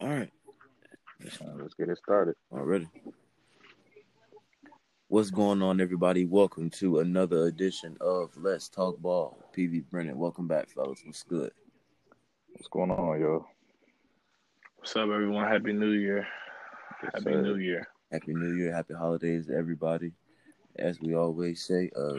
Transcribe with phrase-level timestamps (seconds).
[0.00, 0.30] All right.
[1.58, 2.34] let's get it started.
[2.50, 2.88] Already.
[5.08, 6.24] What's going on, everybody?
[6.24, 9.36] Welcome to another edition of Let's Talk Ball.
[9.54, 11.02] PV Brennan, welcome back, fellas.
[11.04, 11.52] What's good?
[12.52, 13.46] What's going on, yo?
[14.78, 15.46] What's up, everyone?
[15.46, 16.26] Happy New Year.
[17.02, 17.42] Yes, Happy sir.
[17.42, 17.86] New Year.
[18.10, 20.12] Happy New Year, happy holidays to everybody.
[20.76, 22.14] As we always say, uh,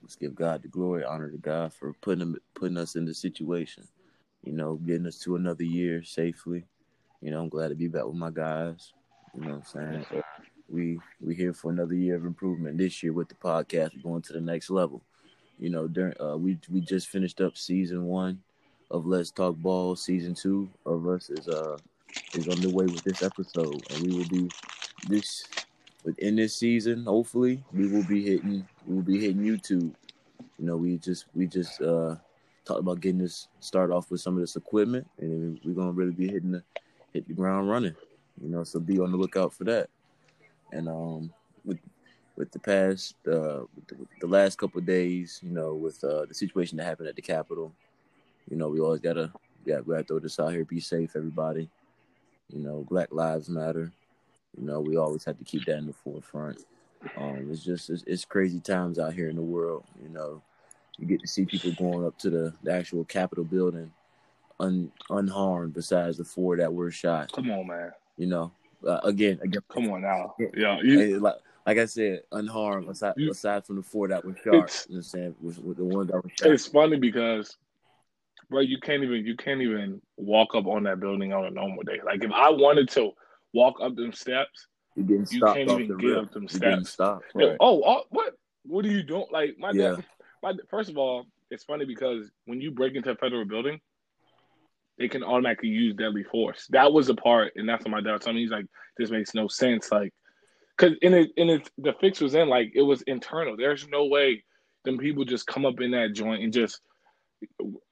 [0.00, 3.12] let's give God the glory, honor to God for putting him, putting us in the
[3.12, 3.86] situation.
[4.42, 6.64] You know, getting us to another year safely.
[7.26, 8.92] You know, I'm glad to be back with my guys.
[9.34, 10.22] You know what I'm saying?
[10.68, 13.96] We we here for another year of improvement this year with the podcast.
[13.96, 15.02] We're going to the next level.
[15.58, 18.40] You know during uh we we just finished up season one
[18.92, 19.96] of let's talk ball.
[19.96, 21.76] Season two of us is uh
[22.34, 23.82] is underway with this episode.
[23.90, 24.48] And we will be
[25.08, 25.42] this
[26.04, 29.92] within this season hopefully we will be hitting we will be hitting youtube.
[30.60, 32.14] You know we just we just uh
[32.64, 35.08] talked about getting this start off with some of this equipment.
[35.18, 36.62] And we're gonna really be hitting the
[37.16, 37.94] hit the ground running
[38.40, 39.88] you know so be on the lookout for that.
[40.72, 41.32] And um
[41.64, 41.78] with
[42.36, 46.26] with the past uh with the, with the last couple days you know with uh
[46.26, 47.72] the situation that happened at the capitol
[48.50, 49.32] you know we always gotta
[49.64, 51.68] yeah we gotta throw this out here be safe everybody.
[52.52, 53.90] You know black lives matter.
[54.56, 56.64] You know we always have to keep that in the forefront.
[57.16, 60.42] Um it's just it's, it's crazy times out here in the world you know.
[60.98, 63.92] You get to see people going up to the, the actual capitol building
[64.60, 67.90] un, unharmed besides the four that were shot Come on, man.
[68.16, 68.52] you know
[68.86, 70.34] uh, again again Come on now.
[70.56, 70.80] Yeah.
[70.82, 74.86] You, like, like I said, unharmed aside, You- aside from the four that were shot.
[74.88, 75.34] You know saying?
[75.40, 76.50] With, with the one that was shot.
[76.52, 77.56] it's funny because,
[78.48, 81.82] bro, you can't even you can't even walk up on that building on a normal
[81.82, 81.98] day.
[82.04, 83.10] Like if I wanted to
[83.52, 86.22] walk up them steps, you stopped can't even get rip.
[86.26, 86.96] up them steps.
[86.98, 87.56] Yo, Right.
[87.60, 88.34] oh, oh, what?
[88.64, 89.26] What are you doing?
[89.32, 89.96] Like my Yeah.
[89.96, 90.04] dad.
[90.42, 93.80] My first of all, it's funny because when you break into a federal building,
[94.98, 96.66] they can automatically use deadly force.
[96.70, 98.42] That was the part, and that's what my dad told me.
[98.42, 98.66] He's like,
[98.96, 100.12] "This makes no sense." Like,
[100.76, 103.56] because in it, in it, the fix was in like it was internal.
[103.56, 104.44] There's no way
[104.84, 106.80] them people just come up in that joint and just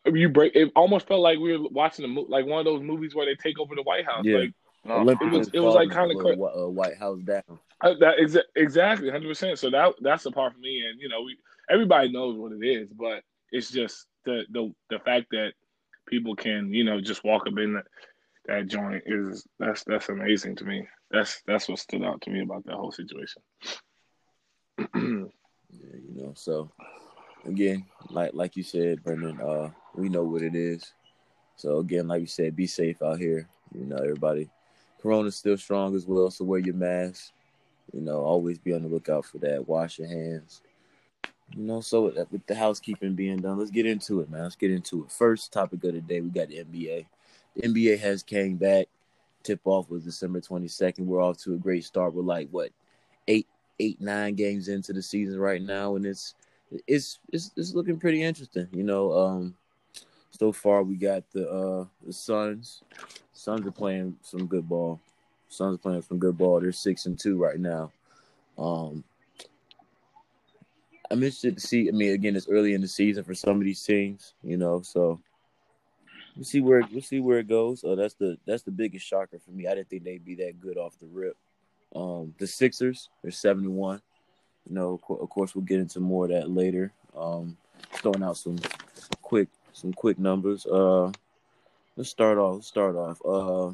[0.06, 0.54] you break.
[0.54, 3.26] It almost felt like we were watching a mo- like one of those movies where
[3.26, 4.24] they take over the White House.
[4.24, 4.38] Yeah.
[4.38, 4.52] Like
[4.84, 7.42] No, Olympic it was- it was, like, kinda blew cra- a, uh, White House down.
[7.80, 9.58] Uh, that exa- exactly, hundred percent.
[9.58, 11.36] So that that's the part for me, and you know, we
[11.70, 15.52] everybody knows what it is, but it's just the the the fact that
[16.14, 17.86] people can you know just walk up in that,
[18.46, 20.86] that joint is that's that's amazing to me.
[21.10, 23.42] That's that's what stood out to me about that whole situation.
[25.76, 26.32] Yeah, you know.
[26.36, 26.70] So
[27.44, 30.92] again, like like you said, Brendan, uh, we know what it is.
[31.56, 33.48] So again, like you said, be safe out here.
[33.74, 34.48] You know, everybody.
[35.02, 37.32] Corona's still strong as well, so wear your mask.
[37.92, 39.66] You know, always be on the lookout for that.
[39.66, 40.62] Wash your hands.
[41.56, 44.42] You know, so with, with the housekeeping being done, let's get into it, man.
[44.42, 45.12] Let's get into it.
[45.12, 47.06] First topic of the day, we got the NBA.
[47.56, 48.88] The NBA has came back.
[49.44, 51.06] Tip off was December twenty second.
[51.06, 52.14] We're off to a great start.
[52.14, 52.70] We're like what
[53.28, 53.46] eight,
[53.78, 56.34] eight, nine games into the season right now, and it's
[56.88, 58.66] it's it's it's looking pretty interesting.
[58.72, 59.54] You know, um,
[60.30, 62.82] so far we got the uh the Suns.
[63.32, 64.98] Suns are playing some good ball.
[65.48, 66.60] Suns are playing some good ball.
[66.60, 67.92] They're six and two right now.
[68.58, 69.04] Um,
[71.14, 71.88] I'm interested to see.
[71.88, 74.82] I mean, again, it's early in the season for some of these teams, you know.
[74.82, 75.20] So
[76.34, 77.84] we'll see where we'll see where it goes.
[77.84, 79.68] Uh, that's the that's the biggest shocker for me.
[79.68, 81.36] I didn't think they'd be that good off the rip.
[81.94, 84.02] Um, the Sixers, they're seven and one.
[84.68, 86.92] You know, of of course, we'll get into more of that later.
[87.16, 87.56] Um,
[87.92, 88.58] throwing out some
[89.22, 90.66] quick some quick numbers.
[90.66, 91.12] Uh,
[91.96, 92.56] let's start off.
[92.56, 93.22] Let's start off.
[93.24, 93.72] Uh,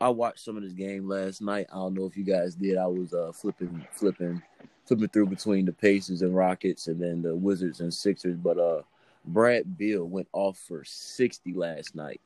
[0.00, 1.66] I watched some of this game last night.
[1.72, 2.78] I don't know if you guys did.
[2.78, 4.40] I was uh flipping flipping
[4.86, 8.36] flipping through between the Pacers and Rockets, and then the Wizards and Sixers.
[8.36, 8.82] But uh,
[9.26, 12.20] Brad Beal went off for sixty last night.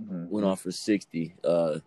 [0.00, 0.28] Mhm.
[0.28, 1.34] Went off for sixty.
[1.44, 1.78] Uh,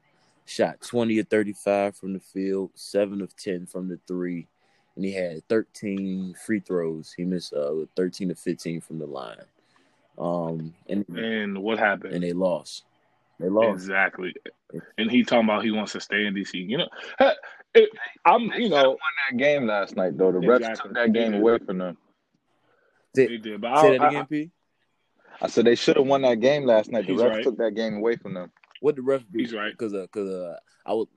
[0.46, 4.48] shot twenty of thirty-five from the field, seven of ten from the three,
[4.96, 7.14] and he had thirteen free throws.
[7.16, 9.38] He missed uh thirteen to fifteen from the line.
[10.18, 12.14] Um, and And what happened?
[12.14, 12.86] and they lost.
[13.40, 13.70] They lost.
[13.84, 14.34] Exactly.
[14.98, 16.56] And he talking about he wants to stay in DC.
[16.68, 16.90] You know,
[17.78, 17.90] it,
[18.26, 18.98] I'm you know won
[19.30, 20.32] that game last night though.
[20.32, 21.98] The refs took that game They away from them.
[23.16, 24.52] Say, they did, but say I, that I, again, P.
[25.42, 27.06] I said they should have won that game last night.
[27.06, 27.44] The He's refs right.
[27.44, 28.52] took that game away from them.
[28.82, 29.40] What the ref do?
[29.40, 29.72] He's right.
[29.72, 31.08] Because uh, cause uh, I was,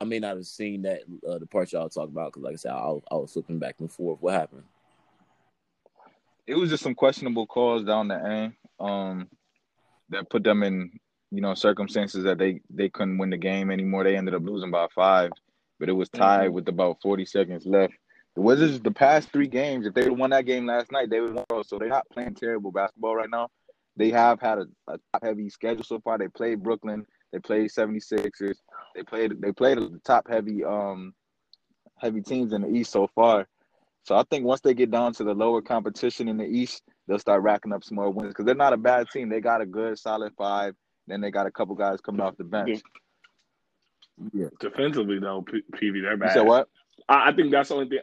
[0.00, 2.32] I may not have seen that uh, the part y'all talk about.
[2.32, 4.18] Because like I said, I, I was flipping back and forth.
[4.20, 4.64] What happened?
[6.46, 9.28] It was just some questionable calls down the end, um,
[10.08, 10.98] that put them in,
[11.30, 14.04] you know, circumstances that they they couldn't win the game anymore.
[14.04, 15.30] They ended up losing by five,
[15.80, 16.52] but it was tied Mhm.
[16.52, 17.94] with about forty seconds left.
[18.36, 21.34] The Wizards, the past three games, if they won that game last night, they would
[21.34, 21.64] won.
[21.64, 23.48] So they're not playing terrible basketball right now.
[23.96, 26.16] They have had a, a top heavy schedule so far.
[26.16, 28.58] They played Brooklyn, They played 76ers.
[28.94, 31.12] They played they played the top heavy um
[31.96, 33.48] heavy teams in the East so far.
[34.04, 37.18] So I think once they get down to the lower competition in the East, they'll
[37.18, 39.28] start racking up some more wins because they're not a bad team.
[39.28, 40.74] They got a good solid five.
[41.06, 42.70] Then they got a couple guys coming off the bench.
[42.70, 42.99] Yeah.
[44.60, 46.26] Defensively, though, P- PV, they're bad.
[46.26, 46.68] You said what?
[47.08, 48.00] I, I think that's the only thing.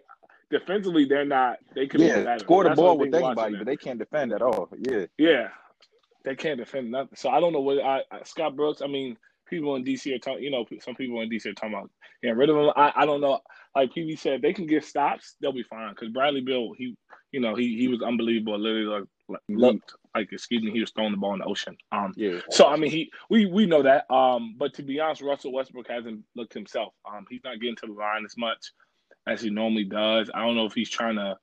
[0.50, 1.58] Defensively, they're not.
[1.76, 4.42] They could be Yeah, score the That's ball with anybody, but they can't defend at
[4.42, 4.70] all.
[4.78, 5.50] Yeah, Yeah,
[6.24, 7.16] they can't defend nothing.
[7.16, 8.82] So I don't know what I, I Scott Brooks.
[8.82, 9.18] I mean,
[9.50, 10.44] people in DC are talking.
[10.44, 11.92] You know, some people in DC are talking about
[12.22, 12.72] getting rid of him.
[12.76, 13.40] I, I don't know.
[13.76, 15.36] Like PV said, they can get stops.
[15.42, 16.96] They'll be fine because Bradley Beal, he,
[17.32, 18.58] you know, he he was unbelievable.
[18.58, 21.78] Literally, like, like looked like excuse me, he was throwing the ball in the ocean.
[21.92, 22.40] Um, yeah.
[22.50, 24.10] so I mean, he we we know that.
[24.14, 26.94] Um, but to be honest, Russell Westbrook hasn't looked himself.
[27.10, 28.72] Um, he's not getting to the line as much
[29.28, 30.30] as he normally does.
[30.34, 31.38] I don't know if he's trying to,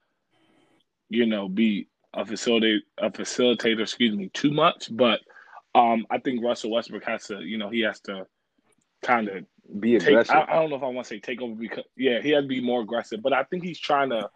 [1.08, 4.88] you know, be a facilitator, a facilitator, excuse me, too much.
[4.90, 5.20] But
[5.74, 8.26] um, I think Russell Westbrook has to, you know, he has to
[9.02, 9.44] kind of
[9.80, 10.08] Be take.
[10.08, 10.34] aggressive.
[10.34, 12.44] I, I don't know if I want to say take over because yeah, he has
[12.44, 13.22] to be more aggressive.
[13.22, 14.30] But I think he's trying to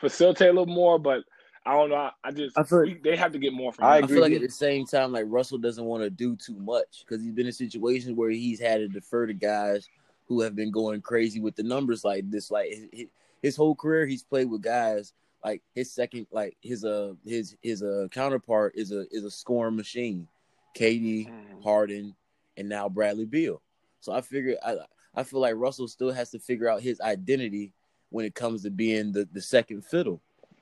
[0.00, 0.98] facilitate a little more.
[0.98, 1.24] But
[1.68, 1.96] I don't know.
[1.96, 4.04] I, I just I feel- we- they have to get more from I him.
[4.04, 7.04] I feel like at the same time, like Russell doesn't want to do too much
[7.04, 9.86] because he's been in situations where he's had to defer to guys
[10.26, 12.50] who have been going crazy with the numbers like this.
[12.50, 13.06] Like his,
[13.42, 15.12] his whole career, he's played with guys
[15.44, 19.76] like his second, like his uh his his uh counterpart is a is a scoring
[19.76, 20.26] machine,
[20.74, 21.62] KD, Mhm.
[21.62, 22.14] Harden,
[22.56, 23.60] and now Bradley Beal.
[24.00, 24.76] So I figure I
[25.14, 27.72] I feel like Russell still has to figure out his identity
[28.10, 30.20] when it comes to being the the second fiddle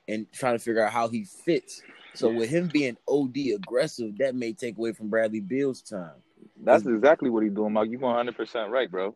[0.09, 1.83] and trying to figure out how he fits.
[2.15, 6.15] So with him being OD aggressive, that may take away from Bradley Beal's time.
[6.63, 7.91] That's exactly what he's doing, Mike.
[7.91, 9.15] You're 100 percent right, bro.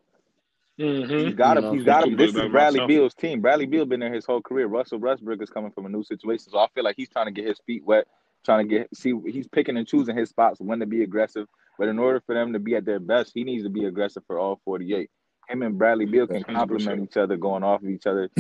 [0.79, 1.27] Mhm.
[1.27, 1.65] He's got You him.
[1.65, 2.17] know, He's got him.
[2.17, 2.89] This is Bradley myself.
[2.89, 3.41] Beal's team.
[3.41, 4.67] Bradley Beal been there his whole career.
[4.67, 7.33] Russell Westbrook is coming from a new situation, so I feel like he's trying to
[7.33, 8.07] get his feet wet,
[8.45, 9.15] trying to get see.
[9.27, 11.47] He's picking and choosing his spots when to be aggressive.
[11.79, 14.23] But in order for them to be at their best, he needs to be aggressive
[14.27, 15.11] for all 48.
[15.51, 16.55] Him and Bradley Beal can 100%.
[16.55, 18.31] complement each other, going off of each other.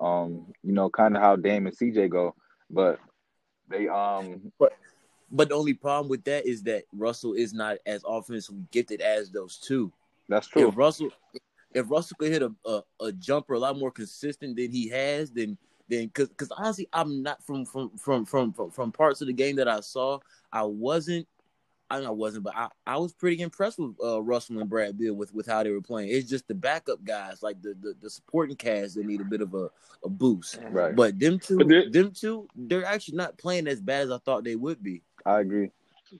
[0.00, 2.34] Um, you know, kind of how Dame and CJ go,
[2.70, 3.00] but
[3.68, 8.64] they um But the only problem with that is that Russell is not as offensively
[8.70, 9.92] gifted as those two.
[10.28, 10.68] that's true.
[10.68, 11.10] If Russell
[11.74, 15.30] if Russell could hit a, a, a jumper a lot more consistent than he has,
[15.30, 15.56] then
[15.88, 19.32] then because because honestly, I'm not from from from from from from parts of the
[19.32, 20.18] game that I saw,
[20.52, 21.26] I wasn't.
[21.90, 24.98] I know I wasn't, but I, I was pretty impressed with uh, Russell and Brad
[24.98, 26.10] Beal with, with how they were playing.
[26.10, 29.40] It's just the backup guys, like the, the, the supporting cast, that need a bit
[29.40, 29.70] of a,
[30.04, 30.58] a boost.
[30.70, 30.94] Right.
[30.94, 34.18] But them two, But they- them two, they're actually not playing as bad as I
[34.18, 35.02] thought they would be.
[35.24, 35.70] I agree.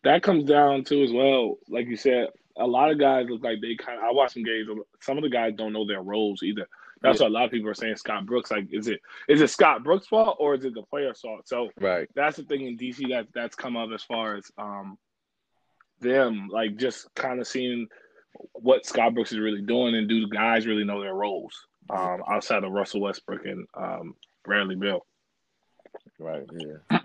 [0.05, 3.61] that comes down to as well, like you said, a lot of guys look like
[3.61, 4.05] they kind of.
[4.05, 4.69] I watch some games.
[5.00, 6.67] Some of the guys don't know their roles either.
[7.00, 7.94] That's what a lot of people are saying.
[7.94, 11.21] Scott Brooks, like, is it is it Scott Brooks' fault or is it the player's
[11.21, 11.47] fault?
[11.47, 12.09] So Right.
[12.17, 14.99] that's the thing in DC that that's come up as far as um
[16.00, 17.89] them like just kind of seeing
[18.53, 22.23] what Scott Brooks is really doing and do the guys really know their roles um
[22.29, 24.15] outside of Russell Westbrook and um
[24.45, 25.05] Bradley Beal.
[26.19, 26.45] Right.
[26.59, 26.99] Yeah.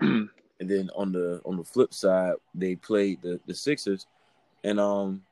[0.60, 4.06] and then on the on the flip side, they played the, the Sixers,
[4.62, 5.22] and um,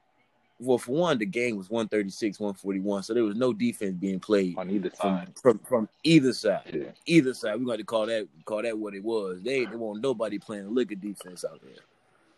[0.59, 3.37] well, for one, the game was one thirty six, one forty one, so there was
[3.37, 5.33] no defense being played On either from side.
[5.41, 6.71] from, from either side.
[6.73, 6.91] Yeah.
[7.07, 9.43] Either side, we got to call that call that what it was.
[9.43, 11.83] They they want nobody playing a lick of defense out there.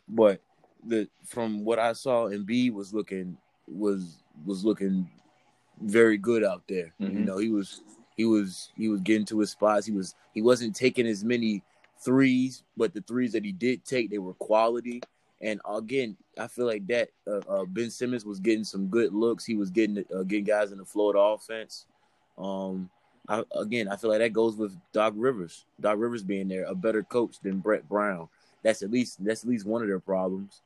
[0.08, 0.40] But
[0.86, 3.36] the from what I saw, Embiid was looking
[3.66, 5.08] was was looking
[5.80, 6.92] very good out there.
[6.98, 7.24] You Mhm.
[7.24, 7.82] know, he was
[8.16, 9.86] he was he was getting to his spots.
[9.86, 11.62] He was he wasn't taking as many
[12.04, 15.00] threes, but the threes that he did take, they were quality.
[15.40, 19.44] And again, I feel like that uh, uh, Ben Simmons was getting some good looks.
[19.44, 21.86] He was getting uh, getting guys in the flow of the offense.
[22.38, 22.90] Um,
[23.28, 25.64] I, again, I feel like that goes with Doc Rivers.
[25.80, 28.28] Doc Rivers being there, a better coach than Brett Brown.
[28.62, 30.62] That's at least that's at least one of their problems.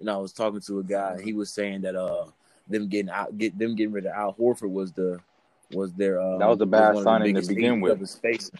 [0.00, 1.20] And I was talking to a guy.
[1.22, 2.26] He was saying that uh
[2.68, 5.20] them getting out get them getting rid of Al Horford was the
[5.72, 7.92] was their um, That was a bad one of the signing to begin with.
[7.92, 8.58] of his facing.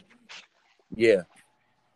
[0.94, 1.22] Yeah,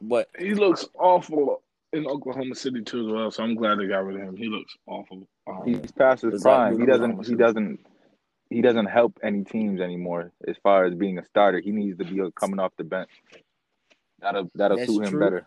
[0.01, 3.31] but He looks awful in Oklahoma City too as well.
[3.31, 4.37] So I'm glad they got rid of him.
[4.37, 5.27] He looks awful.
[5.47, 6.79] Um, He's past his prime.
[6.79, 7.27] He doesn't.
[7.27, 7.81] He doesn't.
[8.51, 11.61] He doesn't help any teams anymore as far as being a starter.
[11.61, 13.11] He needs to be coming off the bench.
[14.21, 15.21] That'll that'll That's suit him true.
[15.21, 15.47] better.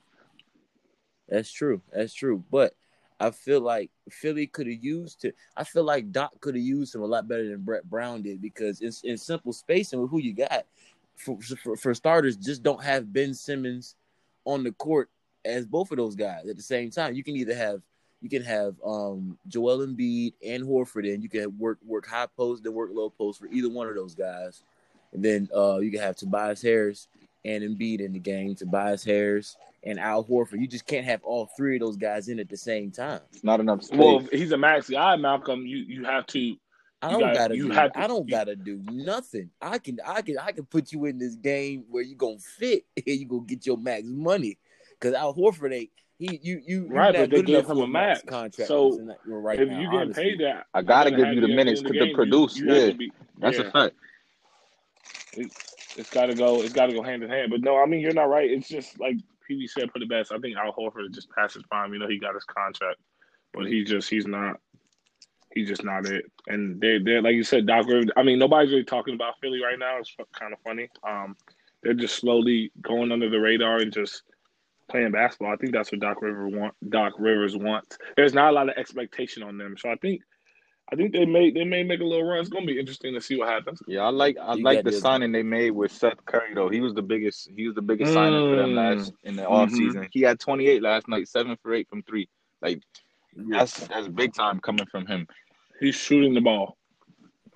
[1.29, 1.81] That's true.
[1.93, 2.43] That's true.
[2.49, 2.73] But
[3.19, 5.31] I feel like Philly could have used to.
[5.55, 8.41] I feel like Doc could have used him a lot better than Brett Brown did
[8.41, 10.65] because in, in simple spacing with who you got,
[11.15, 13.95] for, for for starters, just don't have Ben Simmons
[14.45, 15.09] on the court
[15.45, 17.15] as both of those guys at the same time.
[17.15, 17.81] You can either have
[18.21, 22.65] you can have um Joel Embiid and Horford, and you can work work high post
[22.65, 24.61] and work low post for either one of those guys,
[25.11, 27.07] and then uh you can have Tobias Harris
[27.43, 30.59] and Embiid in the game, Tobias Harris and Al Horford.
[30.59, 33.21] You just can't have all three of those guys in at the same time.
[33.31, 33.97] It's not enough space.
[33.97, 35.65] Well, he's a max guy, Malcolm.
[35.65, 36.55] You you have to.
[37.01, 39.49] I You don't gotta- gotta, you do, have to- I don't you- gotta do nothing.
[39.61, 42.85] I can I can I can put you in this game where you gonna fit
[42.97, 44.57] and you gonna get your max money.
[44.99, 47.87] Cause Al Horford ain't he you you Right, you're but they good gave him a
[47.87, 48.29] max max.
[48.29, 50.23] contract So, in that- right if now, you getting honestly.
[50.23, 52.31] paid that, I gotta give you the minutes at to the end of the game,
[52.31, 52.91] produce, you- you yeah.
[52.93, 53.65] be- That's yeah.
[53.65, 53.95] a fact.
[55.33, 56.61] It's got to go.
[56.61, 57.51] It's got to go hand in hand.
[57.51, 58.49] But no, I mean you're not right.
[58.49, 59.17] It's just like
[59.49, 60.31] PV said, put it best.
[60.31, 61.93] I think Al Horford just past his prime.
[61.93, 62.99] You know, he got his contract,
[63.53, 64.59] but he just he's not.
[65.53, 66.25] He's just not it.
[66.47, 68.11] And they they like you said, Doc Rivers.
[68.15, 69.97] I mean, nobody's really talking about Philly right now.
[69.97, 70.89] It's kind of funny.
[71.07, 71.35] Um,
[71.81, 74.23] they're just slowly going under the radar and just
[74.89, 75.53] playing basketball.
[75.53, 76.73] I think that's what Doc Rivers want.
[76.89, 77.97] Doc Rivers wants.
[78.15, 80.21] There's not a lot of expectation on them, so I think.
[80.89, 82.39] I think they may they may make a little run.
[82.39, 83.81] It's gonna be interesting to see what happens.
[83.87, 85.01] Yeah, I like I You like the this.
[85.01, 86.69] signing they made with Seth Curry though.
[86.69, 88.97] He was the biggest he was the biggest signing for them Mm.
[88.97, 90.07] last in the off season.
[90.11, 92.29] He had 28 last night, seven for eight from three.
[92.61, 92.81] Like
[93.35, 95.27] that's that's big time coming from him
[95.79, 96.77] He's shooting the ball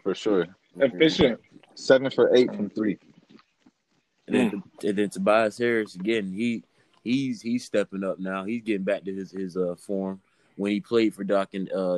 [0.03, 0.47] for sure.
[0.77, 1.39] efficient.
[1.75, 2.99] Seven for eight from three.
[4.27, 6.31] And then, and then Tobias Harris again.
[6.33, 6.63] He
[7.03, 8.43] he's he's stepping up now.
[8.43, 10.21] He's getting back to his his uh form
[10.61, 11.95] when he played for Doc in uh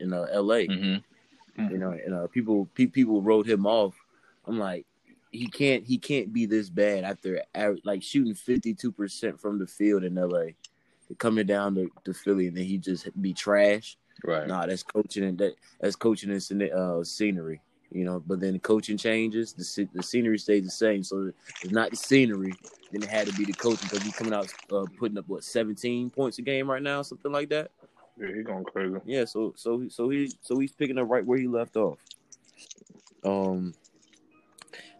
[0.00, 0.66] in uh, L.A.
[0.66, 1.70] Mm-hmm.
[1.70, 3.94] You know, and uh, people pe- people wrote him off.
[4.46, 4.84] I'm like,
[5.30, 7.40] he can't he can't be this bad after
[7.84, 10.56] like shooting 52 percent from the field in L.A.
[11.18, 13.96] Coming down to, to Philly and then he just be trash.
[14.24, 14.48] Right.
[14.48, 17.60] Nah, that's coaching and that that's coaching and uh, scenery.
[17.90, 21.02] You know, but then the coaching changes, the the scenery stays the same.
[21.02, 22.52] So it's not the scenery,
[22.92, 25.44] then it had to be the coaching because he's coming out uh, putting up what
[25.44, 27.70] 17 points a game right now, something like that.
[28.20, 28.96] Yeah, he's going crazy.
[29.04, 31.98] Yeah, so so so he so he's picking up right where he left off.
[33.24, 33.74] Um,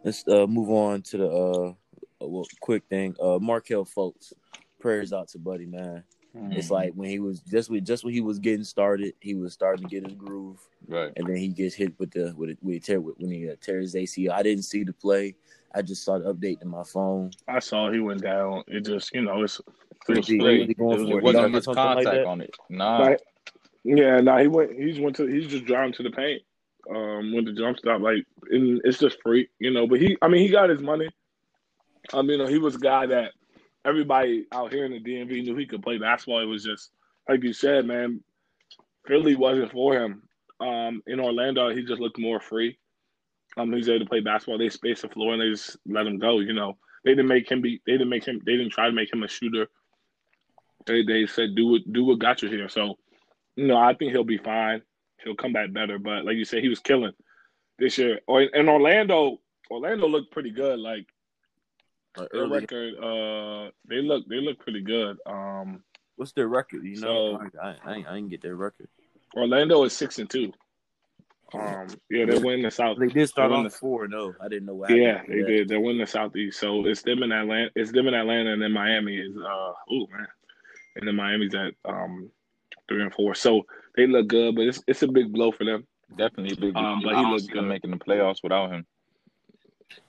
[0.03, 1.69] let's uh move on to the uh,
[2.23, 3.15] uh well, quick thing.
[3.21, 4.33] Uh, Markelle Fultz,
[4.79, 6.03] prayers out to Buddy man.
[6.33, 9.53] It's like when he was just with just when he was getting started, he was
[9.53, 11.11] starting to get his groove, right.
[11.15, 13.55] and then he gets hit with the with it with a tear when he uh,
[13.61, 14.31] tears his ACL.
[14.31, 15.35] I didn't see the play.
[15.73, 17.31] I just saw the update to my phone.
[17.47, 18.63] I saw he went down.
[18.67, 19.61] It just, you know, it's.
[20.05, 20.77] What it's he- great.
[20.77, 22.55] what It was, it wasn't much something like contact on it.
[22.69, 22.99] Nah.
[22.99, 23.21] Right.
[23.83, 24.71] Yeah, no, he went.
[24.79, 25.25] He's went to.
[25.27, 26.41] He's just driving to the paint.
[26.89, 28.01] Um, went to jump stop.
[28.01, 29.87] Like, and it's just free, you know.
[29.87, 31.09] But he, I mean, he got his money.
[32.13, 33.31] I mean, you know, he was a guy that
[33.85, 36.41] everybody out here in the DMV knew he could play basketball.
[36.41, 36.91] It was just
[37.27, 38.23] like you said, man.
[39.07, 40.23] Philly wasn't for him.
[40.59, 42.77] Um, in Orlando, he just looked more free.
[43.57, 44.57] Um, he's able to play basketball.
[44.57, 46.39] They spaced the floor and they just let him go.
[46.39, 47.81] You know, they didn't make him be.
[47.85, 48.41] They didn't make him.
[48.45, 49.67] They didn't try to make him a shooter.
[50.85, 52.69] They they said do what do what got you here.
[52.69, 52.95] So,
[53.55, 54.81] you know, I think he'll be fine.
[55.23, 55.97] He'll come back better.
[55.97, 57.13] But like you said, he was killing
[57.77, 58.19] this year.
[58.27, 59.39] Or in Orlando,
[59.71, 60.79] Orlando looked pretty good.
[60.79, 61.07] Like
[62.31, 65.17] their record, uh, they look they look pretty good.
[65.25, 65.83] Um,
[66.15, 66.83] What's their record?
[66.83, 68.89] You know, So- I, I, I didn't get their record.
[69.35, 70.51] Orlando is six and two.
[71.53, 72.97] Um, yeah, they're winning the South.
[72.99, 74.07] They did start They're on winning the four.
[74.07, 75.03] No, I didn't know what happened.
[75.03, 75.47] Yeah, they that.
[75.47, 75.67] did.
[75.69, 76.59] They're winning the Southeast.
[76.59, 77.71] So it's them in Atlanta.
[77.75, 80.27] It's them in Atlanta, and then Miami is uh oh man,
[80.97, 82.29] and then Miami's at um
[82.87, 83.33] three and four.
[83.33, 85.87] So they look good, but it's it's a big blow for them.
[86.17, 86.75] Definitely a big.
[86.75, 87.69] Um, but he don't looked see them good.
[87.69, 88.85] making the playoffs without him.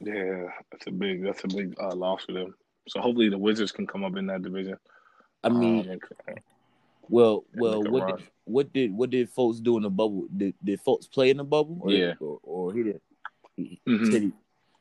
[0.01, 2.55] Yeah, that's a big that's a big uh, loss for them.
[2.89, 4.77] So hopefully the Wizards can come up in that division.
[5.45, 6.41] I mean, Um, and-
[7.09, 8.17] well, and well, what run.
[8.19, 10.27] did, what did what did folks do in the bubble?
[10.37, 11.79] Did did folks play in the bubble?
[11.81, 12.15] Or Yeah.
[12.21, 13.01] or, or he did.
[13.57, 14.13] He, Mhm.
[14.13, 14.33] said he-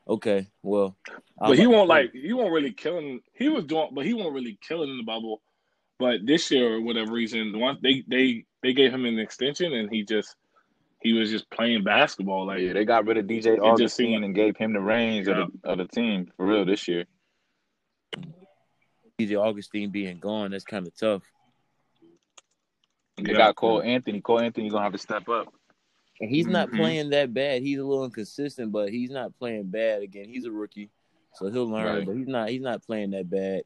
[0.06, 0.96] okay, well,
[1.38, 3.20] but he won't like he won't really killing.
[3.34, 5.42] He was doing, but he won't really killing in the bubble.
[5.98, 9.90] But this year, or whatever reason, once they they they gave him an extension, and
[9.90, 10.36] he just
[11.02, 12.46] he was just playing basketball.
[12.46, 15.28] Like yeah, they got rid of DJ just Augustin seemed- and gave him the reins
[15.28, 15.42] Yeah.
[15.42, 17.04] of, the, of the team for real this year.
[19.18, 20.50] DJ Augustin being gone.
[20.50, 21.22] That's kind of tough.
[23.16, 23.38] They Yeah.
[23.38, 24.20] got Cole Anthony.
[24.20, 25.52] Cole Anthony gonna have to step up.
[26.20, 26.76] And he's not Mhm.
[26.76, 27.62] playing that bad.
[27.62, 30.02] He's a little inconsistent, but he's not playing bad.
[30.02, 30.90] Again, he's a rookie,
[31.34, 31.96] so he'll learn.
[31.96, 32.06] Right.
[32.06, 32.48] But he's not.
[32.50, 33.62] He's not playing that bad.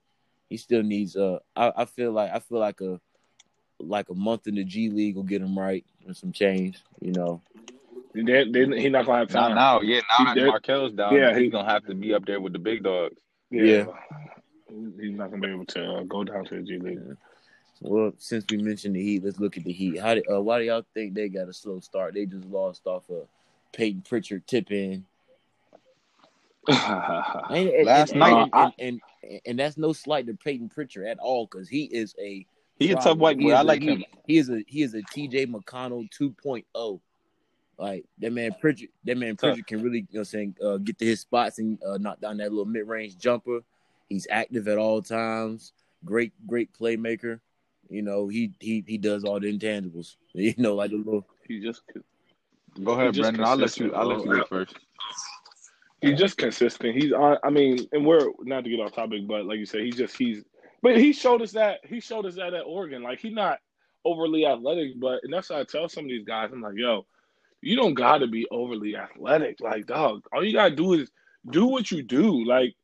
[0.49, 1.17] He still needs.
[1.17, 3.01] Uh, I, I feel like I feel like a
[3.81, 6.79] like a month in the G League will get him right and some change.
[7.01, 7.43] You know.
[8.15, 9.55] they, they, he not gonna have Not time.
[9.57, 10.01] now, yeah.
[10.19, 12.53] Now He that Markelle's down, Yeah, he's he- gonna have to be up there with
[12.53, 13.17] the big dogs.
[13.51, 13.87] Yeah.
[15.01, 17.01] he's not gonna be able to uh, go down to the G League.
[17.81, 19.99] Well, since we mentioned the Heat, let's look at the Heat.
[20.01, 22.15] How did, uh, why do y'all think they got a slow start?
[22.15, 23.27] They just lost off of
[23.73, 25.05] Payton Pritchard tip in.
[26.69, 31.07] And, and- Last and- night- and, and, and, and that's no slight to Payton Pritchard
[31.07, 32.47] at all because he is a
[32.79, 33.51] He's a tough white He boy.
[33.51, 34.05] is I a- like he- him.
[34.27, 37.01] He is a he is a TJ McConnell 2.0.
[37.79, 39.59] Like that man Pritchard, that man Tough.
[39.67, 42.37] Can really, you know, I'm saying uh, get to his spots and uh, knock down
[42.39, 43.61] that little mid range jumper.
[44.09, 45.73] He's active at all times.
[46.05, 47.41] great, great playmaker.
[47.91, 50.17] You know, he he he does all the intangibles.
[50.35, 51.27] You know, like a little.
[51.47, 51.83] He just
[52.83, 53.45] Go ahead, just Brendan.
[53.45, 53.93] I'll let you.
[53.95, 54.75] I'll let you go first.
[56.01, 56.95] he's just consistent.
[57.01, 57.37] He's on.
[57.45, 60.17] I mean, and we're not to get off topic, but like you said, he's just
[60.17, 60.43] he's.
[60.85, 63.03] But he showed us that he showed us that at Oregon.
[63.03, 63.59] Like he's not
[64.05, 67.07] overly athletic, but and that's why I tell some of these guys, I'm like, yo,
[67.63, 69.63] you don't got to be overly athletic.
[69.63, 71.11] Like, dog, all you gotta do is
[71.51, 72.45] do what you do.
[72.45, 72.75] Like,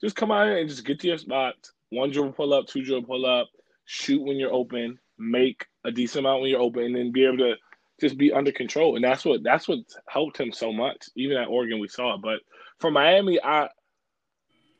[0.00, 1.74] just come out here and just get to your spots.
[1.90, 3.48] One dribble pull up, two dribble pull up,
[3.84, 7.36] shoot when you're open, make a decent amount when you're open, and then be able
[7.36, 7.56] to
[8.00, 8.96] just be under control.
[8.96, 11.10] And that's what that's what helped him so much.
[11.16, 12.22] Even at Oregon, we saw it.
[12.22, 12.40] But
[12.78, 13.68] for Miami, I,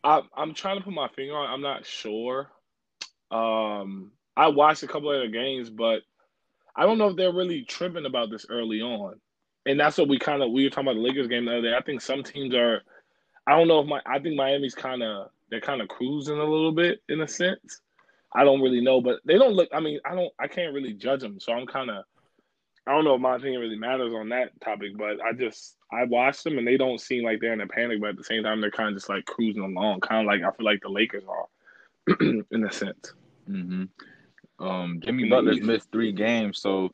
[0.02, 1.50] I I'm trying to put my finger on.
[1.52, 2.48] I'm not sure.
[3.32, 6.02] Um, I watched a couple of their games, but
[6.76, 9.20] I don't know if they're really tripping about this early on.
[9.66, 11.62] And that's what we kind of we were talking about the Lakers game the other
[11.62, 11.76] day.
[11.76, 12.82] I think some teams are.
[13.46, 16.44] I don't know if my I think Miami's kind of they're kind of cruising a
[16.44, 17.80] little bit in a sense.
[18.34, 19.68] I don't really know, but they don't look.
[19.72, 20.32] I mean, I don't.
[20.38, 22.04] I can't really judge them, so I'm kind of.
[22.86, 26.04] I don't know if my opinion really matters on that topic, but I just I
[26.04, 28.42] watched them and they don't seem like they're in a panic, but at the same
[28.42, 30.88] time they're kind of just like cruising along, kind of like I feel like the
[30.88, 32.16] Lakers are,
[32.50, 33.12] in a sense.
[33.46, 33.84] Hmm
[34.58, 36.90] Um, Jimmy Butler's missed three games, so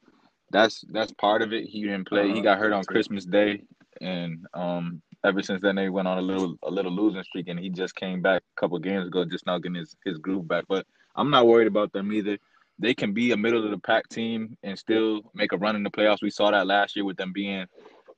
[0.51, 1.65] that's that's part of it.
[1.67, 2.27] He didn't play.
[2.27, 2.43] He Uh-huh.
[2.43, 3.63] got hurt on Christmas Day,
[4.01, 7.59] and um, ever since then they went on a little a little losing streak, and
[7.59, 10.65] he just came back a couple games ago, just now getting his his groove back.
[10.69, 10.87] But
[11.17, 12.39] I'm not worried about them either.
[12.79, 15.83] They can be a middle of the pack team and still make a run in
[15.83, 16.23] the playoffs.
[16.23, 17.67] We saw that last year with them being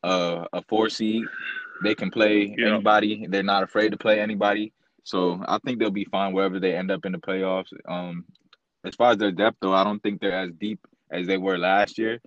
[0.05, 1.25] uh, a four seed.
[1.83, 2.75] They can play Yeah.
[2.75, 3.27] anybody.
[3.27, 4.73] They're not afraid to play anybody.
[5.05, 7.73] So I think they'll be fine wherever they end up in the playoffs.
[7.89, 8.25] Um,
[8.85, 10.81] as far as their depth, though, I don't think they're as deep
[11.11, 12.21] as they were last year.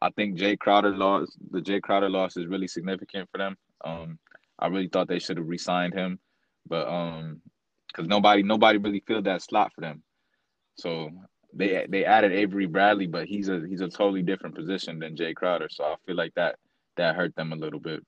[0.00, 3.56] I think Jae Crowder loss, the Jae Crowder loss, is really significant for them.
[3.84, 4.18] Um,
[4.58, 6.18] I really thought they should have re-signed him,
[6.68, 7.40] but um,
[7.88, 10.02] because nobody nobody really filled that slot for them.
[10.76, 11.10] So
[11.54, 15.34] they they added Avery Bradley, but he's a he's a totally different position than Jae
[15.34, 15.68] Crowder.
[15.70, 16.56] So I feel like that
[16.96, 18.04] that hurt them a little bit.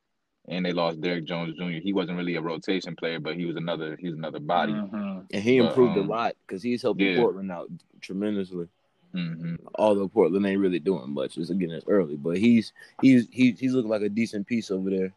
[0.48, 1.80] And they lost Derrick Jones Jr.
[1.82, 4.72] He wasn't really a rotation player, but he was another he was another body.
[4.72, 5.26] Mhm.
[5.32, 7.16] And he But, improved um, a lot because he's helping yeah.
[7.16, 7.68] Portland out
[8.00, 8.68] tremendously.
[9.12, 13.58] hmm Although Portland ain't really doing much, it's again it's early, but he's he's he's
[13.58, 15.12] he's looking like a decent piece over there.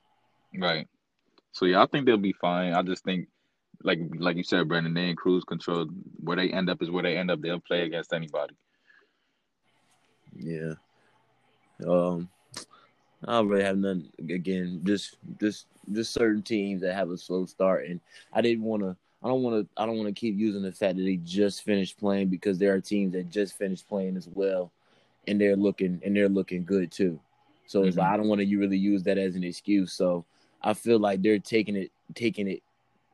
[0.58, 0.88] Right.
[1.52, 2.74] So yeah, I think they'll be fine.
[2.74, 3.28] I just think,
[3.84, 5.88] like like you said, Brandon, they in cruise control.
[6.22, 7.42] Where they end up is where they end up.
[7.42, 8.56] They'll play against anybody.
[10.36, 10.74] Yeah.
[11.86, 12.30] Um,
[13.26, 17.46] I don't really have none Again, just just just certain teams that have a slow
[17.46, 18.00] start, and
[18.34, 18.96] I didn't want to.
[19.24, 19.82] I don't want to.
[19.82, 22.74] I don't want to keep using the fact that they just finished playing because there
[22.74, 24.72] are teams that just finished playing as well,
[25.28, 27.20] and they're looking and they're looking good too.
[27.68, 28.00] So it's Mhm.
[28.00, 29.94] like I don't want to You really use that as an excuse.
[29.94, 30.26] So
[30.62, 32.64] I feel like they're taking it taking it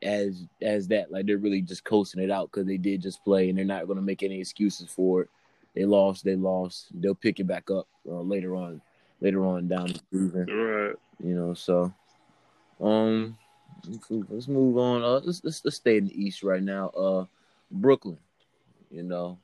[0.02, 3.48] as as that like they're really just coasting it out because they did just play
[3.48, 5.28] and they're not going to make any excuses for it.
[5.74, 6.88] They lost, they lost.
[6.94, 8.80] They'll pick it back up uh, later on,
[9.20, 10.46] later on down the season.
[10.46, 10.96] Right.
[11.22, 11.92] You know, so
[12.80, 13.36] um,
[14.10, 15.02] let's move on.
[15.02, 16.88] Uh, let's, let's let's stay in the East right now.
[16.90, 17.24] Uh,
[17.70, 18.18] Brooklyn.
[18.90, 19.38] You know,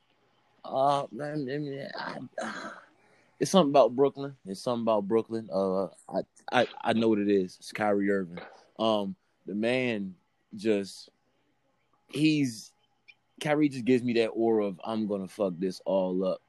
[0.63, 2.71] uh, man, I I,
[3.39, 4.35] it's something about Brooklyn.
[4.45, 5.49] It's something about Brooklyn.
[5.51, 7.57] Uh, I I I know what it is.
[7.59, 8.39] It's Kyrie Irving.
[8.79, 10.15] Um, the man
[10.55, 11.09] just
[12.09, 12.71] he's
[13.41, 16.41] Kyrie just gives me that aura of I'm gonna fuck this all up.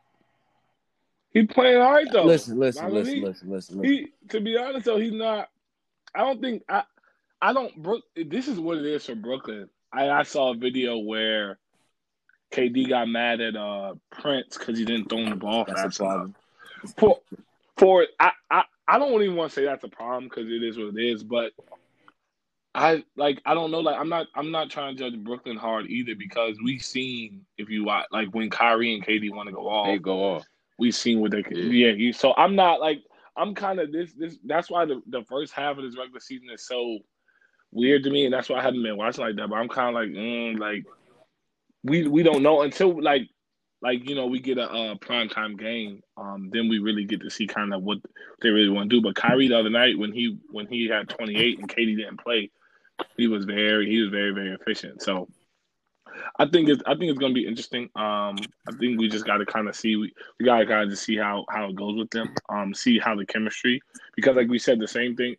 [1.34, 2.24] He playing all right though.
[2.24, 3.92] Listen, listen, I listen, mean, listen, listen, listen.
[3.92, 5.48] He, to be honest though, he's not.
[6.14, 6.84] I don't think I.
[7.42, 7.76] I don't.
[7.82, 8.04] Brook.
[8.16, 9.68] This is what it is for Brooklyn.
[9.92, 11.58] I, I saw a video where
[12.52, 15.84] KD got mad at uh Prince because he didn't throw him the ball That's a
[15.84, 16.10] fast enough.
[16.12, 16.34] problem.
[16.98, 17.18] For
[17.76, 20.78] for I I, I don't even want to say that's a problem because it is
[20.78, 21.52] what it is, but
[22.76, 25.86] I like I don't know like I'm not I'm not trying to judge Brooklyn hard
[25.86, 29.68] either because we've seen if you watch like when Kyrie and KD want to go
[29.68, 30.44] off They go off.
[30.78, 31.56] We've seen what they can.
[31.56, 31.87] Yeah.
[31.88, 33.02] Yeah, you, so I'm not like
[33.37, 34.38] I'm kind of this this.
[34.44, 36.98] That's why the the first half of this regular season is so
[37.72, 39.48] weird to me, and that's why I haven't been watching like that.
[39.48, 40.84] But I'm kind of like, mm, like
[41.82, 43.28] we we don't know until like
[43.82, 46.02] like you know we get a, uh prime time game.
[46.16, 47.98] Um, then we really get to see kind of what
[48.40, 49.02] they really want to do.
[49.02, 52.50] But Kyrie the other night when he when he had 28 and KD didn't play,
[53.16, 55.02] he was very he was very very efficient.
[55.02, 55.28] So.
[56.38, 57.84] I think it's I think it's gonna be interesting.
[57.96, 58.37] Um,
[58.68, 60.98] I think we just got to kind of see we, we got to kind of
[60.98, 62.34] see how how it goes with them.
[62.48, 63.80] Um, see how the chemistry
[64.16, 65.37] because like we said the same thing.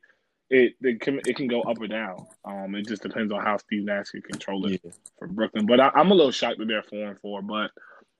[0.52, 2.18] It the chem- it can go up or down.
[2.46, 4.92] Um, it just depends on how Steve Nash can control it Yeah.
[5.18, 5.66] for Brooklyn.
[5.66, 7.42] But I, I'm a little shocked that they're four and four.
[7.42, 7.72] But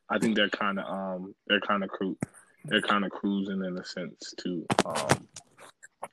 [0.10, 2.18] I think they're kind of um they're kind of cru-
[2.66, 4.66] they're kind of cruising in a sense too.
[4.86, 5.28] Um,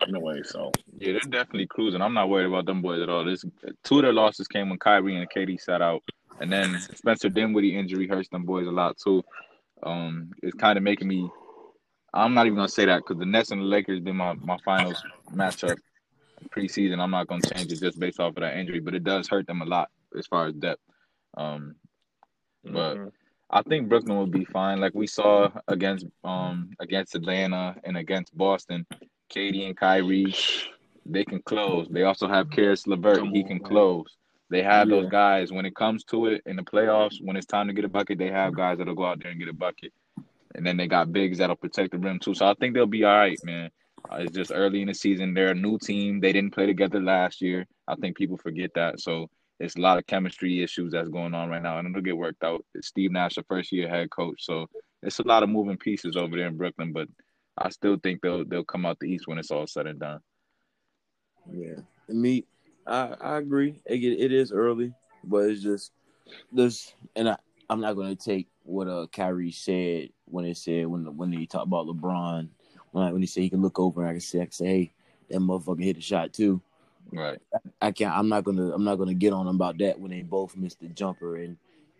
[0.07, 0.43] in a way.
[0.45, 2.03] So Yeah, they're definitely cruising.
[2.03, 3.25] I'm not worried about them boys at all.
[3.25, 3.45] This
[3.85, 6.03] two of their losses came when Kyrie and KD sat out
[6.40, 9.23] And then Spencer Dinwiddie injury hurts them boys a lot too.
[9.83, 11.31] Um, it's kind of making me.
[12.14, 14.59] I'm not even gonna say that because the Nets and the Lakers been my my
[14.64, 15.03] finals
[15.35, 15.79] matchup
[16.51, 16.99] preseason.
[17.01, 19.47] I'm not gonna change it just based off of that injury, but it does hurt
[19.47, 20.83] them a lot as far as depth.
[21.37, 21.77] Um,
[22.64, 23.12] but Mhm.
[23.51, 24.81] I think Brooklyn will be fine.
[24.81, 28.87] Like we saw against um against Atlanta and against Boston,
[29.31, 30.35] KD and Kyrie,
[31.07, 31.88] they can close.
[31.88, 33.27] They also have Caris LeVert.
[33.33, 34.16] He can close.
[34.53, 34.97] They have Yeah.
[34.97, 35.51] those guys.
[35.51, 38.19] When it comes to it in the playoffs, when it's time to get a bucket,
[38.19, 39.93] they have guys that'll go out there and get a bucket.
[40.55, 42.35] And then they got bigs that'll protect the rim too.
[42.35, 43.71] So I think they'll be all right, man.
[44.11, 45.33] Uh, it's just early in the season.
[45.33, 46.21] They're a new team.
[46.21, 47.67] They didn't play together last year.
[47.88, 49.01] I think people forget that.
[49.01, 52.17] So it's a lot of chemistry issues that's going on right now, and it'll get
[52.17, 52.65] worked out.
[52.75, 54.69] It's Steve Nash, the first year head coach, so
[55.03, 56.93] it's a lot of moving pieces over there in Brooklyn.
[56.93, 57.09] But
[57.57, 60.21] I still think they'll they'll come out the East when it's all said and done.
[61.53, 61.77] Yeah,
[62.09, 62.45] me,
[62.87, 63.81] I I agree.
[63.87, 64.92] It, it is early,
[65.25, 65.92] but it's just
[66.53, 67.37] this, and I
[67.71, 71.66] I'm not gonna take what uh Kyrie said when it said when when he talked
[71.66, 72.49] about LeBron
[72.92, 74.66] when when he said he can look over and I can say I can say
[74.66, 74.92] hey
[75.31, 76.61] that motherfucker hit a shot too.
[77.12, 77.38] Right.
[77.81, 78.14] I can't.
[78.16, 78.73] I'm not gonna.
[78.73, 81.57] I'm not gonna get on them about that when they both missed the jumper and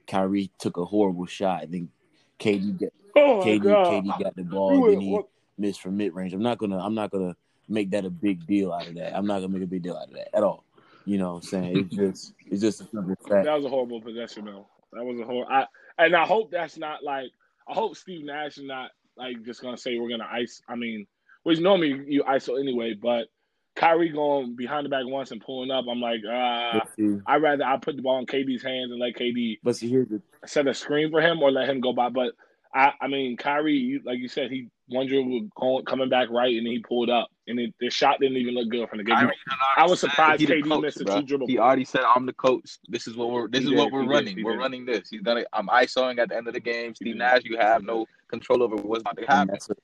[0.07, 1.63] Kyrie took a horrible shot.
[1.63, 1.91] I think
[2.39, 3.63] KD got Oh KD!
[3.63, 4.75] KD got the ball.
[4.75, 6.33] Who- Then he what- missed from mid range.
[6.33, 6.79] I'm not gonna.
[6.79, 7.37] I'm not gonna
[7.69, 9.15] make that a big deal out of that.
[9.15, 10.65] I'm not gonna make a big deal out of that at all.
[11.05, 11.77] You know what I'm saying?
[11.79, 12.35] It's just.
[12.47, 13.47] It's just a simple fact.
[13.47, 14.67] That was a horrible possession, though.
[14.93, 15.53] That was a horrible.
[15.53, 15.67] I
[15.99, 17.31] and I hope that's not like.
[17.69, 20.61] I hope Steve Nash is not like just gonna say we're gonna ice.
[20.69, 21.07] I mean,
[21.43, 23.29] which normally you ISO anyway, but
[23.75, 25.87] Kyrie going behind the back once and pulling up.
[25.91, 26.81] I'm like, uh,
[27.27, 30.09] I'd rather I put the ball in KD's hands and let KD but see here's
[30.09, 32.09] the set a screen for him or let him go by.
[32.11, 32.33] But
[32.75, 36.81] I, I mean, Kyrie, like you said, he one dribble coming back right and he
[36.81, 39.31] pulled up and it, the shot didn't even look good from the get go.
[39.77, 41.47] I was surprised KD coach, missed a two dribble.
[41.49, 42.79] He already said, "I'm the coach.
[42.89, 43.49] This is what we're.
[43.49, 44.45] This He is did, what we're he did, running.
[44.45, 44.59] we're did.
[44.59, 45.09] running this.
[45.11, 45.45] He's gonna.
[45.53, 46.95] I'm ISOing at the end of the game.
[46.95, 47.17] Steve.
[47.17, 49.49] Nash, you have no control over what's about to and happen.
[49.49, 49.75] that's a,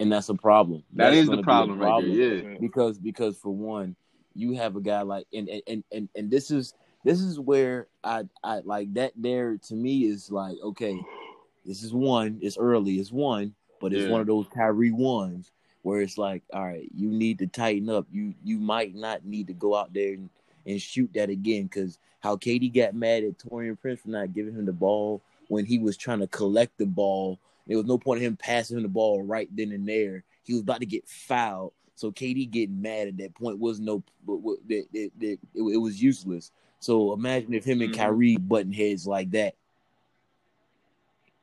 [0.00, 0.82] and that's a problem.
[0.94, 2.10] That That's is gonna the be problem right there.
[2.52, 2.56] Yeah.
[2.60, 3.96] because because for one,
[4.34, 8.24] you have a guy like and and and and this is this is where I
[8.42, 10.98] I like that there to me is like okay,
[11.64, 14.10] this is one, it's early, it's one, but it's Yeah.
[14.10, 15.50] one of those Kyrie ones
[15.84, 18.06] where it's like, all right, you need to tighten up.
[18.10, 20.30] You you might not need to go out there and,
[20.66, 24.54] and shoot that again because how KD got mad at Taurean Prince for not giving
[24.54, 27.38] him the ball when he was trying to collect the ball.
[27.66, 30.24] There was no point in him passing him the ball right then and there.
[30.42, 31.74] He was about to get fouled.
[31.96, 35.62] So KD getting mad at that point was no, but what- that that- that- it,
[35.62, 36.50] it was useless.
[36.80, 37.96] So imagine if him and Mhm.
[37.96, 39.54] Kyrie button heads like that,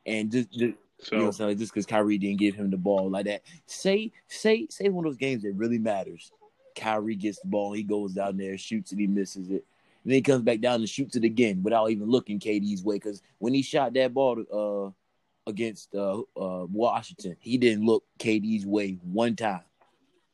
[0.04, 1.58] and just, just So you know, what I'm saying?
[1.58, 3.42] just because Kyrie didn't give him the ball like that.
[3.66, 6.30] Say, say, say one of those games that really matters.
[6.76, 9.64] Kyrie gets the ball, he goes down there, shoots it, he misses it.
[10.04, 12.96] And then he comes back down and shoots it again without even looking KD's way.
[12.96, 18.64] Because when he shot that ball uh, against uh, uh, Washington, he didn't look KD's
[18.64, 19.62] way one time.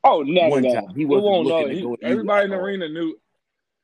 [0.05, 0.89] Oh no, One no, time.
[0.95, 3.19] He He wasn't won't looking He- go everybody in the arena knew.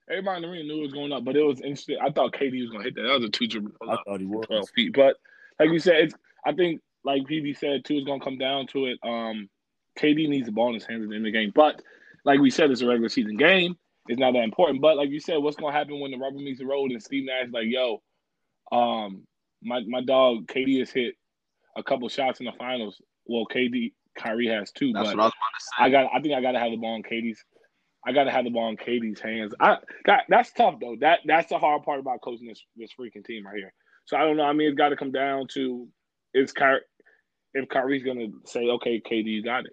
[0.09, 1.97] Everybody in the arena knew it was going up, but it was interesting.
[2.01, 3.03] I thought KD was going to hit that.
[3.03, 4.45] That was a two dribble I thought he was.
[4.47, 4.93] twelve feet.
[4.95, 5.17] But
[5.59, 6.15] like you said, it's.
[6.47, 8.99] I think like PB said too, it's going to come down to it.
[9.03, 9.49] Um,
[9.99, 11.81] KD needs the ball in his hands at the end of the game, but
[12.25, 13.77] like we said, it's a regular season game.
[14.09, 14.81] It's not that important.
[14.81, 17.03] But like you said, what's going to happen when the rubber meets the road and
[17.03, 18.03] Steve Nash is like, yo,
[18.73, 19.27] um,
[19.63, 21.15] my my dog KD has hit
[21.77, 23.01] a couple shots in the finals.
[23.27, 25.85] Well, KD Kyrie has too, That's but what I was about to say.
[25.85, 26.11] I got.
[26.15, 27.43] I think I got to have the ball in KD's.
[28.07, 29.55] I got to have the ball in KD's hands.
[29.61, 30.21] I got.
[30.29, 30.97] That's tough though.
[31.01, 33.73] That that's the hard part about coaching this this freaking team right here.
[34.05, 34.45] So I don't know.
[34.45, 35.89] I mean, it's got to come down to
[36.35, 36.81] is Kyrie
[37.55, 39.73] if Kyrie's gonna say, okay, KD, you got it,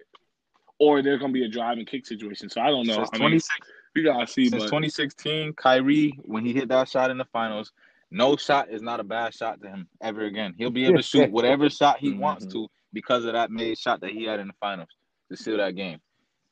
[0.78, 2.48] or there's gonna be a drive and kick situation.
[2.48, 2.94] So I don't know.
[2.94, 4.48] Since I mean, 26 we gotta see.
[4.48, 7.72] Since But 2016, Kyrie, when he hit that shot in the finals,
[8.10, 10.54] no shot is not a bad shot to him ever again.
[10.56, 12.52] He'll be able to shoot whatever shot he wants Mhm.
[12.52, 14.88] to because of that made shot that he had in the finals
[15.30, 15.98] to seal that game.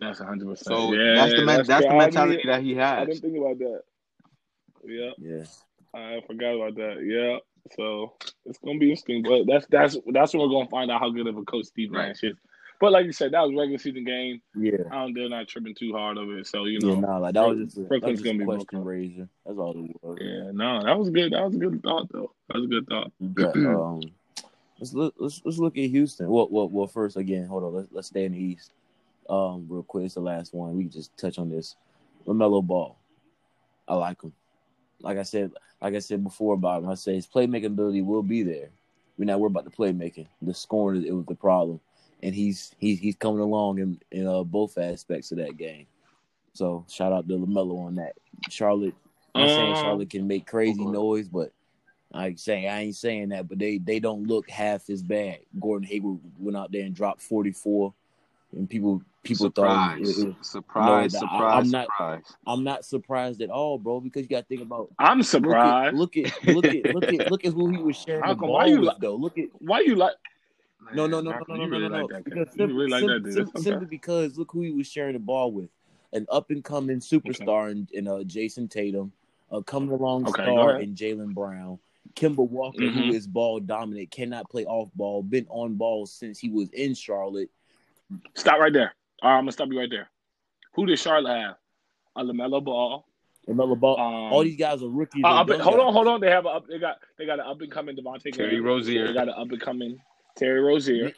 [0.01, 0.47] that's 100.
[0.47, 2.99] percent So yeah, that's the man, that's, the mentality that he has.
[2.99, 3.83] I didn't think about that.
[4.85, 5.11] Yeah.
[5.19, 5.45] Yeah.
[5.95, 7.05] I forgot about that.
[7.05, 7.39] Yeah.
[7.77, 8.15] So
[8.47, 11.27] it's gonna be interesting, but that's that's that's when we're gonna find out how good
[11.27, 12.09] of a coach Steve Right.
[12.09, 12.37] Nash is.
[12.81, 14.41] But like you said, that was regular season game.
[14.57, 14.79] Yeah.
[14.91, 16.47] I don't, they're not tripping too hard of it.
[16.47, 18.25] So you know, Yeah, know, nah, like that was just a, that was Brooklyn's just
[18.25, 18.85] gonna be question Brooklyn.
[18.85, 19.29] raiser.
[19.45, 20.19] That's all it was.
[20.21, 21.33] yeah, no, that was good.
[21.33, 22.33] That was a good thought, though.
[22.49, 23.13] That was a good thought.
[23.55, 24.01] You um,
[24.79, 25.15] let's look.
[25.19, 26.29] Let's let's look at Houston.
[26.31, 26.87] Well, well, well.
[26.87, 27.75] First, again, hold on.
[27.75, 28.73] Let's let's stay in the East.
[29.29, 30.07] Um, real quick.
[30.07, 30.75] It's the last one.
[30.75, 31.77] We can just touch on this.
[32.27, 32.97] Lamelo Ball.
[33.87, 34.33] I like him.
[35.03, 38.43] Like I said, like I said before Bob, I say his playmaking ability will be
[38.43, 38.69] there.
[39.19, 40.27] We're not worried about the playmaking.
[40.43, 41.81] The scoring, it was the problem,
[42.23, 45.87] and he's he's he's coming along in in uh, both aspects of that game.
[46.53, 48.15] So shout out to Lamelo on that.
[48.49, 48.95] Charlotte.
[49.35, 50.91] I'm not saying Um, Charlotte can make crazy okay.
[50.91, 51.53] noise, but
[52.13, 55.39] I saying I ain't saying that, but they they don't look half as bad.
[55.61, 57.95] Gordon Hayward went out there and dropped 44,
[58.57, 62.23] and people people surprise, thought it it surprise, No, I- surprise, I'm not- surprise.
[62.47, 65.27] I'm not surprised at all, bro, because you got to think about I'm look at
[65.27, 65.97] surprised.
[65.97, 68.67] look at look at look at look at who he was sharing the ball why
[68.67, 69.15] you with, li- though.
[69.15, 70.15] Look at Why you like?
[70.95, 72.03] no no no no Malcolm, no you no really no no.
[72.03, 72.55] like that Because guy.
[72.67, 73.33] Sim- really like sim- that dude.
[73.35, 73.63] sim- That's okay.
[73.63, 75.69] simply because look who he was sharing the ball with,
[76.13, 79.13] an up and coming superstar in, in uh, Jayson Tatum,
[79.53, 81.79] a coming along Okay, star in Jaylen Brown.
[82.15, 82.93] Kemba Walker, Mhm.
[83.09, 86.95] who is ball dominant, cannot play off ball, been on ball since he was in
[86.95, 87.51] Charlotte.
[88.35, 88.95] Stop right there.
[89.23, 90.09] All right, I'm gonna stop you right there.
[90.75, 91.57] Who did Charlotte have?
[92.17, 93.05] A Lamelo Ball.
[93.47, 95.25] Remember, ball, Um, all these guys are rookies.
[95.25, 95.87] uh, and up, hold guys.
[95.87, 96.21] on, hold on.
[96.21, 96.67] They have a up.
[96.69, 99.07] They got they got an up and coming Devonte' Terry Graham.
[99.07, 99.99] They got an up and coming
[100.37, 101.13] Terry Rozier,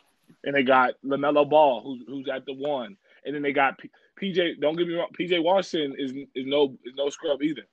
[0.44, 3.90] and they got Lamelo Ball, who's who's at the one, and then they got P-
[4.20, 4.60] PJ.
[4.60, 7.66] Don't get me wrong, PJ Washington is is no is no scrub either.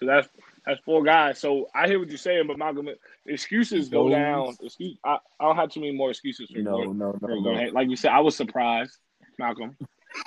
[0.00, 0.28] So that's
[0.66, 1.38] that's four guys.
[1.38, 2.88] So I hear what you're saying, but Malcolm,
[3.26, 4.56] excuses go down.
[4.62, 7.40] Excuse, I, I don't have too many more excuses for No, Gordon- no, for no,
[7.40, 7.70] no.
[7.72, 8.96] Like you said, I was surprised,
[9.38, 9.76] Malcolm.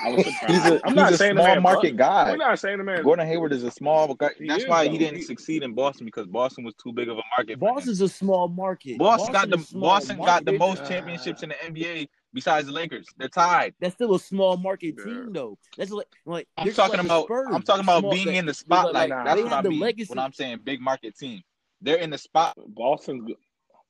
[0.03, 0.53] I was surprised.
[0.53, 2.09] He's a I'm he's not a saying the small man market bust.
[2.09, 2.31] guy.
[2.31, 3.03] We're not saying the man.
[3.03, 4.29] Gordon Hayward is a small guy.
[4.37, 4.91] He That's is, why though.
[4.91, 7.59] he didn't He- succeed in Boston because Boston was too big of a market.
[7.59, 8.97] Boston's a small market.
[8.97, 12.67] Boston got the is small Boston got the most Uh, championships in the NBA besides
[12.67, 13.07] the Lakers.
[13.17, 13.73] They're tied.
[13.79, 15.03] That's still a small market Yeah.
[15.05, 15.57] team, though.
[15.75, 17.47] That's like, like I'm talking like about Spurs.
[17.51, 19.09] I'm talking about Small- being they- in the like- spotlight.
[19.09, 20.09] nah, That's what I the mean legacy.
[20.09, 21.41] when I'm saying big market team.
[21.81, 23.37] They're in the spot Boston's good.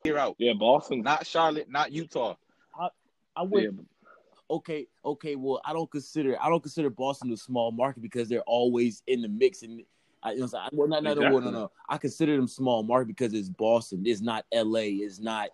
[0.03, 0.36] here out.
[0.39, 2.36] Yeah, Boston, Not Charlotte, not Utah.
[3.36, 3.69] I would yeah,
[4.49, 5.36] okay, okay.
[5.36, 9.21] Well, I don't consider I don't consider Boston a small market because they're always in
[9.21, 9.62] the mix.
[9.62, 9.83] And
[10.23, 12.81] I, you know, so I- well, no, no, no, no, no, I consider them small
[12.81, 14.03] market because it's Boston.
[14.07, 14.89] It's not L.A.
[14.93, 15.49] It's not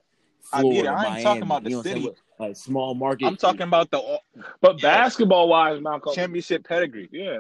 [0.53, 0.81] I get it.
[0.83, 1.23] Florida, I ain't Miami.
[1.23, 2.05] talking about the you know what I'm saying?
[2.05, 2.17] city.
[2.47, 3.25] Like small market.
[3.25, 4.19] I'm talking about the
[4.61, 4.81] but Yes.
[4.81, 6.13] basketball wise, Malcolm.
[6.13, 7.07] championship pedigree.
[7.11, 7.39] Yeah,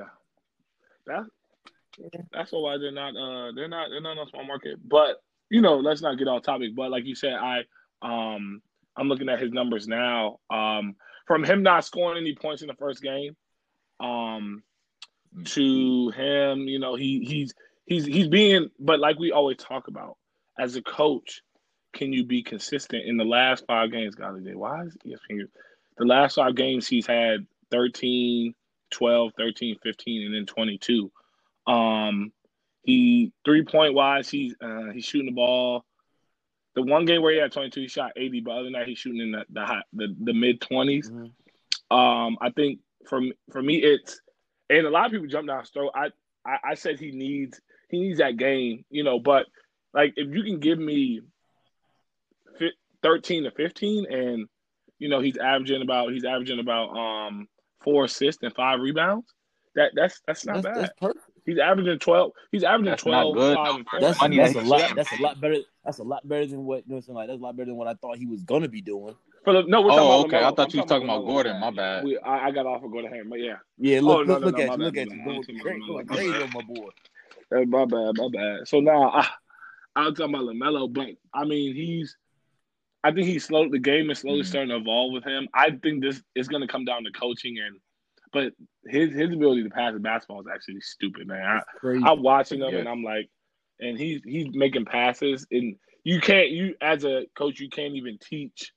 [1.07, 1.25] that
[2.31, 3.15] that's why they're not.
[3.15, 3.89] Uh, they're not.
[3.89, 4.77] They're not a small market.
[4.87, 6.75] But you know, let's not get off topic.
[6.75, 7.63] But like you said, I
[8.01, 8.61] um,
[8.95, 10.39] I'm looking at his numbers now.
[10.49, 10.95] Um,
[11.27, 13.35] from him not scoring any points in the first game,
[13.99, 14.63] um,
[15.45, 17.53] to him, you know, he he's
[17.85, 18.69] he's he's being.
[18.79, 20.17] But like we always talk about,
[20.57, 21.41] as a coach,
[21.93, 24.15] can you be consistent in the last five games?
[24.15, 25.47] God, why is ESPN?
[25.97, 28.53] The last five games he's had 13,
[28.91, 31.11] 12, 13, 15, and then 22.
[31.67, 32.31] Um,
[32.83, 35.85] he three point wise, he's uh, he's shooting the ball.
[36.75, 38.97] The one game where he had 22, he shot 80, but other than that, he's
[38.97, 41.09] shooting in the the high, the, the mid 20s.
[41.09, 41.31] Mhm.
[41.95, 44.19] Um, I think for for me, it's
[44.69, 45.91] and a lot of people jump down his throat.
[45.95, 46.09] I,
[46.45, 49.19] I I said he needs he needs that game, you know.
[49.19, 49.45] But
[49.93, 51.21] like if you can give me
[53.03, 54.47] fi- 13 to 15, and
[54.99, 57.47] you know he's averaging about he's averaging about um
[57.83, 59.27] four assists and five rebounds.
[59.75, 60.75] That that's that's not that's, bad.
[60.77, 61.25] that's perfect.
[61.45, 62.31] He's averaging 12.
[62.51, 63.35] He's averaging That's not 12.
[63.35, 63.99] good, five, though, and for four.
[63.99, 64.95] That's money that's that a lot.
[64.95, 65.57] That's a lot better.
[65.83, 66.95] That's a lot better than what you know.
[66.95, 67.15] what I'm?
[67.15, 69.15] Like that's a lot better than what I thought he was gonna be doing.
[69.43, 70.37] For the, no, we're talking Oh, about okay.
[70.37, 71.27] I thought I'm you was talking about LaMelo.
[71.27, 71.59] Gordon.
[71.59, 72.05] My bad.
[72.05, 73.55] We, I, I got off of Gordon Hayward, but yeah.
[73.77, 75.43] Yeah, look, Oh, no, look, no, look no, at you, bad, look at you, going
[75.43, 75.59] talking
[76.07, 76.89] crazy, My on my boy.
[77.53, 78.67] Uh, my bad, my bad.
[78.67, 79.27] So now I,
[79.97, 82.15] I'm talking about Lamelo, but I mean he's,
[83.03, 83.69] I think he's slow.
[83.69, 84.45] The game is slowly Mhm.
[84.45, 85.47] starting to evolve with him.
[85.53, 87.79] I think this is going to come down to coaching and,
[88.31, 88.53] but
[88.87, 91.45] his his ability to pass the basketball is actually stupid, man.
[91.45, 91.61] I,
[92.03, 92.79] I'm watching him Yeah.
[92.79, 93.29] and I'm like,
[93.79, 98.17] and he's he's making passes and you can't you as a coach you can't even
[98.19, 98.71] teach,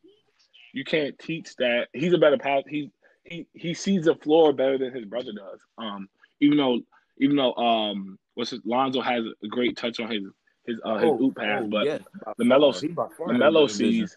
[0.73, 2.65] you can't teach that he's a better pass.
[2.69, 2.91] He
[3.25, 5.61] he he sees the floor better than his brother does.
[5.79, 6.09] Um,
[6.41, 6.81] even though
[7.19, 10.23] even though um what's his Lonzo has a great touch on his
[10.67, 12.81] his uh his Oh, oop pass, oh, but yeah, by LaMelo- far.
[12.81, 14.07] He by far LaMelo has better vision.
[14.09, 14.17] sees.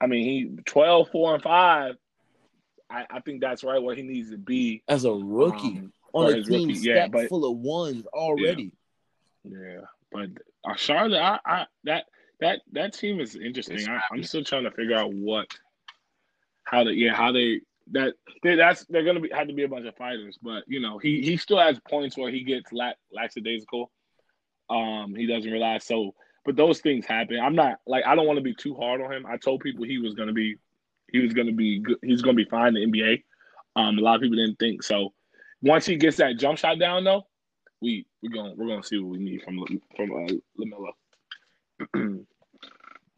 [0.00, 1.96] I mean, he 12, 4, and five.
[2.90, 4.82] I, I think that's right where he needs to be.
[4.88, 8.72] as a rookie um, on a team rookie, yeah, stacked but- full of ones already.
[9.44, 9.80] Yeah,
[10.12, 10.28] but
[10.64, 12.04] uh, Charlotte, I, I that
[12.40, 13.88] that that team is interesting.
[13.88, 15.46] I, I'm still trying to figure out what,
[16.64, 17.60] how they, yeah, how they
[17.92, 20.80] that they, that's they're gonna be had to be a bunch of fighters, but you
[20.80, 23.90] know he he still has points where he gets lax, lackadaisical.
[24.70, 27.38] Um, he doesn't realize so, but those things happen.
[27.40, 29.26] I'm not like I don't want to be too hard on him.
[29.26, 30.56] I told people he was gonna be,
[31.12, 31.98] he was gonna be good.
[32.02, 33.22] He's gonna be fine in the NBA.
[33.76, 35.12] Um, a lot of people didn't think so.
[35.62, 37.26] Once he gets that jump shot down, though,
[37.80, 39.64] we we gonna we're gonna see what we need from
[39.96, 42.24] from uh, Lamelo.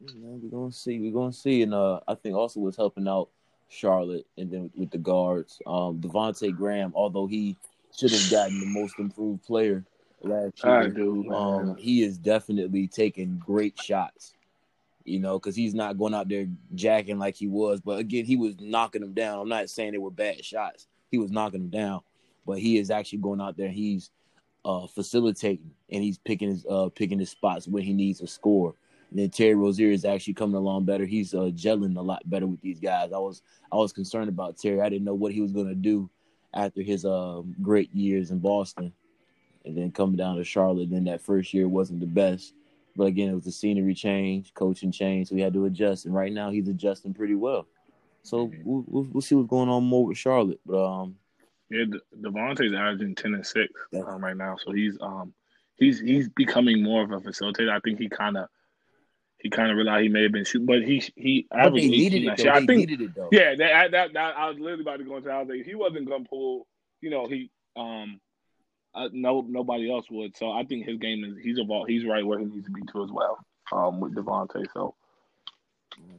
[0.03, 0.99] We're gonna see.
[0.99, 3.29] We're gonna see, and uh, I think also was helping out
[3.69, 6.93] Charlotte, and then with the guards, um, Devonte' Graham.
[6.95, 7.57] Although he
[7.97, 9.85] should have gotten the most improved player
[10.23, 11.31] last year, do.
[11.33, 14.35] um, he is definitely taking great shots.
[15.05, 17.81] You know, because he's not going out there jacking like he was.
[17.81, 19.39] But again, he was knocking them down.
[19.41, 20.87] I'm not saying they were bad shots.
[21.11, 22.01] He was knocking them down,
[22.47, 23.69] but he is actually going out there.
[23.69, 24.11] He's
[24.65, 28.75] uh, facilitating and he's picking his uh, picking his spots when he needs to score.
[29.11, 31.05] And then Terry Rozier is actually coming along better.
[31.05, 33.13] He's uh, gelling a lot better with these guys.
[33.13, 34.81] I was I was concerned about Terry.
[34.81, 36.09] I didn't know what he was going to do
[36.55, 38.93] after his uh, great years in Boston,
[39.65, 40.91] and then coming down to Charlotte.
[40.91, 42.55] Then that first year wasn't the best,
[42.97, 46.07] but again it was the scenery change, coaching change, so we had to adjust.
[46.07, 47.67] And right now he's adjusting pretty well.
[48.23, 50.61] So we'll, we'll, we'll see what's going on more with Charlotte.
[50.67, 51.17] But um,
[51.71, 53.73] yeah, De- Devonte's averaging ten and six
[54.07, 55.33] um, right now, so he's um
[55.77, 57.71] he's he's becoming more of a facilitator.
[57.71, 58.49] I think he kind of
[59.39, 62.23] he kind of realized he may have been shooting, but he he averaged needed 18
[62.23, 62.51] it that though.
[62.51, 63.29] I think needed it though.
[63.33, 65.31] yeah, that, that that I was literally about to go into.
[65.31, 66.67] I was like, if he wasn't gonna pull,
[67.01, 68.21] you know, he um,
[68.95, 70.37] uh, no nobody else would.
[70.37, 72.83] So I think his game is he's about he's right where he needs to be
[72.93, 73.39] too as well.
[73.73, 74.67] Um, with Devonte'.
[74.75, 74.95] So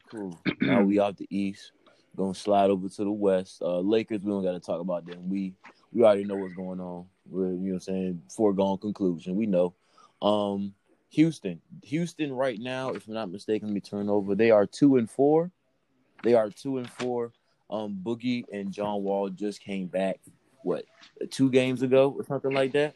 [0.10, 0.40] Cool.
[0.62, 1.72] now we out the east.
[2.16, 3.62] Gonna slide over to the west.
[3.62, 5.30] Uh Lakers, we don't gotta talk about them.
[5.30, 5.54] We
[5.94, 7.06] we already know what's going on.
[7.30, 9.36] We're you know what I'm saying, foregone conclusion.
[9.36, 9.74] We know.
[10.22, 10.74] Um
[11.12, 11.62] Houston.
[11.84, 14.34] Houston right now, if I'm not mistaken, let me turn over.
[14.36, 15.52] They are two and four.
[16.24, 17.32] They are two and four.
[17.70, 20.20] Um Boogie and John Wall just came back,
[20.64, 20.86] what,
[21.30, 22.96] two games ago or something like that?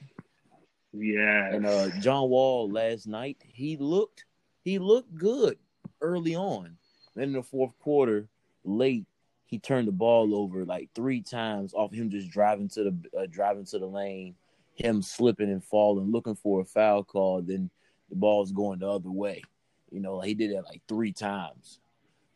[0.94, 4.26] yeah, And uh John Wall last night, he looked
[4.64, 5.58] he looked good
[6.02, 6.78] early on.
[7.16, 8.28] Then in the fourth quarter,
[8.64, 9.06] late,
[9.46, 13.26] he turned the ball over like three times off him just driving to the uh,
[13.30, 14.36] driving to the lane,
[14.74, 17.42] him slipping and falling, looking for a foul call.
[17.42, 17.70] Then
[18.10, 19.44] the ball's going the other way.
[19.92, 21.80] You know, he did that like three times.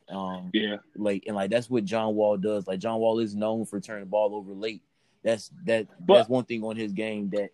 [0.07, 2.67] Um, yeah, late and like that's what John Wall does.
[2.67, 4.81] Like John Wall is known for turning the ball over late.
[5.23, 5.87] That's that.
[5.99, 7.49] But- that's one thing on his game that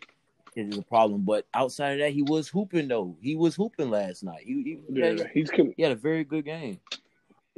[0.56, 1.21] is a problem.
[1.21, 3.17] But outside of that, he was hooping though.
[3.21, 4.43] He was hooping last night.
[4.45, 5.06] He he, yeah.
[5.08, 6.80] had, He's he had a very good game.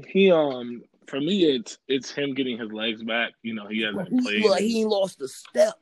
[0.08, 3.34] he um for me it's it's him getting his legs back.
[3.44, 4.46] You know, he hasn't played.
[4.46, 5.76] like, he ain't lost a step.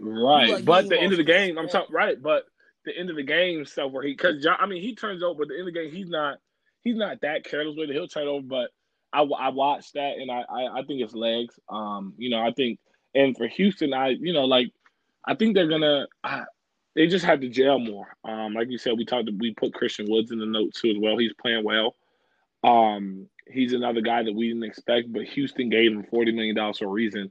[0.00, 2.44] Right, like, but the end of the game, I'm talking right, but
[2.86, 5.48] the end of the game stuff where he, because I mean, he turns over, but
[5.48, 6.38] the end of the game, he's not,
[6.82, 7.92] he's not that careless with it.
[7.92, 8.70] He'll turn over, but
[9.12, 11.58] I, I watched that and I, I, I think it's legs.
[11.68, 12.78] Um, you know, I think,
[13.14, 14.72] and for Houston, I, you know, like,
[15.26, 16.44] I think they're gonna, I,
[16.94, 18.16] they just have to jail more.
[18.24, 20.96] Um, like you said, we talked, we put Christian Woods in the note too as
[20.98, 21.18] well.
[21.18, 21.94] He's playing well.
[22.62, 26.78] Um, he's another guy that we didn't expect, but Houston gave him forty million dollars
[26.78, 27.30] for a reason.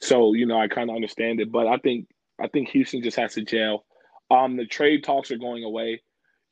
[0.00, 2.08] So you know, I kind of understand it, but I think
[2.40, 3.84] I think Houston just has to jail.
[4.30, 6.02] Um, the trade talks are going away.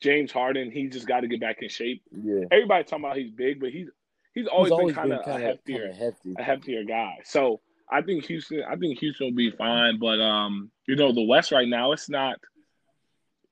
[0.00, 2.02] James Harden, he just got to get back in shape.
[2.10, 3.88] Yeah, Everybody talking about he's big, but he's
[4.34, 6.34] he's always, he's always been kind of a heftier hefty.
[6.38, 7.18] a heftier guy.
[7.24, 7.60] So
[7.92, 9.98] I think Houston, I think Houston will be fine.
[9.98, 12.38] But um, you know, the West right now, it's not,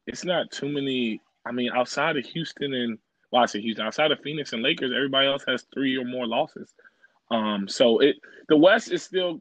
[0.07, 1.21] it's not too many.
[1.47, 2.99] I mean, outside of Houston and
[3.31, 6.27] well, I say Houston, outside of Phoenix and Lakers, everybody else has three or more
[6.27, 6.75] losses.
[7.31, 8.17] Um, so it
[8.49, 9.41] the West is still.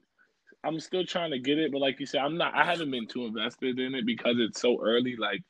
[0.61, 2.53] I'm still trying to get it, but like you said, I'm not.
[2.53, 5.15] I haven't been too invested in it because it's so early.
[5.15, 5.41] Like,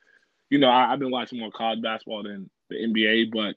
[0.51, 3.55] you know, I, I've been watching more college basketball than the NBA, but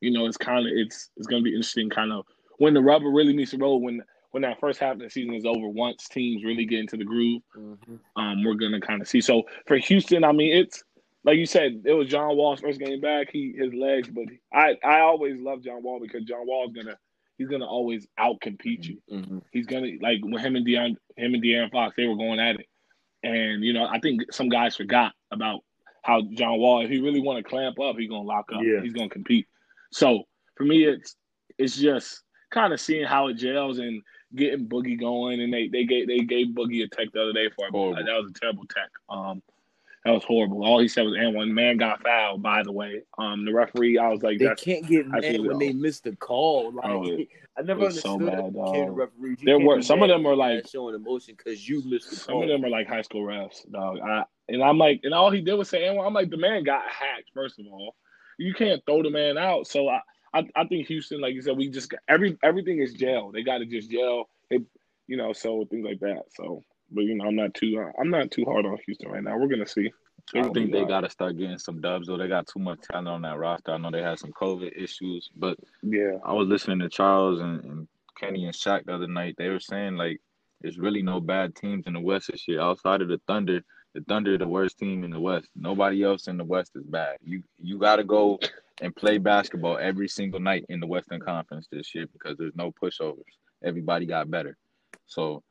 [0.00, 1.90] you know, it's kind of it's it's going to be interesting.
[1.90, 2.24] Kind of
[2.58, 3.78] when the rubber really meets the road.
[3.78, 4.02] When
[4.34, 7.04] when that first half of the season is over, once teams really get into the
[7.04, 8.00] groove, Mhm.
[8.16, 9.20] um, we're gonna kind of see.
[9.20, 10.82] So for Houston, I mean, it's
[11.22, 13.30] like you said, it was John Wall's first game back.
[13.30, 16.98] He his legs, but I I always love John Wall because John Wall's gonna
[17.38, 19.00] he's gonna always out compete you.
[19.08, 19.40] Mhm.
[19.52, 22.58] He's gonna like when him and Deion him and De'Aaron Fox they were going at
[22.58, 22.66] it,
[23.22, 25.60] and you know I think some guys forgot about
[26.02, 28.80] how John Wall if he really want to clamp up he's gonna lock up Yeah.
[28.82, 29.46] he's gonna compete.
[29.92, 30.24] So
[30.56, 31.14] for me it's
[31.56, 34.02] it's just kind of seeing how it gels and
[34.36, 37.48] getting Boogie going and they they gave they gave Boogie a tech the other day
[37.50, 37.94] for Horrible.
[38.04, 38.90] that was a terrible tech.
[39.08, 39.42] Um,
[40.04, 40.62] that was horrible.
[40.66, 43.96] All he said was, "And one man got fouled." By the way, um, the referee,
[43.96, 46.72] I was like, They "That's can't get mad absolutely when they missed miss the call.
[46.74, 48.90] Like Oh, it- I never it's so understood bad, that.
[48.92, 52.16] Referees, you There were- some of them were like- showing emotion because you missed the
[52.16, 53.98] Some of them are like high school refs, dog.
[54.00, 56.36] I, and I'm like, and all he did was say, and one." I'm like, the
[56.36, 57.30] man got hacked.
[57.32, 57.94] First of all,
[58.38, 59.66] you can't throw the man out.
[59.68, 60.00] So I,
[60.34, 63.30] I, I think Houston, like you said, we just got, every everything is jail.
[63.32, 64.28] They got to just jail.
[64.50, 64.58] They,
[65.06, 66.24] you know, so things like that.
[66.34, 69.38] So, but you know, I'm not too, I'm not too hard on Houston right now.
[69.38, 69.92] We're gonna see.
[70.34, 72.16] I gonna think they got to start getting some dubs, though.
[72.16, 73.72] They got too much talent on that roster.
[73.72, 77.62] I know they had some COVID issues, but Yeah, I was listening to Charles and,
[77.64, 79.36] and Kenny and Shaq the other night.
[79.38, 80.20] They were saying like
[80.60, 83.60] there's really no bad teams in the West this year outside of the Thunder.
[83.94, 85.48] The Thunder the worst team in the West.
[85.54, 87.18] Nobody else in the West is bad.
[87.22, 88.40] You you got to go
[88.80, 92.72] and play basketball every single night in the Western Conference this year because there's no
[92.72, 93.22] pushovers.
[93.62, 94.56] Everybody got better.
[95.06, 95.42] So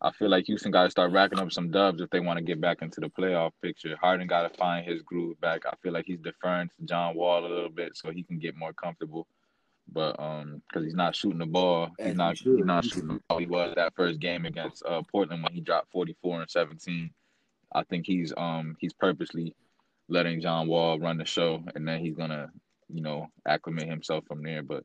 [0.00, 2.44] I feel like Houston got to start racking up some dubs if they want to
[2.44, 3.96] get back into the playoff picture.
[4.00, 5.62] Harden got to find his groove back.
[5.66, 8.56] I feel like he's deferring to John Wall a little bit so he can get
[8.56, 9.26] more comfortable.
[9.92, 13.20] But um, because he's not shooting the ball, he's he not he's not shooting the
[13.28, 13.38] ball.
[13.38, 17.10] He was that first game against uh Portland when he dropped 44 and 17.
[17.74, 19.54] I think he's um he's purposely
[20.08, 22.50] letting John Wall run the show, and then he's gonna
[22.92, 24.62] you know acclimate himself from there.
[24.62, 24.84] But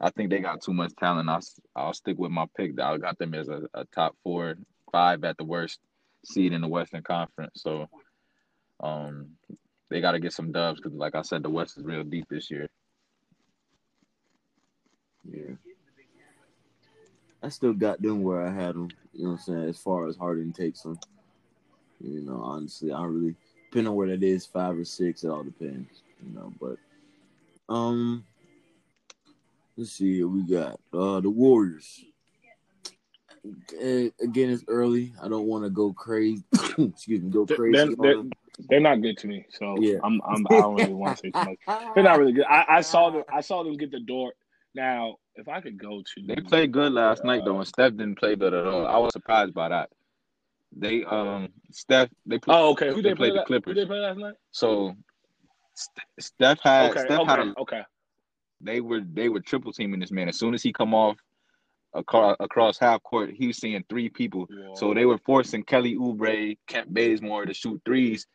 [0.00, 1.28] I think they got too much talent.
[1.28, 1.40] I'll
[1.76, 2.78] I'll stick with my pick.
[2.80, 4.56] I got them as a, a top four,
[4.92, 5.80] five at the worst
[6.24, 7.62] seed in the Western Conference.
[7.62, 7.88] So
[8.80, 9.30] um
[9.90, 12.26] they got to get some dubs because, like I said, the West is real deep
[12.28, 12.68] this year.
[15.24, 15.54] Yeah.
[17.42, 18.88] I still got them where I had them.
[19.12, 19.68] You know what I'm saying?
[19.68, 20.98] As far as Harden takes them.
[22.00, 23.34] You know, honestly, I really
[23.70, 26.02] depending on where that is, five or six, it all depends.
[26.24, 26.76] You know, but
[27.72, 28.24] um
[29.76, 30.80] let's see what we got.
[30.92, 32.04] Uh the Warriors.
[33.80, 35.14] Again, it's early.
[35.22, 36.42] I don't want to go crazy.
[36.78, 37.72] Excuse me, go crazy.
[37.72, 38.22] They're, they're,
[38.68, 39.98] they're, not good to me, so yeah.
[40.02, 41.92] I'm, I'm I don't really want to say too much.
[41.94, 42.44] They're not really good.
[42.46, 43.22] I, I saw them.
[43.32, 44.32] I saw them get the door.
[44.74, 47.92] Now, if I could go to, they played good last uh, night though, and Steph
[47.92, 48.86] didn't play good at all.
[48.86, 49.90] I was surprised by that.
[50.76, 53.74] They um Steph they play, oh okay who they, they played play the Clippers.
[53.74, 54.34] Who they play last night?
[54.50, 54.94] So
[56.18, 57.82] Steph had okay, Steph okay, had a, okay.
[58.60, 60.28] They were they were triple teaming this man.
[60.28, 61.16] As soon as he come off
[61.94, 64.46] across, across half court, he was seeing three people.
[64.50, 64.74] Whoa.
[64.74, 68.26] So they were forcing Kelly Oubre, Kent Bazemore to shoot threes.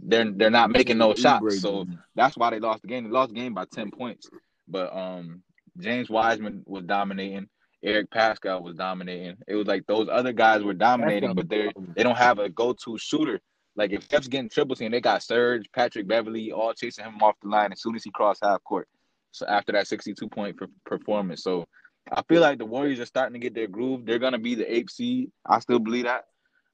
[0.00, 1.60] They're they're not making no shots.
[1.60, 3.04] So that's why they lost the game.
[3.04, 4.28] They lost the game by ten points.
[4.68, 5.42] But um
[5.78, 7.48] James Wiseman was dominating.
[7.86, 9.36] Eric Paschall was dominating.
[9.46, 12.74] It was like those other guys were dominating, but they they don't have a go
[12.84, 13.40] to shooter.
[13.76, 17.36] Like if Steph's getting triple team, they got Serge, Patrick Beverley, all chasing him off
[17.42, 18.88] the line as soon as he crossed half court.
[19.30, 21.64] So after that 62 point performance, so
[22.10, 24.04] I feel like the Warriors are starting to get their groove.
[24.04, 25.30] They're gonna be the eighth seed.
[25.44, 26.24] I still believe that.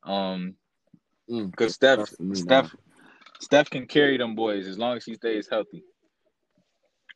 [0.04, 0.54] Um,
[1.28, 2.74] because mm, Steph, Steph,
[3.40, 5.84] Steph can carry them boys as long as he stays healthy.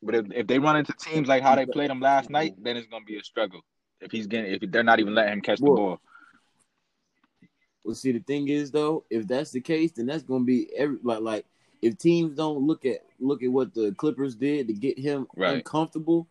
[0.03, 2.77] But if, if they run into teams like how they played them last night, then
[2.77, 3.61] it's gonna be a struggle.
[4.01, 5.99] If he's getting, if they're not even letting him catch the ball.
[7.83, 10.97] Well, see, the thing is though, if that's the case, then that's gonna be every
[11.03, 11.45] like like
[11.81, 15.55] if teams don't look at look at what the Clippers did to get him right.
[15.55, 16.27] uncomfortable,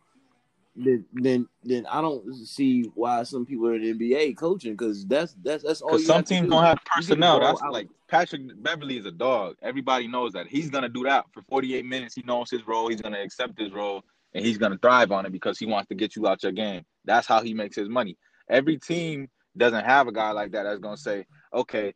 [0.75, 5.05] then then then I don't see why some people are in the NBA coaching because
[5.07, 5.97] that's that's that's all.
[5.97, 6.51] Some teams do.
[6.51, 7.39] don't have personnel.
[7.39, 7.73] That's out.
[7.73, 9.55] like Patrick Beverley is a dog.
[9.63, 12.13] Everybody knows that he's gonna do that for 48 minutes.
[12.13, 12.87] He knows his role.
[12.87, 14.03] He's gonna accept his role
[14.37, 16.83] and he's gonna thrive on it because he wants to get you out your game.
[17.05, 18.17] That's how he makes his money.
[18.47, 21.95] Every team doesn't have a guy like that that's gonna say, okay,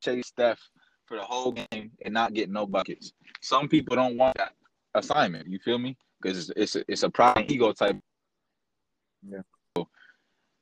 [0.00, 0.58] chase Steph
[1.04, 3.12] for the whole game and not get no buckets.
[3.42, 4.52] Some people don't want that
[4.94, 5.46] assignment.
[5.46, 5.98] You feel me?
[6.22, 8.00] Because it's it's a, it's a pride ego type.
[9.28, 9.42] Yeah.
[9.76, 9.86] So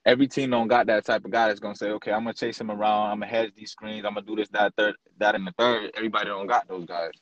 [0.04, 2.60] every team don't got that type of guy that's gonna say, okay, I'm gonna chase
[2.60, 3.12] him around.
[3.12, 4.04] I'm gonna hedge these screens.
[4.04, 5.92] I'm gonna do this, that, third, that, and the third.
[5.94, 7.12] Everybody don't got those guys.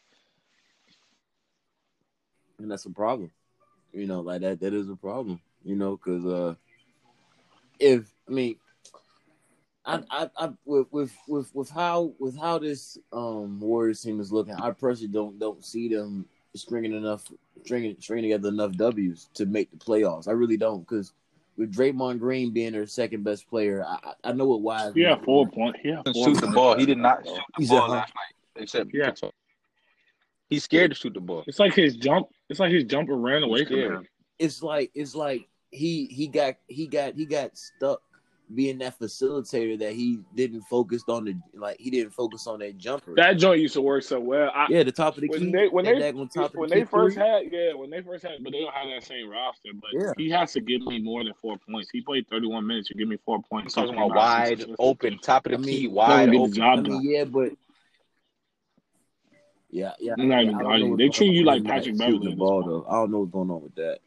[2.59, 3.30] And that's a problem.
[3.93, 4.61] You know, like that.
[4.61, 5.41] That is a problem.
[5.64, 6.55] You know, because uh,
[7.78, 8.57] if I mean,
[9.84, 14.32] I, I, I with, with with with how with how this um Warriors team is
[14.32, 17.24] looking, I personally don't don't see them stringing enough
[17.64, 20.28] stringing stringing together enough W's to make the playoffs.
[20.28, 21.12] I really don't because
[21.57, 24.93] with Draymond Green being their second best player, I, I know what Wise.
[24.95, 25.76] Yeah, four point.
[25.84, 26.78] Yeah, shoot the ball.
[26.78, 28.62] He did not shoot the He's ball last night.
[28.62, 29.12] Except yeah,
[30.51, 31.44] he's scared to shoot the ball.
[31.46, 32.28] It's like his jump.
[32.48, 34.07] It's like his jumper ran away from him.
[34.38, 38.03] It's like it's like he he got he got he got stuck
[38.53, 42.76] being that facilitator that he didn't focus on the like he didn't focus on that
[42.78, 43.14] jumper.
[43.14, 44.51] That joint used to work so well.
[44.55, 45.53] I, yeah, the top of the when key.
[45.53, 47.24] They, when they, when the they first three.
[47.24, 49.70] had yeah when they first had but they don't have that same roster.
[49.74, 50.12] But yeah.
[50.16, 51.90] he has to give me more than four points.
[51.92, 52.90] He played thirty one minutes.
[52.90, 53.74] You give me four points.
[53.74, 56.51] talking about wide open, top of the I mean, key, wide open.
[56.53, 57.53] The I mean, yeah, but.
[59.71, 60.14] Yeah, yeah.
[60.16, 62.35] not even They treat you like Patrick Beverley.
[62.35, 62.87] Ball, though.
[62.89, 63.99] I don't know what's going on with that,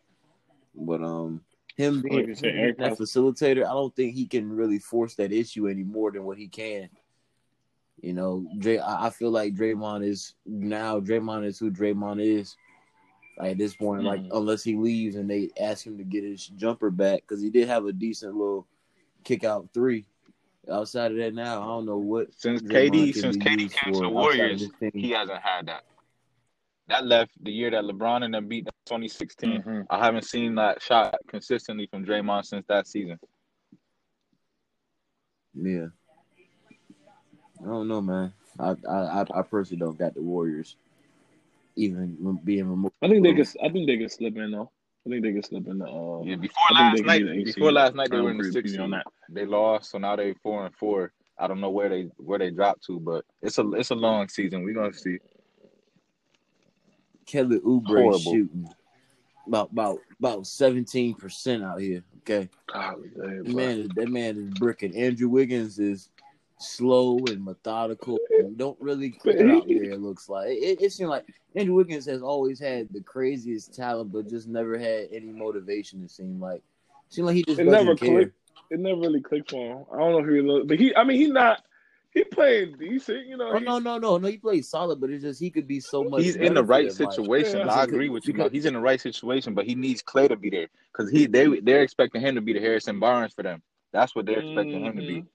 [0.75, 1.41] but um,
[1.77, 5.83] him being like that facilitator, I don't think he can really force that issue any
[5.83, 6.89] more than what he can.
[8.01, 12.55] You know, Dray, I feel like Draymond is now Draymond is who Draymond is.
[13.37, 14.07] Like at this point, mm-hmm.
[14.07, 17.49] like unless he leaves and they ask him to get his jumper back because he
[17.49, 18.67] did have a decent little
[19.23, 20.05] kick out three.
[20.71, 24.09] Outside of that, now I don't know what since KD since KD came to the
[24.09, 25.83] Warriors, he hasn't had that
[26.87, 29.61] that left the year that LeBron and them beat them 2016.
[29.61, 29.81] Mm-hmm.
[29.89, 33.19] I haven't seen that shot consistently from Draymond since that season.
[35.53, 35.87] Yeah.
[37.61, 38.33] I don't know, man.
[38.59, 40.75] I I I personally don't got the Warriors
[41.75, 42.93] even being removed.
[43.01, 43.47] I think they could.
[43.63, 44.71] I think they could slip in though.
[45.05, 45.85] I think they could slip in the.
[45.85, 49.05] Uh, yeah, before last night, before last night they were in the six on that.
[49.29, 51.11] They lost, so now they four and four.
[51.37, 54.29] I don't know where they where they dropped to, but it's a it's a long
[54.29, 54.63] season.
[54.63, 55.17] We're gonna see.
[57.25, 58.67] Kelly Oubre shooting
[59.47, 62.03] about about about seventeen percent out here.
[62.19, 64.95] Okay, God, man, that man is bricking.
[64.95, 66.09] Andrew Wiggins is
[66.63, 69.83] slow and methodical and don't really click out there.
[69.83, 74.11] It looks like it, it seems like Andrew Wiggins has always had the craziest talent,
[74.11, 76.03] but just never had any motivation.
[76.03, 76.61] It seemed like
[77.09, 78.09] it seemed like he just It never care.
[78.09, 78.35] clicked.
[78.71, 79.85] It never really clicked for him.
[79.93, 80.95] I don't know who he looked, but he.
[80.95, 81.63] I mean, he not.
[82.13, 83.53] He playing decent, you know.
[83.55, 84.27] Oh no, no, no, no!
[84.27, 86.21] He plays solid, but it's just he could be so much.
[86.21, 87.57] He's in the right situation.
[87.59, 87.73] Yeah.
[87.73, 88.33] I agree with you.
[88.33, 91.25] Because- He's in the right situation, but he needs Clay to be there because he
[91.25, 93.63] they they're expecting him to be the Harrison Barnes for them.
[93.91, 95.07] That's what they're expecting him to be.
[95.17, 95.27] Mm-hmm.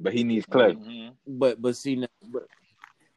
[0.00, 0.74] But he needs Clay.
[0.74, 1.12] Mhm.
[1.26, 2.46] But but see, now, but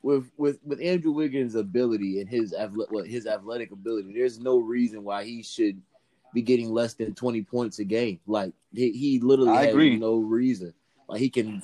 [0.02, 4.58] with with with Andrew Wiggins' ability and his athletic well, his athletic ability, there's no
[4.58, 5.80] reason why he should
[6.34, 8.20] be getting less than twenty points a game.
[8.26, 9.98] Like he, he literally I has agree.
[9.98, 10.74] no reason.
[11.08, 11.62] Like he can,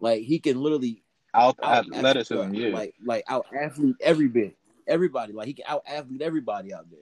[0.00, 1.02] like he can literally
[1.34, 2.70] Out out athleticism, yeah.
[2.74, 4.56] like like out athlete every bit,
[4.88, 5.32] everybody.
[5.34, 6.98] Like he can out athlete everybody out there.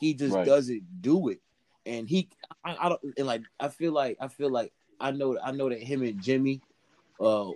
[0.00, 0.44] He just Right.
[0.46, 1.40] doesn't do it,
[1.84, 2.28] and he
[2.64, 5.68] I, I don't and like I feel like I feel like I know I know
[5.68, 6.62] that him and Jimmy,
[7.20, 7.50] uh,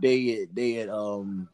[0.00, 1.48] they they had um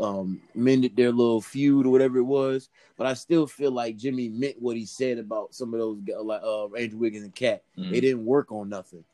[0.00, 4.28] um mended their little feud or whatever it was, but I still feel like Jimmy
[4.28, 7.62] meant what he said about some of those like uh Andrew Wiggins and KAT.
[7.78, 7.92] Mhm.
[7.92, 9.04] It didn't work on nothing.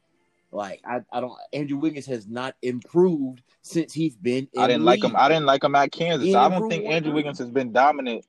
[0.53, 1.32] Like I, I don't.
[1.53, 4.49] Andrew Wiggins has not improved since he's been.
[4.53, 5.14] In I didn't the like him.
[5.16, 6.26] I didn't like him at Kansas.
[6.26, 7.12] He I don't think one Andrew.
[7.12, 8.26] Wiggins has been dominant.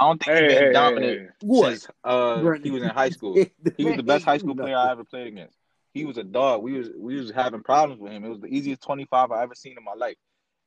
[0.00, 1.26] I don't think Hey, he's hey, been hey, dominant hey.
[1.40, 1.70] What?
[1.70, 3.34] since uh, he was in high school.
[3.76, 5.57] He was the best high school player I ever played against.
[5.94, 6.62] He was a dog.
[6.62, 8.24] We was we was having problems with him.
[8.24, 10.16] It was the easiest 25 I ever seen in my life.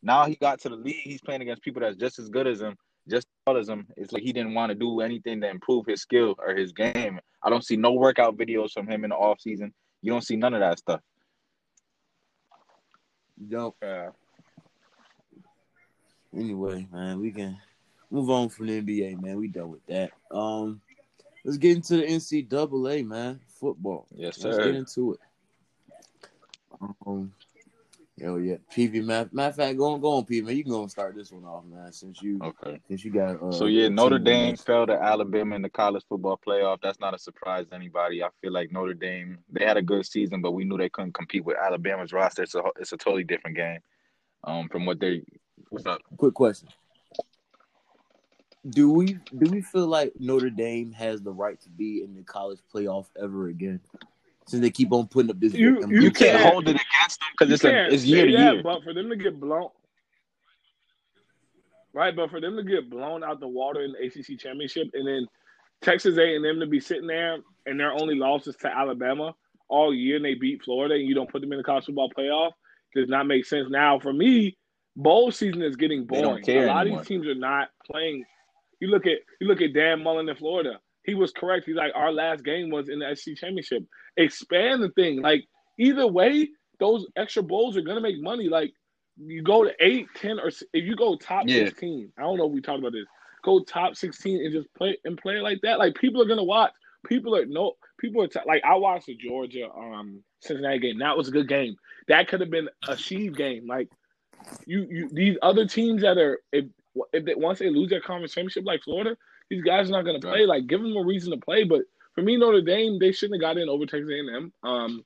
[0.03, 1.03] Now he got to the league.
[1.03, 2.75] He's playing against people that's just as good as him,
[3.07, 3.87] just as tall as him.
[3.97, 7.19] It's like he didn't want to do anything to improve his skill or his game.
[7.43, 9.73] I don't see no workout videos from him in the off season.
[10.01, 11.01] You don't see none of that stuff.
[13.49, 13.75] Don't.
[16.35, 17.57] Anyway, man, we can
[18.09, 19.37] move on from the NBA, man.
[19.37, 20.11] We done with that.
[20.31, 20.81] Um,
[21.43, 23.39] let's get into the NCAA, man.
[23.61, 24.07] Football.
[24.15, 25.19] Yes, Let's get into it.
[27.05, 27.31] Um,
[28.19, 29.03] hell yeah, PV.
[29.05, 30.43] Matter, matter of fact, go on, go on, PV.
[30.45, 31.91] Man, you can go and start this one off, man.
[31.93, 32.81] Since you, Okay.
[32.87, 33.41] since you got.
[33.41, 34.63] Uh, So yeah, Notre Dame next.
[34.63, 36.79] fell to Alabama in the college football playoff.
[36.81, 38.23] That's not a surprise to anybody.
[38.23, 41.13] I feel like Notre Dame they had a good season, but we knew they couldn't
[41.13, 42.41] compete with Alabama's roster.
[42.41, 43.79] It's a it's a totally different game.
[44.43, 45.21] Um, from what they
[45.69, 46.01] what's up?
[46.17, 46.67] Quick question.
[48.69, 52.21] Do we do we feel like Notre Dame has the right to be in the
[52.21, 53.79] college playoff ever again?
[54.47, 57.19] Since they keep on putting up this, You- you You can't can't- hold it against
[57.19, 58.63] them because it's a, can't it's year to that, year.
[58.63, 59.69] But for them to get blown,
[61.93, 62.15] right?
[62.15, 65.27] But for them to get blown out the water in the ACC championship, and then
[65.81, 69.33] Texas A and M to be sitting there and their only losses to Alabama
[69.69, 72.11] all year, and they beat Florida, and you don't put them in the college football
[72.15, 72.51] playoff,
[72.95, 73.67] does not make sense.
[73.69, 74.57] Now, for me,
[74.95, 76.23] bowl season is getting boring.
[76.49, 76.99] A lot anymore.
[76.99, 78.25] of these teams are not playing.
[78.81, 80.79] You look at you look at Dan Mullen in Florida.
[81.03, 81.65] He was correct.
[81.65, 83.83] He's like, our last game was in the SEC championship.
[84.17, 85.21] Expand the thing.
[85.21, 85.45] Like
[85.79, 88.49] either way, those extra bowls are gonna make money.
[88.49, 88.73] Like
[89.17, 91.65] you go to eight, ten, or if you go top Yeah.
[91.65, 92.11] sixteen.
[92.17, 93.05] I don't know if we talked about this.
[93.43, 95.79] Go top sixteen and just play and play like that.
[95.79, 96.71] Like people are gonna watch.
[97.07, 97.73] People are no.
[97.99, 100.99] People are t- like I watched the Georgia um Cincinnati game.
[100.99, 101.75] That was a good game.
[102.07, 103.67] That could have been a Sheave game.
[103.67, 103.89] Like
[104.65, 106.65] you, you these other teams that are if
[107.13, 109.15] if they, once they lose their conference championship like Florida,
[109.49, 110.45] these guys are not going to play.
[110.45, 111.63] Like give them a reason to play.
[111.63, 111.81] But
[112.15, 114.53] for me, Notre Dame, they shouldn't have got in over Texas A&M.
[114.63, 115.05] Um,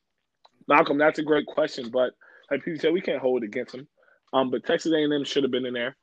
[0.67, 2.13] Malcolm, that's a great question, but
[2.49, 3.87] like Peter said, we can't hold it against them.
[4.33, 5.95] Um, but Texas A&M should have been in there.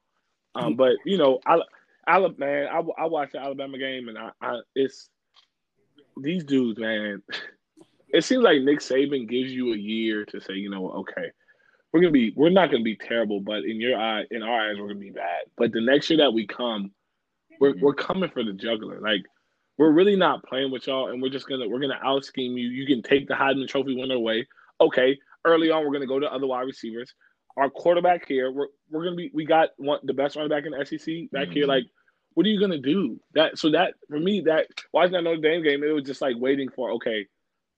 [0.54, 1.58] Um, but you know, I,
[2.06, 5.08] I man, I, I watched the Alabama game, and I, I it's
[6.16, 7.22] these dudes, man.
[8.14, 11.32] It seems like Nick Saban gives you a year to say, you know, okay,
[11.92, 14.76] we're gonna be, we're not gonna be terrible, but in your eye, in our eyes,
[14.78, 15.42] we're gonna be bad.
[15.56, 16.90] But the next year that we come,
[17.60, 19.00] we're we're coming for the juggler.
[19.00, 19.22] Like
[19.78, 22.68] we're really not playing with y'all, and we're just gonna we're gonna out scheme you.
[22.68, 24.46] You can take the Heisman Trophy winner away.
[24.80, 27.14] Okay, early on, we're gonna go to other wide receivers.
[27.56, 30.72] Our quarterback here, we're we're gonna be, we got one the best running back in
[30.72, 31.64] the SEC back here.
[31.64, 31.68] Mhm.
[31.68, 31.84] Like,
[32.34, 33.20] what are you gonna do?
[33.34, 36.36] That so that for me, that watching that Notre Dame game, it was just like
[36.38, 37.26] waiting for okay,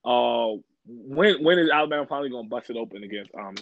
[0.05, 0.51] uh,
[0.85, 3.55] when when is Alabama finally gonna bust it open against um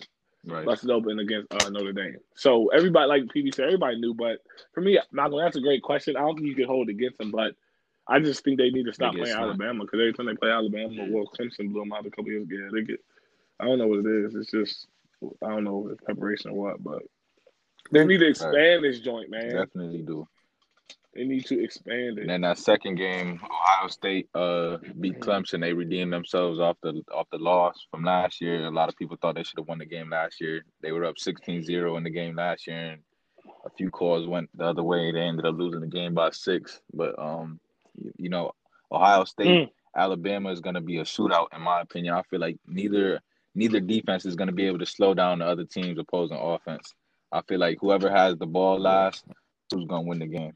[0.46, 0.66] Right.
[0.66, 2.18] busted open against uh, Notre Dame.
[2.36, 4.14] So everybody, like PB said, everybody knew.
[4.14, 4.40] But
[4.74, 6.18] for me, Malcolm, that's a great question.
[6.18, 7.56] I don't think you can hold against them, but
[8.08, 9.50] I just think they need to stop playing smart.
[9.50, 11.08] Alabama because every time they play Alabama, Yeah.
[11.10, 12.70] well, Clemson blew them out a couple years ago.
[12.74, 13.00] They get,
[13.60, 14.36] I don't know what it is.
[14.36, 14.88] It's just,
[15.42, 17.04] I don't know if it's preparation or what, but
[17.92, 19.50] they need to expand this joint, man.
[19.50, 20.28] Definitely do.
[21.16, 22.28] They need to expand And it.
[22.28, 25.62] then that second game, Ohio State uh beat Clemson.
[25.62, 28.66] They redeemed themselves off the off the loss from last year.
[28.66, 30.64] A lot of people thought they should have won the game last year.
[30.82, 33.02] They were up 16-0 in the game last year, and
[33.66, 35.12] a few calls went the other way.
[35.12, 36.82] They ended up losing the game by six.
[36.94, 37.60] But um,
[37.96, 38.52] you, you know,
[38.92, 39.70] Ohio State, Mm.
[39.96, 42.16] Alabama is going to be a shootout in my opinion.
[42.16, 43.20] I feel like neither
[43.54, 46.96] neither defense is going to be able to slow down the other team's opposing offense.
[47.32, 49.26] I feel like whoever has the ball last,
[49.72, 50.54] who's going to win the game.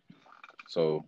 [0.68, 1.06] So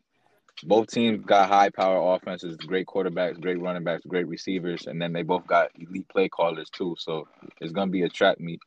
[0.64, 5.14] both teams got high power offenses, great quarterbacks, great running backs, great receivers, and then
[5.14, 6.96] they both got elite play callers too.
[7.00, 7.28] So
[7.62, 8.60] it's gonna be a trap meet.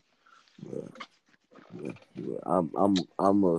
[0.58, 0.80] Yeah.
[1.82, 1.92] Yeah.
[2.16, 2.36] Yeah.
[2.44, 3.56] I'm I'm I'm a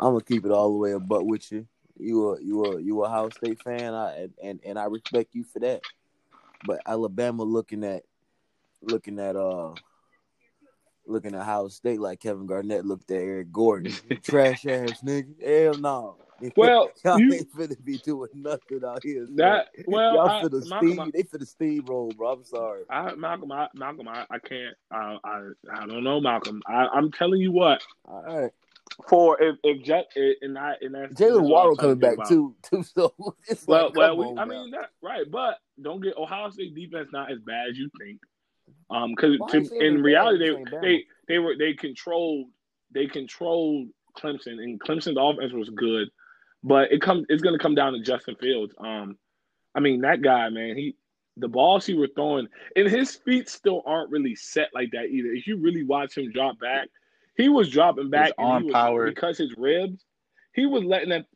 [0.00, 1.66] I'm gonna keep it all the way a butt with you.
[1.98, 5.44] You a you a you a Ohio State fan, I and and I respect you
[5.44, 5.82] for that.
[6.64, 8.02] But Alabama looking at
[8.82, 9.74] looking at uh
[11.06, 13.92] looking at Ohio State like Kevin Garnett looked at Eric Gordon.
[14.22, 15.44] Trash ass nigga.
[15.44, 16.16] Hell no.
[16.56, 19.26] Well, y'all you- ain't finna be doing nothing out here.
[19.26, 19.36] son.
[19.36, 22.32] That well, y'all I, finna Malcolm, Steve, they finna Steve roll, bro.
[22.32, 22.82] I'm sorry.
[22.90, 24.76] I, Malcolm, I, Malcolm, I, I can't.
[24.90, 26.62] I, I, I don't know, Malcolm.
[26.66, 27.82] I, I'm telling you what.
[28.06, 28.50] All right.
[29.08, 30.06] For if if Jet
[30.40, 32.28] and I and that's Jaylen Waddle coming back about.
[32.28, 32.82] too, too.
[32.82, 33.12] So
[33.48, 36.74] it's Well, like, well, we, on I mean that right, but don't get Ohio State
[36.74, 38.18] defense not as bad as you think.
[38.90, 40.64] Um, because in reality bad?
[40.82, 42.46] they they they were they controlled
[42.92, 46.08] they controlled Clemson and Clemson's offense was good,
[46.62, 48.74] but it comes it's gonna come down to Justin Fields.
[48.78, 49.16] Um,
[49.74, 50.96] I mean that guy man, he
[51.36, 55.28] the balls he were throwing and his feet still aren't really set like that either.
[55.28, 56.88] If you really watch him drop back,
[57.36, 60.04] he was dropping back and arm power- because his ribs,
[60.54, 61.26] he was letting that.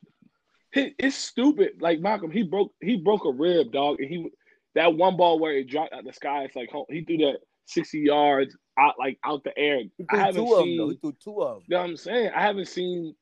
[0.72, 1.80] He, it's stupid.
[1.80, 4.28] Like Malcolm, he broke he broke a rib, dog, and he
[4.74, 6.44] that one ball where it dropped out the sky.
[6.44, 9.80] It's like oh, he threw that sixty yards out like out the air.
[9.96, 10.78] He I threw haven't two of them seen.
[10.78, 10.88] though.
[10.88, 11.62] He threw two of them.
[11.68, 12.30] You know what I'm saying?
[12.34, 13.14] I haven't seen.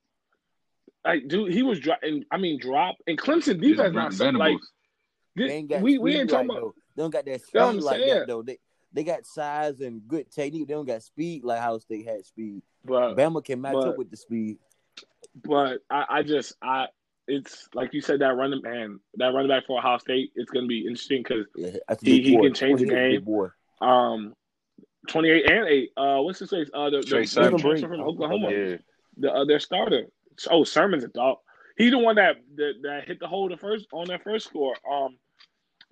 [1.05, 2.25] Like, dude, he was dropping.
[2.31, 4.73] I mean, drop and Clemson defense not so- like Venables.
[5.37, 6.61] They this, ain't got we we ain't like talking about.
[6.61, 6.75] though.
[6.97, 8.19] They don't got that speed know I'm like saying?
[8.19, 8.43] that though.
[8.43, 8.59] They
[8.93, 10.67] they got size and good technique.
[10.67, 12.63] They don't got speed like Ohio State had speed.
[12.85, 14.59] But Bama can match but- up with the speed.
[15.45, 16.87] but I, I just I
[17.29, 20.33] it's like you said that running man that running back for Ohio State.
[20.35, 21.71] It's gonna be interesting because Yeah,
[22.03, 23.51] He- he can change the 28 game.
[23.81, 24.35] Um.
[25.09, 25.91] 28 and 8.
[25.97, 26.69] Uh, what's his face?
[26.75, 28.51] Uh, the, Trey the, the from Oklahoma.
[28.51, 28.77] Yeah,
[29.17, 30.07] the uh, their starter.
[30.51, 31.39] Oh, Sermon's a dog.
[31.77, 34.75] He's the one that, that that hit the hole the first on that first score.
[34.91, 35.17] Um,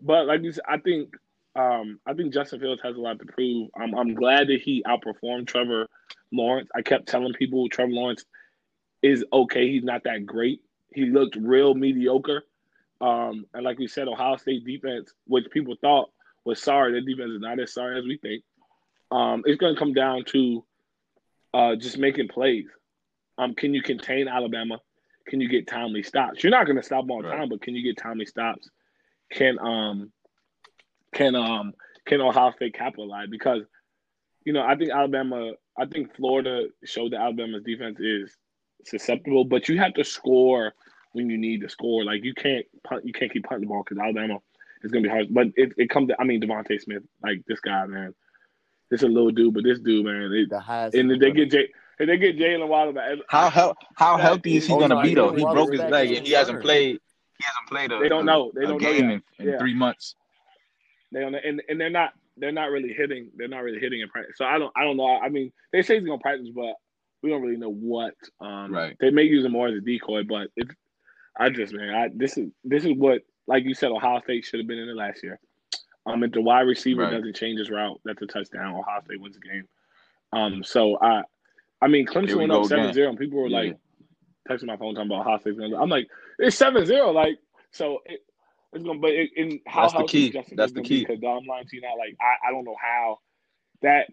[0.00, 1.14] but like you said, I think
[1.56, 3.70] um I think Justin Fields has a lot to prove.
[3.76, 5.88] I'm I'm glad that he outperformed Trevor
[6.32, 6.68] Lawrence.
[6.74, 8.24] I kept telling people Trevor Lawrence
[9.02, 9.70] is okay.
[9.70, 10.60] He's not that great.
[10.92, 12.42] He looked real mediocre.
[13.00, 16.10] Um, and like we said, Ohio State defense, which people thought
[16.44, 18.42] was sorry, their defense is not as sorry as we think.
[19.10, 20.64] Um, it's going to come down to
[21.54, 22.66] uh, just making plays.
[23.38, 24.80] Um, can you contain Alabama?
[25.28, 26.42] Can you get timely stops?
[26.42, 28.68] You're not going to stop them all time, but can you get timely stops?
[29.30, 30.10] Can um
[31.14, 31.74] can um
[32.06, 33.28] can Ohio State capitalize?
[33.30, 33.62] Because
[34.44, 38.34] you know I think Alabama, I think Florida showed that Alabama's defense is
[38.84, 40.72] susceptible, but you have to score
[41.12, 42.04] when you need to score.
[42.04, 44.38] Like you can't punt, you can't keep punting the ball because Alabama
[44.82, 45.26] is going to be hard.
[45.30, 48.14] But it, it comes to I mean DeVonta Smith, like this guy, man.
[48.90, 50.32] This is a little dude, but this dude, man.
[50.32, 50.96] It, The highest.
[50.96, 51.68] and if they get Jay,
[51.98, 55.02] if they get Jaylen Waddle back, how how how healthy is he Oh, gonna no,
[55.02, 55.32] be though?
[55.32, 57.00] He broke his leg and he hasn't played.
[57.38, 58.50] He hasn't played a, They don't know.
[58.54, 59.22] They don't know game yet.
[59.38, 59.58] in, in Yeah.
[59.58, 60.14] three months.
[61.12, 63.30] they don't, and and they're not they're not really hitting.
[63.36, 64.36] They're not really hitting in practice.
[64.36, 65.06] So I don't I don't know.
[65.18, 66.74] I mean, they say he's gonna practice, but
[67.22, 68.14] we don't really know what.
[68.40, 68.96] Um, Right.
[69.00, 70.74] They may use him more as a decoy, but it's.
[71.40, 74.60] I just man, I this is this is what like you said, Ohio State should
[74.60, 75.38] have been in it last year.
[76.04, 77.12] Um, if the wide receiver Right.
[77.12, 78.74] doesn't change his route, that's a touchdown.
[78.74, 79.68] Ohio State wins the game.
[80.32, 81.22] Um, so I,
[81.80, 83.58] I mean, Clemson we went up 7 0, and people were Yeah.
[83.58, 83.78] like
[84.48, 85.80] texting my phone talking about how gonna.
[85.80, 86.08] I'm like,
[86.38, 87.12] it's 7 0.
[87.12, 87.38] Like,
[87.72, 88.20] so it,
[88.72, 90.30] it's gonna, but it, in how That's the key.
[90.30, 91.00] Justin That's the key.
[91.00, 93.18] Because Dom to now, like I, I don't know how
[93.82, 94.06] that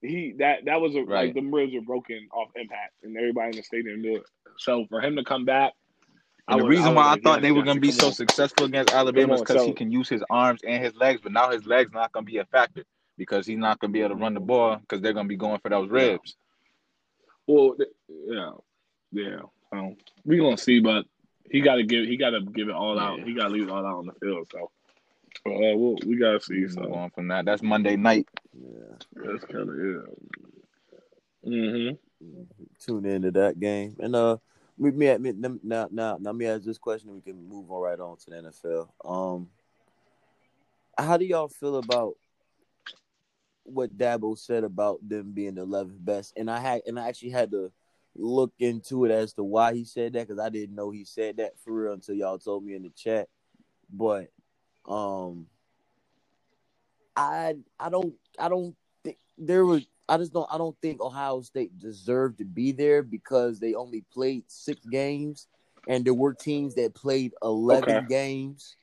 [0.00, 3.56] he that that was a like the ribs were broken off impact, and everybody in
[3.56, 4.24] the stadium knew it.
[4.58, 5.72] So for him to come back,
[6.48, 8.92] And the would- reason why I thought they were going to be so successful against
[8.92, 11.64] Alabama is because so- he can use his arms and his legs, but now his
[11.66, 12.84] legs not going to be a factor
[13.16, 15.28] because he's not going to be able to run the ball because they're going to
[15.28, 16.36] be going for those ribs.
[17.46, 17.76] Well,
[18.08, 18.50] yeah,
[19.12, 19.40] yeah.
[19.72, 21.06] Um, we gonna see, but
[21.50, 23.18] he got to give he got to give it all out.
[23.18, 23.24] Yeah.
[23.24, 24.48] He got to leave it all out on the field.
[24.50, 24.70] So,
[25.46, 26.54] uh, we'll, we gotta see.
[26.54, 27.44] Move So on from that.
[27.44, 28.28] That's Monday night.
[28.54, 28.96] Yeah.
[29.14, 31.50] that's kind of yeah.
[31.50, 32.42] Mm-hmm.
[32.78, 33.96] Tune into that game.
[33.98, 34.36] And uh,
[34.78, 35.32] me, me, me
[35.62, 38.30] now, now, now, me ask this question, and we can move on right on to
[38.30, 38.88] the NFL.
[39.04, 39.48] Um,
[40.96, 42.14] how do y'all feel about
[43.64, 46.34] what Dabo said about them being the 11th best?
[46.36, 47.72] And I had, and I actually had to
[48.16, 51.38] look into it as to why he said that because I didn't know he said
[51.38, 53.28] that for real until y'all told me in the chat.
[53.92, 54.30] But,
[54.88, 55.46] um,
[57.16, 59.86] I, I don't, I don't think there was.
[60.08, 60.48] I just don't.
[60.52, 65.48] I don't think Ohio State deserved to be there because they only played six games,
[65.88, 68.06] and there were teams that played eleven Okay.
[68.06, 68.76] games.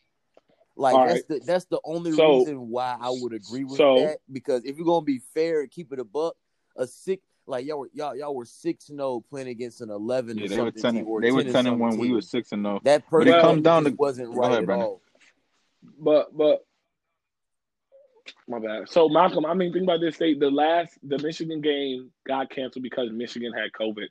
[0.80, 4.00] Like All that's the that's the only So- reason why I would agree with so-
[4.00, 4.20] that.
[4.32, 6.38] Because if you're gonna be fair and keep it a buck,
[6.78, 10.38] a six like y'all were y'all y'all were six and zero playing against an eleven
[10.38, 10.94] Yeah, or they were ten.
[10.96, 11.98] team, or They were 10 and ten and one.
[11.98, 12.80] We were six and zero.
[12.86, 14.88] That But it person comes down to- wasn't right ahead, at Brandon.
[14.88, 15.02] all.
[16.00, 16.66] But but
[18.48, 18.88] my bad.
[18.90, 20.40] So Malcolm, I mean, think about this state.
[20.40, 24.08] The last the Michigan game got canceled because Michigan had COVID.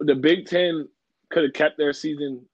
[0.00, 0.88] The Big Ten
[1.30, 2.46] could have kept their season,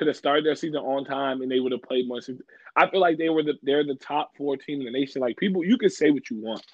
[0.00, 2.40] could have started their season on time, and they would have played season.
[2.74, 5.20] I feel like they were the they're the top four team in the nation.
[5.20, 6.64] Like people, you can say what you want,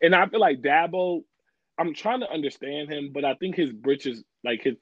[0.00, 1.24] and I feel like Dabo.
[1.78, 4.76] I'm trying to understand him, but I think his britches, like his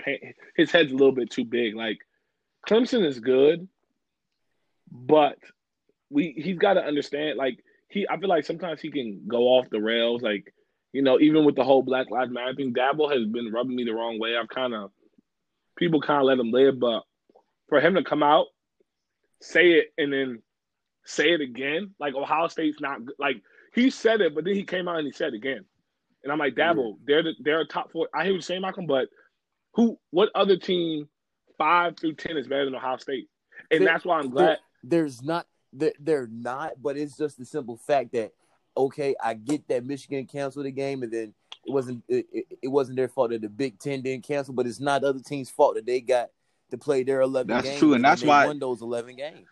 [0.55, 1.75] his head's a little bit too big.
[1.75, 1.99] Like
[2.69, 3.67] Clemson is good,
[4.93, 5.39] but
[6.11, 7.39] we he's got to understand.
[7.39, 10.21] Like he, I feel like sometimes he can go off the rails.
[10.21, 10.53] Like
[10.93, 13.85] you know, even with the whole Black Lives Matter thing, Dabo has been rubbing me
[13.85, 14.37] the wrong way.
[14.37, 14.91] I've kind of
[15.79, 17.03] people kind of let him live, but
[17.69, 18.47] for him to come out,
[19.41, 20.43] say it, and then
[21.05, 23.01] say it again, like Ohio State's not.
[23.19, 23.37] Like
[23.75, 25.65] he said it, but then he came out and he said it again,
[26.23, 26.97] and I'm like, Dabo, mm.
[27.05, 28.09] they're the, they're a top four.
[28.15, 29.09] I hear you're saying, Malcolm, but
[29.75, 29.99] who?
[30.11, 31.09] What other team
[31.59, 33.29] five through ten is better than Ohio State?
[33.71, 34.59] And There- that's why I'm glad.
[34.83, 38.33] There's not they're, they're not, but it's just the simple fact that
[38.77, 41.35] okay, I get that Michigan canceled the game, and then
[41.65, 42.27] it wasn't it,
[42.62, 45.21] it, wasn't their fault that the Big Ten didn't cancel, but it's not the other
[45.21, 46.31] team's fault that they got
[46.75, 47.49] to play their eleven.
[47.49, 49.49] That's games, true, and that's they why- won those eleven games.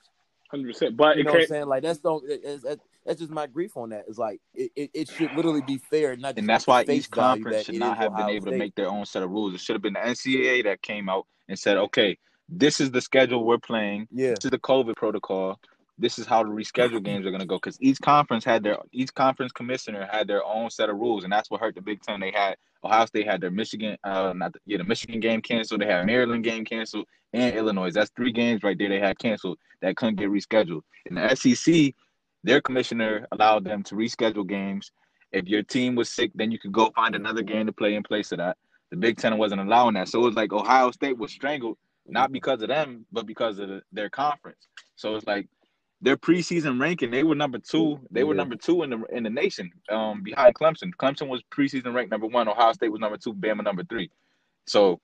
[0.50, 1.66] Hundred percent, but You it know what I'm saying?
[1.66, 4.04] Like that's don't that's, that's, that's just my grief on that.
[4.06, 7.04] It's like it, it, it should literally be fair, not just And that's why face
[7.06, 9.30] each conference should not is have been Ohio able to make their own set of
[9.30, 9.54] rules.
[9.54, 12.18] It should have been the NCAA that came out and said, "Okay,
[12.50, 14.08] this is the schedule we're playing.
[14.10, 15.58] Yeah, This is the COVID protocol.
[15.98, 18.78] This is how the rescheduled games are going to go." Because each conference had their
[18.92, 22.02] each conference commissioner had their own set of rules, and that's what hurt the Big
[22.02, 22.20] Ten.
[22.20, 25.80] They had Ohio State had their Michigan, uh, not the, yeah, the Michigan game canceled.
[25.80, 27.92] They had Maryland game canceled and Illinois.
[27.92, 30.82] That's three games right there they had canceled that couldn't get rescheduled.
[31.06, 31.94] In the SEC,
[32.44, 34.90] their commissioner allowed them to reschedule games.
[35.30, 38.02] If your team was sick, then you could go find another game to play in
[38.02, 38.56] place of that.
[38.90, 42.32] The Big Ten wasn't allowing that, so it was like Ohio State was strangled not
[42.32, 44.68] because of them, but because of the, their conference.
[44.96, 45.48] So it's like
[46.02, 48.00] their preseason ranking, they were number two.
[48.10, 48.38] They were Yeah.
[48.38, 50.90] number two in the in the nation, um, behind Clemson.
[50.94, 52.48] Clemson was preseason ranked number one.
[52.48, 53.32] Ohio State was number two.
[53.34, 54.10] Bama number three.
[54.66, 55.00] So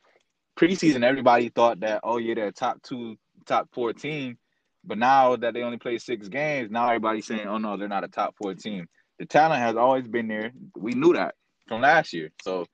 [0.57, 4.39] preseason, everybody thought that oh yeah, they're top two, top four team.
[4.85, 8.05] But now that they only play six games, now everybody's saying oh no, they're not
[8.05, 8.89] a top four team.
[9.19, 10.53] The talent has always been there.
[10.77, 11.35] We knew that
[11.69, 12.31] from last year.
[12.43, 12.67] So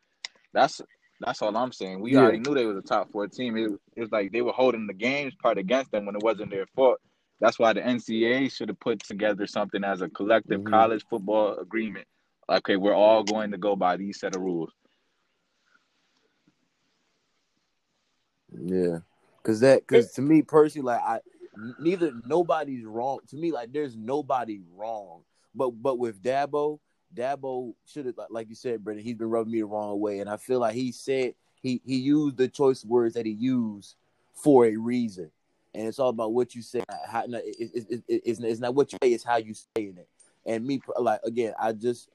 [0.52, 0.80] that's
[1.20, 2.00] that's all I'm saying.
[2.00, 2.20] We Yeah.
[2.20, 3.56] already knew they was a top four team.
[3.56, 6.50] It, it was like they were holding the games part against them when it wasn't
[6.50, 7.00] their fault.
[7.40, 10.70] That's why the NCAA should have put together something as a collective Mhm.
[10.70, 12.06] college football agreement.
[12.48, 14.72] Okay, we're all going to go by these set of rules.
[18.52, 18.98] Yeah,
[19.38, 21.20] because that because to me personally, like I
[21.78, 23.20] neither nobody's wrong.
[23.28, 25.22] To me, like there's nobody wrong.
[25.54, 26.78] But but with Dabo,
[27.14, 29.04] Dabo should have like, like you said, Brendan.
[29.04, 31.96] He's been rubbing me the wrong way, and I feel like he said he he
[31.96, 33.96] used the choice words that he used
[34.34, 35.30] for a reason,
[35.74, 36.82] and it's all about what you say.
[37.06, 39.54] How, no, it, it, it, it, it's, it's not what you say; it's how you
[39.54, 40.08] say it.
[40.46, 42.08] And me, like again, I just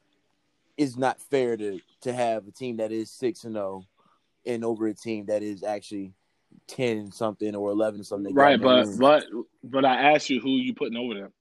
[0.78, 3.84] it's not fair to to have a team that is six and zero
[4.46, 6.14] and over a team that is actually
[6.68, 8.34] ten something or eleven something.
[8.34, 8.98] Right, but room.
[8.98, 9.26] but
[9.64, 11.34] but I asked you who you putting over them.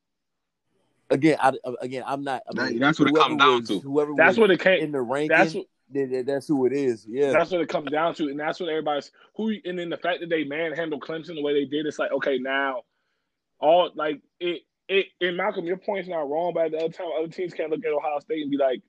[1.11, 2.43] again, I, again, I'm not.
[2.51, 3.81] I mean, that's what it comes down was, to.
[3.81, 4.83] Whoever That's was what it came.
[4.83, 5.29] in the ranking.
[5.29, 7.07] That's what then- then that's who it is.
[7.09, 9.53] Yeah, that's what it comes down to, and that's what everybody's who.
[9.65, 12.39] And then the fact that they manhandled Clemson the way they did, it's like okay,
[12.39, 12.83] now
[13.61, 14.63] all like it.
[14.91, 17.71] It and Malcolm, your point's not wrong, but at the other time, other teams can't
[17.71, 18.81] look at Ohio State and be like,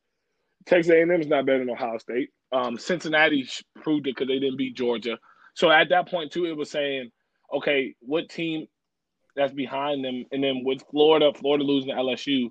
[0.66, 2.30] Texas A&M is not better than Ohio State.
[2.54, 3.50] Um, Cincinnati
[3.82, 5.18] proved it because they didn't beat Georgia.
[5.56, 7.12] So at that point too, it was saying,
[7.54, 8.68] okay, what team
[9.36, 12.50] that's behind them, and then with Florida, Florida losing to LSU,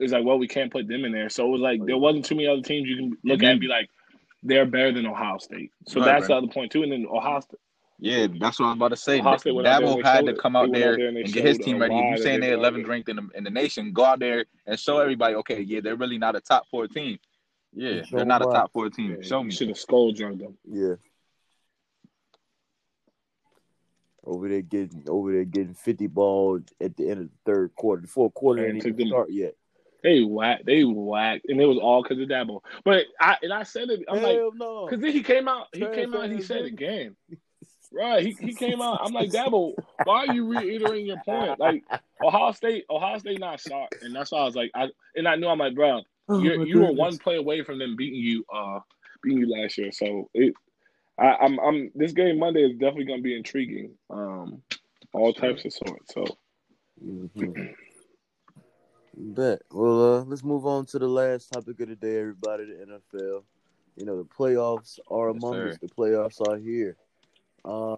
[0.00, 1.28] it's like, well, we can't put them in there.
[1.28, 3.60] So it was like there wasn't too many other teams you can look at and
[3.60, 3.88] be like,
[4.42, 5.72] they're better than Ohio State.
[5.86, 6.82] So Right, that's the other point too.
[6.84, 7.58] And then Ohio State,
[7.98, 9.18] Yeah, that's what I was about to say.
[9.20, 11.08] Ohio State went out there and Dabo had to come out went out there there
[11.08, 11.94] and and get his team ready.
[11.96, 14.04] If you that saying they they're belong 11th ranked in the, in the nation, go
[14.04, 17.18] out there and show everybody, okay, yeah, they're really not a top four team.
[17.74, 19.20] Yeah, Show they're not a top four team.
[19.22, 19.50] Show me.
[19.50, 20.56] should have skull drugged them.
[20.64, 20.94] yeah.
[24.24, 28.02] Over there getting over there getting fifty balls at the end of the third quarter.
[28.02, 29.54] The fourth quarter And didn't took even them- start yet.
[30.02, 30.66] They whacked.
[30.66, 32.60] They whacked, and it was all because of Dabo.
[32.84, 34.04] But I and I said it.
[34.08, 34.86] I'm like, Hell no.
[34.86, 35.66] because then he came out.
[35.72, 36.24] He Trash came out.
[36.24, 36.72] and He said nigga.
[36.72, 37.16] again.
[37.90, 38.22] Right.
[38.22, 39.00] He he came out.
[39.02, 39.72] I'm like Dabo.
[40.04, 41.58] Why are you reiterating your point?
[41.58, 41.84] Like
[42.22, 42.84] Ohio State.
[42.90, 45.58] Ohio State not sharp, and that's why I was like, I and I knew I'm
[45.58, 48.44] like, bro, Oh, you you were one play away from them beating you.
[48.54, 48.80] Uh,
[49.22, 49.90] beating you last year.
[49.90, 50.52] So it.
[51.18, 53.92] I, I'm I'm this game Monday is definitely gonna be intriguing.
[54.10, 54.60] Um,
[55.14, 56.12] all types of sorts.
[56.12, 56.24] So
[57.02, 57.62] Mm-hmm.
[59.20, 59.62] Bet.
[59.72, 62.66] Well, uh, let's move on to the last topic of the day, everybody.
[62.66, 63.42] The NFL.
[63.96, 65.78] You know, the playoffs are among us.
[65.78, 66.96] The playoffs are here.
[67.64, 67.96] Uh,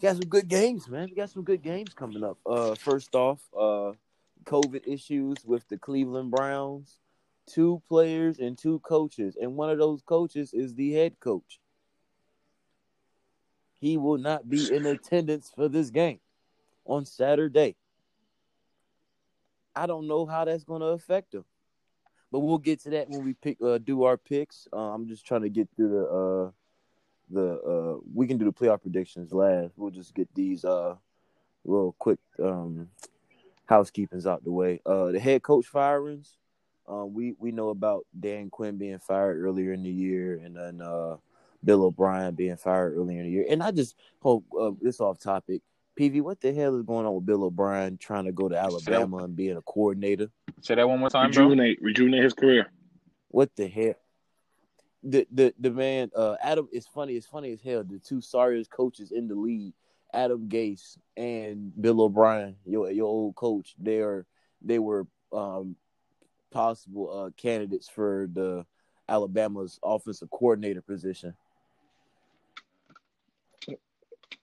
[0.00, 1.08] got some good games, man.
[1.10, 2.38] We got some good games coming up.
[2.46, 3.92] Uh, first off, uh,
[4.44, 6.96] COVID issues with the Cleveland Browns.
[7.46, 11.60] Two players and two coaches, and one of those coaches is the head coach.
[13.74, 16.20] He will not be in attendance for this game
[16.86, 17.76] on Saturday.
[19.76, 21.44] I don't know how that's going to affect them.
[22.30, 24.68] but we'll get to that when we pick uh, do our picks.
[24.72, 26.50] Uh, I'm just trying to get through the uh,
[27.30, 29.74] the uh, we can do the playoff predictions last.
[29.76, 30.96] We'll just get these uh
[31.64, 32.88] real quick um
[33.70, 34.80] housekeepings out the way.
[34.86, 36.38] Uh, the head coach firings.
[36.90, 40.80] Uh, we we know about Dan Quinn being fired earlier in the year, and then
[40.82, 41.16] uh,
[41.64, 43.46] Bill O'Brien being fired earlier in the year.
[43.48, 45.62] And I just hope uh, this off topic.
[45.98, 49.18] PV, what the hell is going on with Bill O'Brien trying to go to Alabama
[49.18, 50.30] and being a coordinator?
[50.60, 51.44] Say that one more time, bro.
[51.44, 52.70] Rejuvenate, rejuvenate his career.
[53.28, 53.94] What the hell?
[55.02, 56.68] The the the man, uh, Adam.
[56.70, 57.14] It's funny.
[57.14, 57.82] It's funny as hell.
[57.82, 59.74] The two sorriest coaches in the league,
[60.14, 63.74] Adam Gase and Bill O'Brien, your your old coach.
[63.78, 64.26] They are
[64.62, 65.76] they were um,
[66.52, 68.64] possible uh, candidates for the
[69.08, 71.34] Alabama's offensive coordinator position.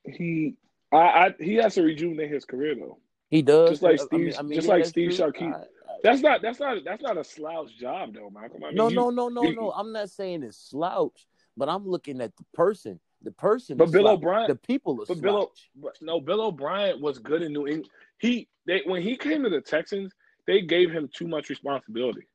[0.05, 0.55] He,
[0.91, 2.99] I, I, he has to rejuvenate his career though.
[3.29, 5.25] He does, Just like I mean- Steve- I mean, just yeah, like Steve true.
[5.41, 5.63] I- I-
[6.03, 8.63] That's not, that's not, that's not a slouch job though, Malcolm.
[8.63, 9.71] I mean, no, you- no, no, no, you- no.
[9.71, 11.27] I'm not saying it's slouch,
[11.57, 12.99] but I'm looking at the person.
[13.21, 14.17] The person, But is Bill slouch.
[14.19, 15.69] O'Brien- the people are but Bill O- slouch.
[15.75, 17.89] But no, Bill O'Brien was good in New England.
[18.17, 20.13] He they when he came to the Texans,
[20.47, 22.27] they gave him too much responsibility.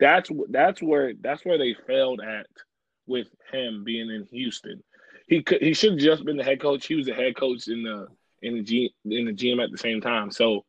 [0.00, 2.48] That's that's where that's where they failed at
[3.06, 4.82] with him being in Houston.
[5.26, 6.86] He could he should have just been the head coach.
[6.86, 8.08] He was the head coach in the
[8.42, 10.30] in the G in the GM at the same time.
[10.30, 10.64] So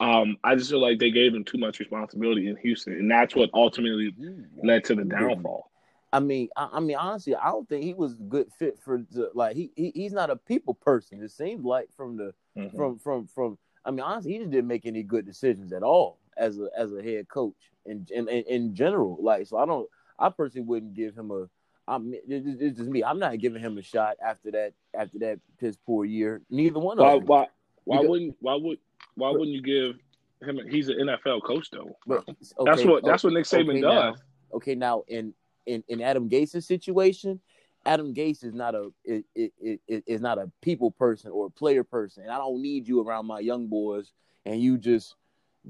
[0.00, 3.34] um I just feel like they gave him too much responsibility in Houston, and that's
[3.34, 4.14] what ultimately
[4.62, 5.70] led to the downfall.
[6.12, 9.04] I mean, I, I mean, honestly, I don't think he was a good fit for
[9.10, 11.22] the, like he, he he's not a people person.
[11.22, 12.74] It seems like from the Mhm.
[12.76, 13.58] from from from.
[13.84, 16.92] I mean, honestly, he just didn't make any good decisions at all as a as
[16.92, 19.18] a head coach in in, in, in general.
[19.20, 19.88] Like, so I don't.
[20.18, 21.48] I personally wouldn't give him a.
[21.88, 23.04] I mean, it- it- it's just me.
[23.04, 26.42] I'm not giving him a shot after that after that piss poor year.
[26.50, 27.26] Neither one Why of them.
[27.28, 27.48] why
[27.84, 28.78] why Because- wouldn't why would
[29.14, 29.96] why wouldn't you give
[30.42, 30.66] him?
[30.68, 31.96] He's an NFL coach though.
[32.06, 32.24] But,
[32.64, 34.16] That's what that's what Nick Saban okay, does.
[34.18, 35.34] Now, okay, now in
[35.66, 37.40] in in Adam Gase's situation,
[37.84, 39.52] Adam Gase is not a it, it,
[39.86, 43.00] it, is not a people person or a player person, and I don't need you
[43.00, 44.12] around my young boys
[44.44, 45.14] and you just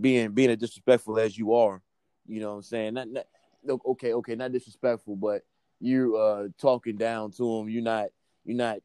[0.01, 1.83] being being as disrespectful as you are.
[2.27, 2.95] You know what I'm saying?
[2.95, 3.27] Not, not
[3.87, 5.45] okay, okay, not disrespectful, but
[5.81, 7.69] you uh talking down to him.
[7.69, 8.09] You're not
[8.45, 8.79] you're not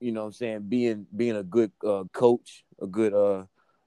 [0.00, 3.44] you know what I'm saying being being a good uh coach, a good uh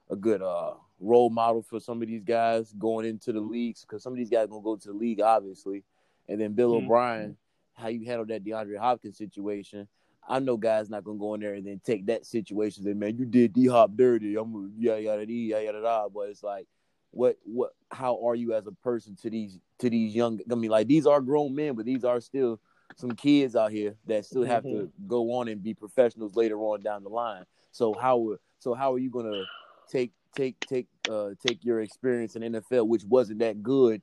[0.09, 4.03] a good uh role model for some of these guys going into the leagues because
[4.03, 5.83] some of these guys gonna go to the league obviously,
[6.29, 6.83] and then Bill Mhm.
[6.85, 7.37] O'Brien,
[7.73, 9.87] how you handle that DeAndre Hopkins situation.
[10.25, 12.87] I know guys not gonna go in there and then take that situation.
[12.87, 14.35] and man, you did D Hop dirty.
[14.37, 16.07] I'm yada yada yada yada da.
[16.07, 16.67] But it's like,
[17.13, 17.71] what what?
[17.91, 20.39] How are you as a person to these to these young?
[20.51, 22.59] I mean, like these are grown men, but these are still
[22.95, 26.81] some kids out here that still have to go on and be professionals later on
[26.81, 27.45] down the line.
[27.71, 29.43] So how so how are you gonna
[29.89, 34.01] take take take uh take your experience in NFL, which wasn't that good,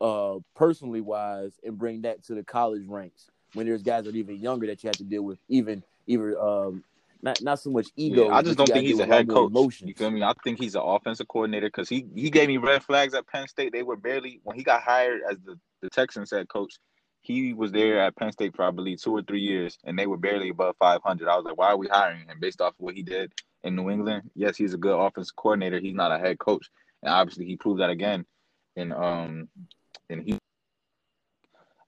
[0.00, 4.18] uh personally wise, and bring that to the college ranks when there's guys that are
[4.18, 6.84] even younger that you have to deal with, even even um
[7.26, 8.28] not not so much ego.
[8.28, 9.50] Yeah, I just don't think he's a head coach.
[9.50, 9.88] Emotions.
[9.88, 10.22] You feel me?
[10.22, 13.48] I think he's an offensive coordinator because he he gave me red flags at Penn
[13.48, 13.72] State.
[13.72, 16.78] They were barely when he got hired as the the Texans head coach.
[17.20, 20.06] He was there at Penn State for I believe two or three years, and they
[20.06, 21.28] were barely above 500.
[21.28, 23.32] I was like, why are we hiring him based off of what he did
[23.64, 24.30] in New England?
[24.36, 25.80] Yes, he's a good offensive coordinator.
[25.80, 26.70] He's not a head coach,
[27.02, 28.24] and obviously he proved that again.
[28.76, 29.48] And um,
[30.08, 30.38] and he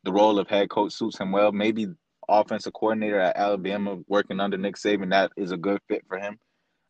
[0.02, 1.52] the role of head coach suits him well.
[1.52, 1.86] Maybe
[2.28, 6.38] offensive coordinator at Alabama working under Nick Saban that is a good fit for him.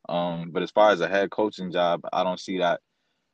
[0.09, 2.81] Um, but as far as a head coaching job, I don't see that.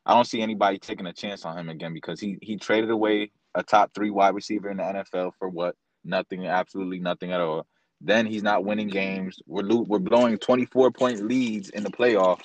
[0.06, 3.30] I don't see anybody taking a chance on him again because he he traded away
[3.54, 5.76] a top three wide receiver in the NFL for what?
[6.04, 7.66] Nothing, absolutely nothing at all.
[8.00, 9.38] Then he's not winning games.
[9.46, 12.44] We're lo- we're blowing 24 point leads in the playoffs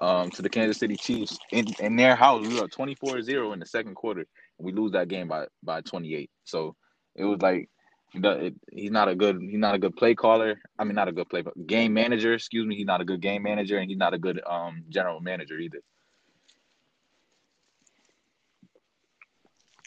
[0.00, 2.42] um, to the Kansas City Chiefs in, in their house.
[2.42, 4.26] We were 24-0 in the second quarter.
[4.58, 6.30] We lose that game by by 28.
[6.44, 6.74] So
[7.14, 7.68] it was like
[8.12, 10.60] he's not a good he's not a good play caller.
[10.78, 12.34] I mean, not a good play but game manager.
[12.34, 12.76] Excuse me.
[12.76, 15.80] He's not a good game manager, and he's not a good um general manager either.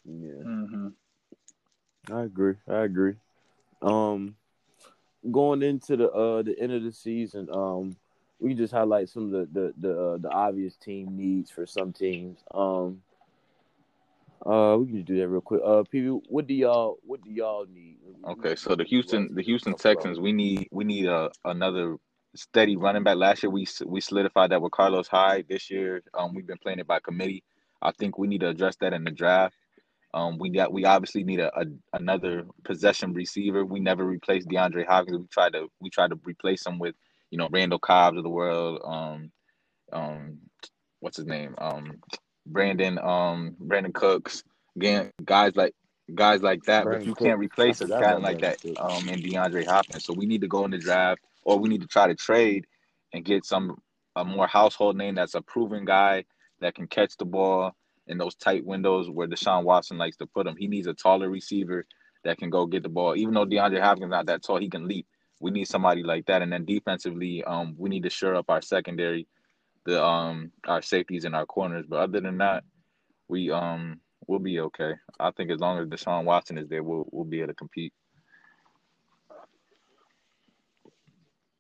[0.06, 0.44] Yeah.
[0.46, 0.88] Mm-hmm.
[2.12, 2.56] I agree.
[2.68, 3.16] I agree.
[3.82, 4.36] Um,
[5.32, 7.96] going into the uh the end of the season, um,
[8.40, 11.66] we can just highlight some of the the the, uh, the obvious team needs for
[11.66, 12.40] some teams.
[12.54, 13.02] Um,
[14.46, 15.62] uh, we can just do that real quick.
[15.64, 17.98] Uh, PB, what do y'all what do y'all need?
[18.26, 21.98] Okay, so the Houston the Houston Texans, we need we need a another
[22.36, 23.18] steady running back.
[23.18, 25.46] Last year we we solidified that with Carlos Hyde.
[25.50, 27.44] This year, um, we've been playing it by committee.
[27.82, 29.56] I think we need to address that in the draft.
[30.14, 33.66] Um, we got we obviously need a, a, another possession receiver.
[33.66, 35.18] We never replaced DeAndre Hopkins.
[35.18, 36.96] We tried to we tried to replace him with
[37.30, 38.80] you know Randall Cobbs of the world.
[38.86, 39.32] Um,
[39.92, 40.38] um,
[41.02, 41.56] what's his name?
[41.58, 42.00] Um,
[42.46, 44.44] Brandon um Brandin Cooks.
[44.78, 45.76] Again, guys like
[46.14, 46.86] guys like that.
[46.86, 47.24] Brandin but you Cooks.
[47.24, 50.06] can't replace a guy like that um in DeAndre Hopkins.
[50.06, 52.66] So we need to go in the draft or we need to try to trade
[53.14, 53.78] and get some
[54.16, 56.24] a more household name that's a proven guy
[56.60, 57.72] that can catch the ball
[58.08, 60.56] in those tight windows where Deshaun Watson likes to put him.
[60.58, 61.86] He needs a taller receiver
[62.24, 63.16] that can go get the ball.
[63.16, 65.08] Even though DeAndre Hopkins not that tall, he can leap.
[65.40, 66.42] We need somebody like that.
[66.42, 69.28] And then defensively, um, we need to shore up our secondary,
[69.86, 71.86] the um our safeties and our corners.
[71.88, 72.64] But other than that,
[73.28, 74.94] we um we'll be okay.
[75.20, 77.94] I think as long as Deshaun Watson is there, we'll we'll be able to compete.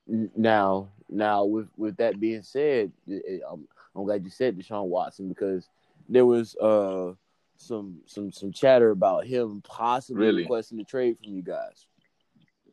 [0.07, 5.69] Now, now with with that being said, I'm, I'm glad you said Deshaun Watson because
[6.09, 7.13] there was uh
[7.57, 10.41] some some some chatter about him possibly really?
[10.43, 11.87] requesting a trade from you guys.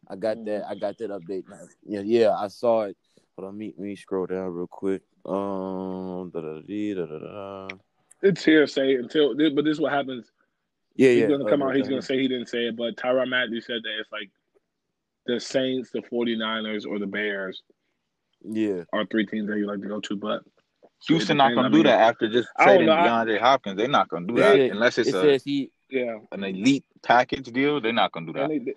[0.09, 0.65] I got that.
[0.69, 1.49] I got that update.
[1.49, 1.61] Now.
[1.87, 2.97] Yeah, yeah, I saw it.
[3.37, 5.03] Hold on, me me scroll down real quick.
[5.25, 7.69] Um, da, da, da, da, da,
[8.23, 10.31] it's hearsay until, but this is what happens.
[10.97, 11.29] Yeah, he's yeah.
[11.29, 11.75] gonna come out.
[11.75, 14.31] He's gonna say he didn't say it, but Tyrann Mathieu said that it's like
[15.27, 17.63] the Saints, the 49ers, or the Bears.
[18.43, 20.43] Yeah, are three teams that you like to go to, but
[21.07, 23.77] Houston not gonna do that after just trading DeAndre Hopkins.
[23.77, 27.81] They're not gonna do that unless it's it a he, yeah an elite package deal.
[27.81, 28.49] They're not gonna do that.
[28.49, 28.75] They,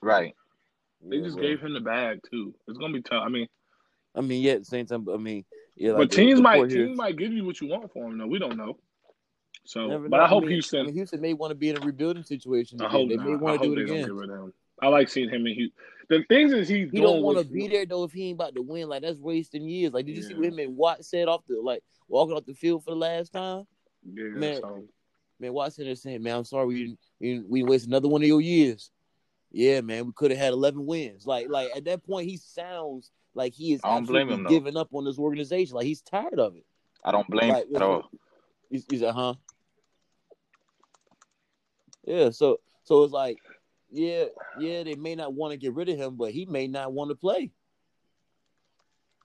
[0.00, 0.34] right.
[1.04, 2.54] They just gave him the bag too.
[2.68, 3.24] It's gonna be tough.
[3.26, 3.48] I mean,
[4.14, 4.52] I mean, yeah.
[4.52, 5.44] At the same time, I mean,
[5.76, 5.92] yeah.
[5.92, 8.18] Like but teams might teams might give you what you want for him.
[8.18, 8.26] though.
[8.26, 8.78] we don't know.
[9.64, 10.22] So, Never but know.
[10.24, 10.80] I hope I mean, Houston.
[10.80, 12.80] I mean, Houston may want to be in a rebuilding situation.
[12.82, 13.26] I hope they not.
[13.26, 14.52] may want to do it again.
[14.80, 15.78] I like seeing him in Houston.
[16.08, 18.54] The things is he's he don't want to be there though if he ain't about
[18.56, 18.88] to win.
[18.88, 19.92] Like that's wasting years.
[19.92, 20.28] Like did you yeah.
[20.28, 22.96] see what him and Watt said off the like walking off the field for the
[22.96, 23.66] last time?
[24.04, 24.60] Yeah, man.
[24.60, 24.84] So.
[25.38, 28.40] Man, Watt said saying, "Man, I'm sorry we we we waste another one of your
[28.40, 28.90] years."
[29.50, 31.26] Yeah, man, we could have had 11 wins.
[31.26, 35.04] Like like at that point, he sounds like he is absolutely him, giving up on
[35.04, 35.76] this organization.
[35.76, 36.64] Like he's tired of it.
[37.04, 38.10] I don't blame like, him at all.
[38.70, 39.34] He's, he's like, huh?
[42.04, 43.38] Yeah, so so it's like
[43.90, 44.24] yeah,
[44.58, 47.10] yeah, they may not want to get rid of him, but he may not want
[47.10, 47.50] to play.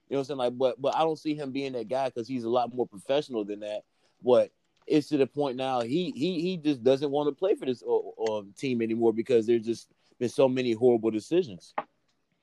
[0.10, 0.38] You know what I'm saying?
[0.38, 2.88] Like, but but I don't see him being that guy because he's a lot more
[2.88, 3.84] professional than that.
[4.24, 4.52] But
[4.86, 7.84] it's to the point now he he he just doesn't want to play for this
[7.84, 9.90] uh, team anymore because there's just
[10.20, 11.74] been so many horrible decisions.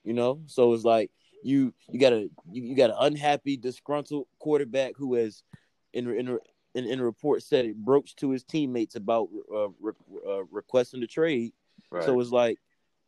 [0.03, 1.11] You know, so it's like
[1.45, 5.42] you you got a you, you got an unhappy, disgruntled quarterback who has
[5.92, 6.38] in in
[6.74, 9.92] in, in a report said it broached to his teammates about uh, re,
[10.26, 11.53] uh, requesting the trade
[11.95, 12.05] Right.
[12.05, 12.59] So it's like,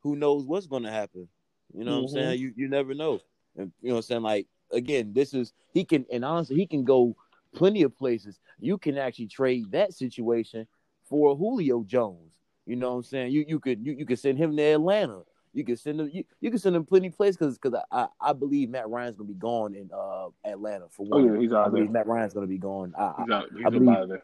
[0.01, 1.29] who knows what's going to happen?
[1.75, 2.03] You know mm-hmm.
[2.03, 2.35] what I'm saying?
[2.35, 2.43] Mm-hmm.
[2.43, 3.21] You you never know.
[3.57, 4.23] And you know what I'm saying?
[4.23, 7.17] Like again, this is he can and honestly he can go
[7.55, 8.39] plenty of places.
[8.61, 10.69] You can actually trade that situation
[11.09, 12.33] for Julio Jones.
[12.65, 13.33] You know what I'm saying?
[13.33, 15.23] You you could you, you could send him to Atlanta.
[15.57, 18.09] You can send him you, you can send him plenty of places because because I,
[18.21, 21.23] I believe Matt Ryan's gonna be gone in uh Atlanta for one.
[21.23, 21.93] Oh, yeah, he's out I believe there.
[21.93, 22.93] Matt Ryan's gonna be gone.
[22.99, 24.23] I, he's out, he's I believe, there.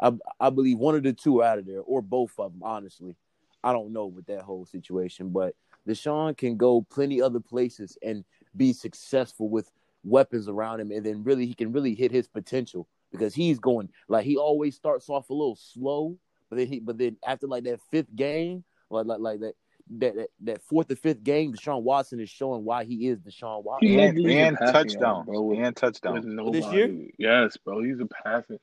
[0.00, 3.16] I, I believe one of the two out of there or both of them, honestly.
[3.64, 5.56] I don't know with that whole situation, but
[5.88, 8.24] Deshaun can go plenty other places and
[8.56, 9.72] be successful with
[10.04, 13.88] weapons around him, and then really he can really hit his potential because he's going
[14.06, 16.16] like he always starts off a little slow,
[16.48, 19.54] but then he but then after like that fifth game, like like, like that.
[19.98, 23.62] That, that, that fourth or fifth game, Deshaun Watson is showing why he is Deshaun
[23.62, 24.00] Watson.
[24.00, 25.52] And, and touchdown, bro.
[25.52, 26.36] And touchdown.
[26.52, 27.82] This year, yes, bro.
[27.82, 28.58] He's a passing.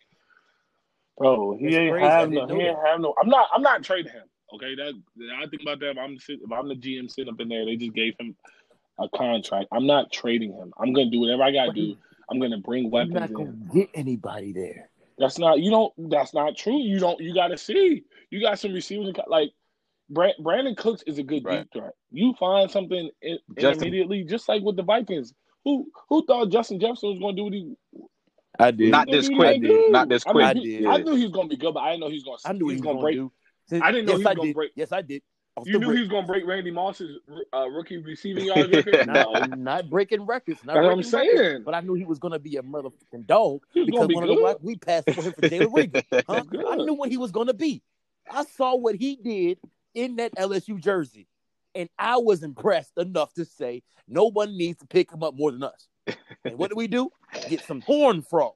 [1.17, 2.07] Bro, he it's ain't crazy.
[2.07, 2.47] have no.
[2.47, 3.13] He ain't have no.
[3.21, 3.47] I'm not.
[3.53, 4.23] I'm not trading him.
[4.55, 4.99] Okay, that
[5.39, 5.91] I think about that.
[5.91, 8.35] If I'm if I'm the GM sitting up in there, they just gave him
[8.99, 9.67] a contract.
[9.71, 10.73] I'm not trading him.
[10.79, 11.95] I'm gonna do whatever I gotta do.
[12.29, 13.13] I'm gonna bring weapons.
[13.13, 13.69] You're not gonna in.
[13.73, 14.89] get anybody there.
[15.17, 15.93] That's not you don't.
[16.09, 16.79] That's not true.
[16.79, 17.19] You don't.
[17.19, 18.03] You gotta see.
[18.29, 19.51] You got some receivers like
[20.11, 21.59] Brandin Cooks is a good right.
[21.59, 21.93] deep threat.
[22.11, 25.33] You find something in, immediately, just like with the Vikings.
[25.63, 27.75] Who who thought Justin Jefferson was going to do what he?
[28.59, 28.91] I did.
[28.91, 29.61] Not this quick.
[29.61, 30.45] Not this quick.
[30.45, 31.01] I, mean, I, did.
[31.01, 32.37] I knew he was going to be good, but I didn't know he was going.
[32.45, 33.15] I knew he was going to break.
[33.15, 33.31] Do.
[33.81, 34.71] I didn't know yes, he was going to break.
[34.75, 35.21] Yes, I did.
[35.55, 35.97] Off you knew break.
[35.97, 37.19] he was going to break Randy Moss's
[37.53, 39.07] uh, rookie receiving yard record.
[39.07, 40.63] no, not breaking records.
[40.63, 41.37] Not That's what I'm saying.
[41.37, 44.25] Records, but I knew he was going to be a motherfucking dog because be one
[44.25, 44.43] good.
[44.43, 46.23] of the we passed for him for Jalen Reagor.
[46.27, 46.43] Huh?
[46.69, 47.81] I knew what he was going to be.
[48.29, 49.57] I saw what he did
[49.93, 51.27] in that LSU jersey.
[51.73, 55.51] And I was impressed enough to say no one needs to pick him up more
[55.51, 55.87] than us.
[56.43, 57.09] and what do we do?
[57.47, 58.53] Get some horn frog.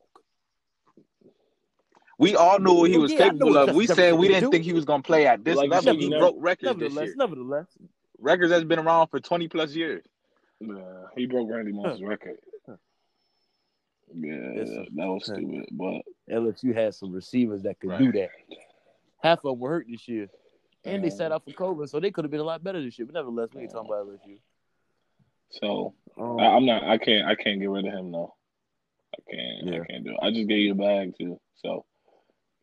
[2.17, 3.75] We all knew what he was Yeah, capable what of.
[3.75, 4.51] We said we didn't do.
[4.51, 5.95] think he was gonna play at this Like level.
[5.95, 7.15] He broke records this Nevertheless, year.
[7.17, 7.65] nevertheless,
[8.19, 10.03] Records that's been around for twenty plus years.
[10.61, 10.75] Yeah,
[11.17, 12.37] he broke Randy Moss's record.
[14.13, 15.41] Yeah, that was Okay.
[15.41, 15.65] stupid.
[15.71, 17.99] But LSU had some receivers that could Right.
[17.99, 18.29] do that.
[19.21, 20.29] Half of them were hurt this year,
[20.85, 22.97] and they sat out for COVID, so they could have been a lot better this
[22.97, 23.05] year.
[23.05, 24.37] But nevertheless, we ain't talking about LSU.
[25.49, 26.83] so Um, I, I'm not.
[26.83, 27.27] I can't.
[27.27, 28.33] I can't get rid of him though.
[29.15, 29.67] I can't.
[29.67, 29.81] Yeah.
[29.81, 30.19] I can't do it.
[30.21, 31.39] I just gave you a bag too.
[31.63, 31.85] So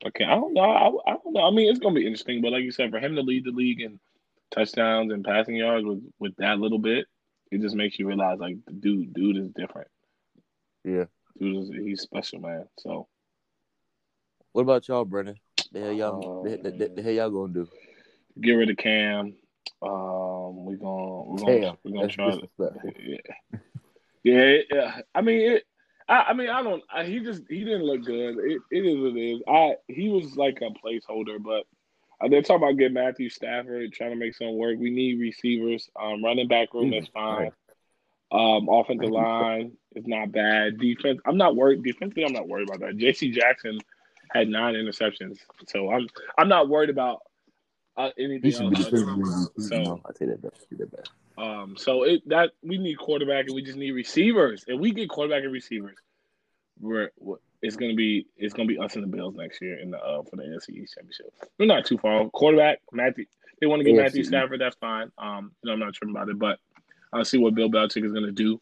[0.04, 0.30] I can't.
[0.30, 0.62] I don't know.
[0.62, 1.46] I, I don't know.
[1.46, 2.40] I mean, it's gonna be interesting.
[2.42, 3.98] But like you said, for him to lead the league in
[4.50, 7.06] touchdowns and passing yards with with that little bit,
[7.50, 9.88] it just makes you realize like dude, dude is different.
[10.84, 11.04] yeah.
[11.38, 12.66] Dude is he's special, man.
[12.78, 13.08] So
[14.52, 15.36] What about y'all, Brennan?
[15.72, 17.68] The hell y'all, Um, the, the, the, the hell y'all gonna do?
[18.40, 19.34] Get rid of Cam.
[19.82, 22.30] Um, we gonna we're gonna Damn, we're gonna try.
[22.30, 22.90] disrespectful.
[23.04, 23.18] Yeah,
[24.24, 25.00] yeah, yeah.
[25.14, 25.64] I mean, it,
[26.08, 26.82] I, I mean, I don't.
[26.92, 28.36] I, he just he didn't look good.
[28.38, 29.42] It, it is what it is.
[29.48, 31.64] I he was like a placeholder, but
[32.22, 34.76] uh, they're talking about getting Matthew Stafford, trying to make some work.
[34.78, 35.90] We need receivers.
[36.00, 37.50] Um, running back room is fine.
[38.30, 40.78] Um, offensive line is not bad.
[40.78, 41.82] Defense, I'm not worried.
[41.82, 42.96] Defensively, I'm not worried about that.
[42.96, 43.30] J.C.
[43.30, 43.78] Jackson
[44.30, 46.08] had nine interceptions, so I'm
[46.38, 47.20] I'm not worried about
[47.96, 48.90] uh, anything He should be else.
[48.90, 50.60] the defensive So- no, I take that best.
[50.68, 51.10] Say that best.
[51.38, 54.64] Um, so it that we need quarterback and we just need receivers.
[54.68, 55.96] If we get quarterback and receivers,
[56.80, 59.90] we're, we're it's gonna be it's gonna be us and the Bills next year in
[59.92, 61.32] the uh for the NFC East championship.
[61.58, 62.28] We're not too far.
[62.30, 63.24] Quarterback Matthew,
[63.60, 64.60] they want to get AFC Matthew Stafford.
[64.60, 65.10] That's fine.
[65.16, 66.58] Um, you know I'm not sure about it, but
[67.12, 68.60] I'll see what Bill Belichick is gonna do.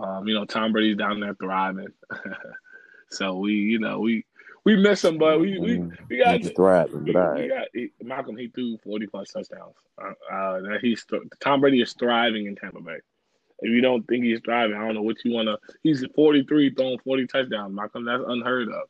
[0.00, 1.88] Um, you know Tom Brady's down there thriving,
[3.10, 4.24] so we you know we
[4.68, 7.48] we miss him, but we we we got thriving, but all right.
[7.48, 9.74] got, he, Malcolm, he threw 40 plus touchdowns.
[9.96, 11.06] Uh, uh, that he's
[11.40, 12.98] Tom Brady is thriving in Tampa Bay.
[13.60, 15.58] If you don't think he's thriving, I don't know what you want to.
[15.82, 18.04] He's 43 throwing 40 touchdowns, Malcolm.
[18.04, 18.88] That's unheard of.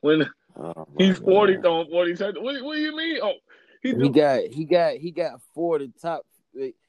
[0.00, 1.62] When Oh, he's 40 God.
[1.62, 3.18] throwing 40 touchdowns, what, what do you mean?
[3.20, 3.34] Oh,
[3.82, 6.24] he, He got he got he got four of the top.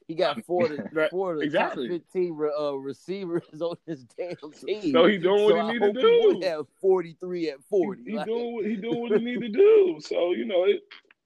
[0.08, 1.88] He got four Right, four the exactly.
[1.88, 4.92] top fifteen re- uh, receivers on his damn team.
[4.92, 6.46] so he's doing what So he I need to hope he do.
[6.48, 8.02] have forty three at forty.
[8.04, 9.98] He, he Like, doing what he doing what he need to do.
[10.00, 10.80] So you know it.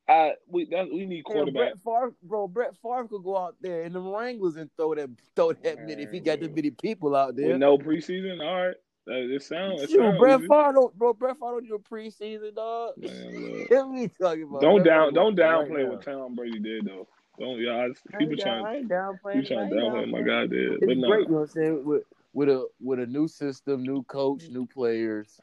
[0.09, 1.55] I we that we need bro, quarterback.
[1.55, 5.09] Brett Favre, bro, Brett Favre could go out there in the Wranglers and throw that
[5.37, 7.57] throw that many if he got that many people out there.
[7.57, 8.77] No preseason, all right.
[9.09, 9.81] Uh, it sounds.
[9.83, 10.41] Shoot, sounds Brett.
[10.41, 11.13] Favre don't, bro.
[11.15, 12.95] Brett Favre don't do a preseason, dog.
[12.99, 13.67] Man.
[13.69, 14.61] What we talking about?
[14.61, 15.91] Don't Brett down, don't downplay now.
[15.91, 17.07] what Tom Brady did though.
[17.39, 19.37] Don't y'all I people trying I ain't downplaying.
[19.37, 20.27] you trying I to downplay what my downplaying.
[20.27, 21.09] guy did, It's but no.
[21.09, 21.85] great, you know what I'm saying?
[21.85, 22.03] With
[22.35, 25.41] with a with a new system, new coach, new players.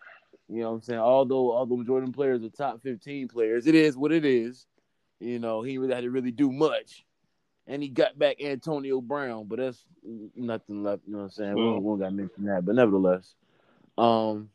[0.47, 0.99] You know what I'm saying?
[0.99, 4.65] Although although Jordan players are top fifteen players, it is what it is.
[5.19, 7.05] You know, he really had to really do much.
[7.67, 9.85] And he got back Antonio Brown, but that's
[10.35, 11.53] nothing left, you know what I'm saying?
[11.55, 12.65] We Well- don't, we don't gotta mention that.
[12.65, 13.33] But nevertheless.
[13.97, 14.49] Um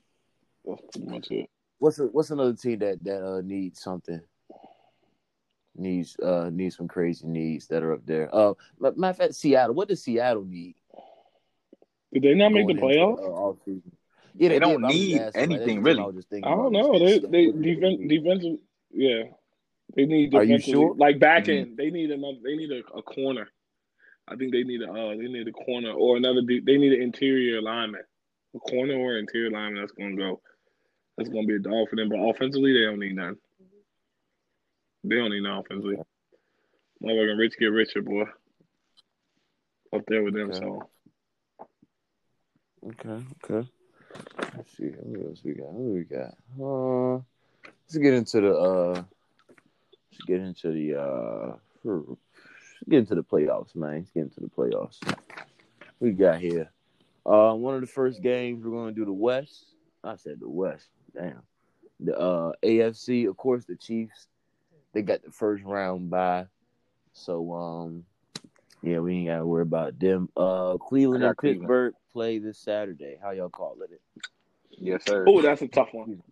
[0.65, 1.51] That's pretty much it.
[1.79, 4.21] what's a, what's another team that that uh needs something?
[5.77, 8.33] Needs uh needs some crazy needs that are up there.
[8.35, 9.75] Uh matter of fact, Seattle.
[9.75, 10.77] What does Seattle need?
[12.13, 13.51] Did they not make the going into, playoffs?
[13.51, 13.81] uh.
[14.37, 16.01] Yeah, They did, don't but I was need asking, like, anything, really.
[16.01, 16.99] I was I don't know.
[16.99, 18.59] They they what defense defensive
[18.93, 19.23] yeah.
[19.97, 20.95] They need Are you sure?
[20.95, 21.61] like back Mhm.
[21.61, 21.77] end.
[21.77, 23.49] They need another they need a, a corner.
[24.27, 26.93] I think they need a uh, they need a corner or another de- they need
[26.93, 28.03] an interior lineman.
[28.55, 30.41] A corner or interior lineman that's gonna go.
[31.17, 32.09] That's gonna be a dog for them.
[32.09, 33.37] But offensively they don't need none.
[35.05, 35.97] They don't need none offensively.
[37.03, 38.25] Motherfucking rich get richer, boy.
[39.95, 40.59] Up there with them, Okay.
[40.59, 40.89] so
[42.87, 43.69] Okay, okay.
[44.57, 45.73] Let's see what else we got.
[45.73, 46.35] What we got?
[46.61, 47.23] Uh,
[47.85, 49.03] let's get into the uh,
[50.13, 52.19] let's get into the uh, let's
[52.89, 53.99] get into the playoffs, man.
[53.99, 54.99] Let's get into the playoffs.
[56.01, 56.71] We got here.
[57.25, 59.67] Uh, one of the first games we're going to do the West.
[60.03, 60.89] I said the West.
[61.15, 61.43] Damn.
[62.01, 64.27] The uh AFC, of course, the Chiefs.
[64.95, 66.47] They got the first round by.
[67.13, 68.05] so um,
[68.83, 70.29] yeah, we ain't got to worry about them.
[70.37, 71.61] Uh, Cleveland I got and Cleveland.
[71.63, 73.19] Pittsburgh play this Saturday.
[73.21, 74.01] How y'all calling it?
[74.71, 75.25] Yes, sir.
[75.29, 76.23] Oh, that's a tough one.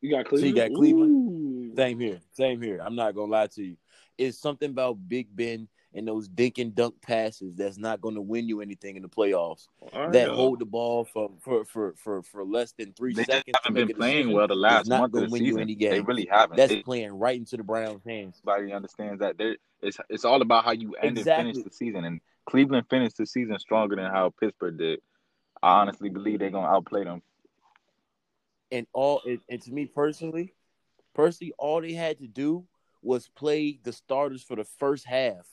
[0.00, 0.56] You got So you Cleveland.
[0.56, 1.10] got Cleveland?
[1.12, 1.76] Ooh.
[1.76, 2.20] Same here.
[2.32, 2.80] Same here.
[2.82, 3.76] I'm not gonna lie to you.
[4.16, 8.20] It's something about Big Ben and those dink and dunk passes that's not going to
[8.20, 9.68] win you anything in the playoffs.
[9.92, 10.34] All right, that though.
[10.34, 13.86] hold the ball for for for for, for less than three They seconds to haven't
[13.86, 15.62] been playing well the last not month of the win you season.
[15.62, 16.56] any They really haven't.
[16.56, 18.40] That's They- playing right into the Browns' hands.
[18.46, 22.04] everybody understands that they it's it's all about how you end and finish the season.
[22.04, 25.00] And Cleveland finished the season stronger than how Pittsburgh did.
[25.62, 27.22] I honestly believe they're gonna outplay them.
[28.72, 30.54] And all and, and to me personally,
[31.14, 32.66] personally, all they had to do
[33.02, 35.46] was play the starters for the first half.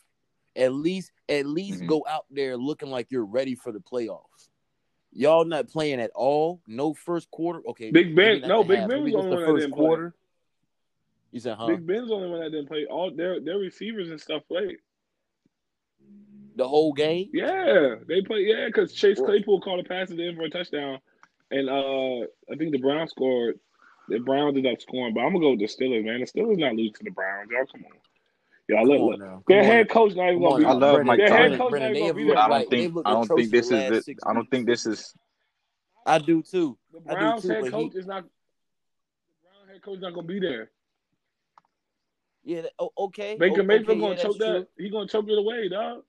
[0.56, 1.88] At least, at least Mhm.
[1.88, 4.50] go out there looking like you're ready for the playoffs.
[5.14, 6.62] Y'all not playing at all.
[6.68, 7.62] No first quarter.
[7.68, 9.86] Okay, Big Ben- no, Big half, Ben was the only one that first didn't play.
[9.86, 10.16] quarter.
[11.32, 11.68] You said, huh?
[11.68, 12.86] Big Ben's the only one that didn't play.
[12.86, 14.78] All their their receivers and stuff played.
[16.56, 17.30] the whole game.
[17.34, 18.42] Yeah, they play.
[18.42, 21.00] Yeah, because Chase Claypool caught a pass at the end for a touchdown,
[21.50, 23.58] and uh, I think the Browns scored.
[24.10, 26.20] The Browns ended up scoring, but I'm gonna go with the Steelers, man.
[26.20, 27.66] The Steelers not losing to the Browns, y'all.
[27.72, 27.98] Come on,
[28.68, 28.80] y'all.
[28.80, 29.46] Come Look, on look.
[29.48, 30.64] Their head coach not even gonna be.
[30.64, 30.70] now.
[30.70, 31.50] I love Brennan, Mike Their Tomlin.
[31.52, 32.34] head coach not even gonna be.
[32.34, 34.86] I don't think looked I don't think this is last the I don't think this
[34.86, 35.14] is
[36.06, 36.78] I do too.
[36.92, 38.24] The I Browns too, head but he- coach is not.
[38.24, 38.30] The
[39.44, 40.72] Browns head coach not gonna be there.
[42.44, 42.62] Yeah.
[42.80, 43.38] oh, okay.
[43.38, 44.46] Baker o- Mayfield okay, gonna yeah, choke that.
[44.52, 44.68] true.
[44.78, 46.04] He gonna choke it away, dog.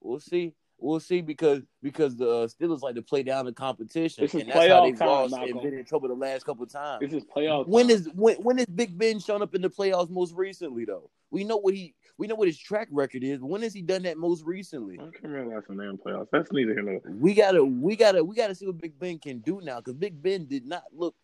[0.00, 0.54] We'll see.
[0.78, 4.40] We'll see because because the uh, Steelers like to play down the competition, This is
[4.42, 5.58] and that's how they've time, lost Malcolm.
[5.58, 7.02] and been in trouble the last couple of times.
[7.02, 7.68] This is playoff.
[7.68, 7.96] When time.
[7.96, 11.10] is when when is Big Ben shown up in the playoffs most recently though?
[11.30, 14.02] We know what he we know what his track record is, when has he done
[14.02, 14.98] that most recently?
[14.98, 16.28] I can't remember last in playoffs.
[16.32, 19.38] That's neither here nor We gotta we gotta we gotta see what Big Ben can
[19.38, 21.14] do now because Big Ben did not look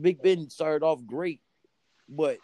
[0.00, 1.40] Big Ben started off great,
[2.08, 2.38] but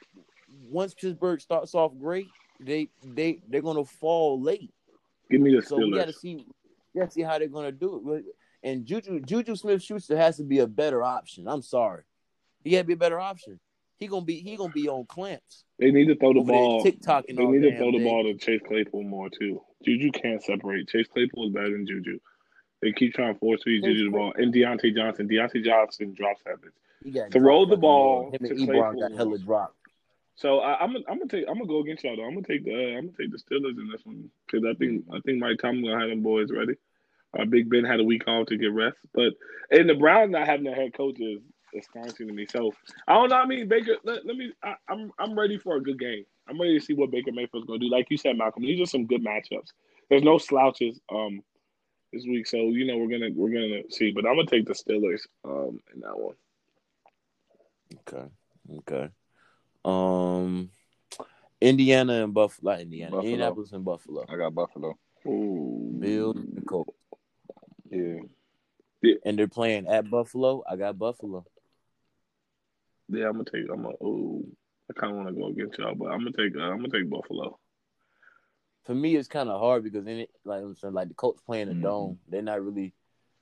[0.68, 2.28] once Pittsburgh starts off great,
[2.59, 4.72] they they they're gonna fall late.
[5.30, 6.47] Give me the So we gotta see
[6.94, 8.24] we gotta see how they're gonna do it.
[8.62, 11.48] And Juju Juju Smith Schuster has to be a better option.
[11.48, 12.02] I'm sorry.
[12.62, 13.59] He got to be a better option.
[14.01, 15.64] He gonna be he gonna be on clamps.
[15.78, 16.82] They need to throw the ball.
[16.82, 18.05] TikTok and They need to throw the day.
[18.05, 19.62] ball to Chase Claypool more too.
[19.85, 20.89] Juju can't separate.
[20.89, 22.18] Chase Claypool is better than Juju.
[22.81, 24.32] They keep trying to force feed Chase Juju the ball.
[24.36, 25.28] And Diontae Johnson.
[25.28, 27.31] Diontae Johnson drops habits.
[27.32, 28.31] Throw the ball.
[28.32, 29.77] Him and to Ebron got hella dropped.
[30.35, 32.24] So I, I'm gonna I'm gonna take I'm gonna go against y'all though.
[32.24, 34.72] I'm gonna take the uh, I'm gonna take the Steelers in this one because I
[34.78, 36.77] think I think Mike Tomlin gonna have them boys ready.
[37.39, 39.35] Uh, Big Ben had a week off to get rest, but
[39.70, 41.40] and the Browns not having their head coach is
[41.78, 42.47] astonishing to me.
[42.51, 42.72] So
[43.06, 43.36] I don't know.
[43.36, 43.97] I mean, Baker.
[44.05, 44.52] Let, let me.
[44.62, 46.24] I, I'm I'm ready for a good game.
[46.48, 47.90] I'm ready to see what Baker Mayfield's gonna do.
[47.90, 49.72] Like you said, Malcolm, these are some good matchups.
[50.09, 51.42] There's no slouches um
[52.12, 54.10] this week, so you know we're gonna we're gonna see.
[54.10, 56.34] But I'm gonna take the Steelers um in that one.
[58.09, 58.28] Okay.
[58.78, 59.09] Okay.
[59.84, 60.70] Um
[61.60, 63.12] Indiana and Buffalo not Indiana.
[63.12, 63.30] Buffalo.
[63.30, 64.24] Indianapolis and Buffalo.
[64.28, 64.98] I got Buffalo.
[65.26, 66.97] Ooh, Bills and Colts.
[67.90, 68.20] Yeah.
[69.24, 70.62] And they're playing at Buffalo.
[70.68, 71.44] I got Buffalo.
[73.10, 73.70] Yeah, I'm gonna take.
[73.72, 73.94] I'm gonna.
[74.02, 74.46] Ooh,
[74.90, 76.56] I kind of want to go against y'all, but I'm gonna take.
[76.56, 77.58] Uh, I'm gonna take Buffalo.
[78.84, 81.40] For me, it's kind of hard because in it, like I'm saying, like the Colts
[81.42, 81.82] playing a Mhm.
[81.82, 82.94] dome, they're not really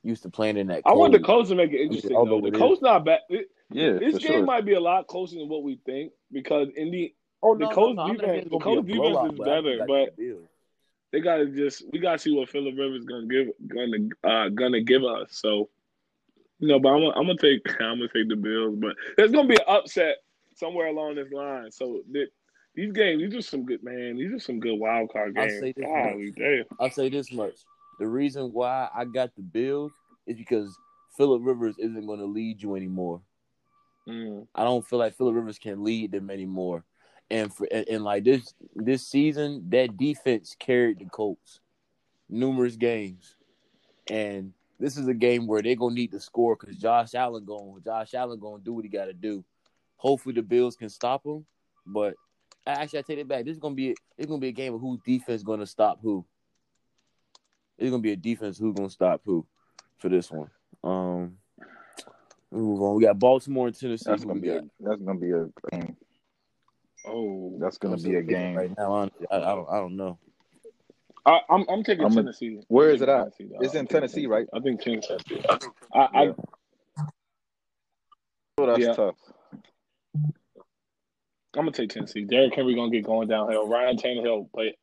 [0.02, 0.82] used to playing in that.
[0.84, 1.26] I want the cold.
[1.38, 2.16] Colts to make it interesting.
[2.16, 3.20] although The it Colts not bad.
[3.28, 4.44] It- Yeah, this game sure.
[4.44, 7.96] might be a lot closer than what we think because Indy Oh the no, Colts
[7.96, 8.14] no, no.
[8.14, 10.48] Defense- the gonna Colts be defense blowout, is but better, but- got the Bills.
[11.12, 15.04] they gotta just we gotta see what Philip Rivers gonna give gonna uh gonna give
[15.04, 15.28] us.
[15.36, 15.68] So
[16.66, 19.48] know, but I'm gonna, I'm gonna take I'm gonna take the Bills, but there's gonna
[19.48, 20.16] be an upset
[20.56, 21.70] somewhere along this line.
[21.70, 22.30] So th-
[22.74, 24.16] these games, these are some good man.
[24.16, 25.52] These are some good wild card games.
[25.54, 26.64] I'll say this Golly, damn.
[26.80, 27.54] I'll say this much:
[27.98, 29.92] the reason why I got the Bills
[30.26, 30.76] is because
[31.16, 33.20] Philip Rivers isn't going to lead you anymore.
[34.08, 34.46] Mm.
[34.54, 36.84] I don't feel like Philip Rivers can lead them anymore.
[37.30, 41.60] And for and, and like this this season, that defense carried the Colts
[42.28, 43.34] numerous games,
[44.08, 47.82] and this is a game where they're gonna need to score because Josh Allen going
[47.84, 49.44] Josh Allen gonna do what he got to do.
[49.96, 51.44] Hopefully, the Bills can stop him,
[51.86, 52.14] but
[52.66, 53.44] actually, I take it back.
[53.44, 56.24] This is gonna be it's gonna be a game of whose defense gonna stop who.
[57.76, 59.46] It's gonna be a defense who's gonna stop who
[59.98, 60.50] for this one.
[60.84, 61.38] Um,
[62.50, 62.96] move on.
[62.96, 64.04] We got Baltimore and Tennessee.
[64.08, 65.96] That's gonna we be a, that's gonna be a game.
[67.06, 68.56] Oh, That's gonna I'm be a still thinking game.
[68.56, 68.92] right now.
[68.92, 69.68] Honestly, I, I don't.
[69.70, 70.18] I don't know.
[71.28, 72.60] I, I'm I'm taking I'm Tennessee.
[72.68, 73.36] Where I'm it taking at?
[73.36, 73.56] Tennessee.
[73.60, 74.46] It's in I'm Tennessee, right?
[74.54, 75.18] I think Tennessee.
[75.94, 76.32] I, I, Yeah.
[78.56, 78.92] Oh, that's Yeah.
[78.94, 79.16] tough.
[81.54, 82.24] I'm gonna take Tennessee.
[82.24, 83.68] Derrick Henry gonna get going downhill.
[83.68, 84.76] Ryan Tannehill play.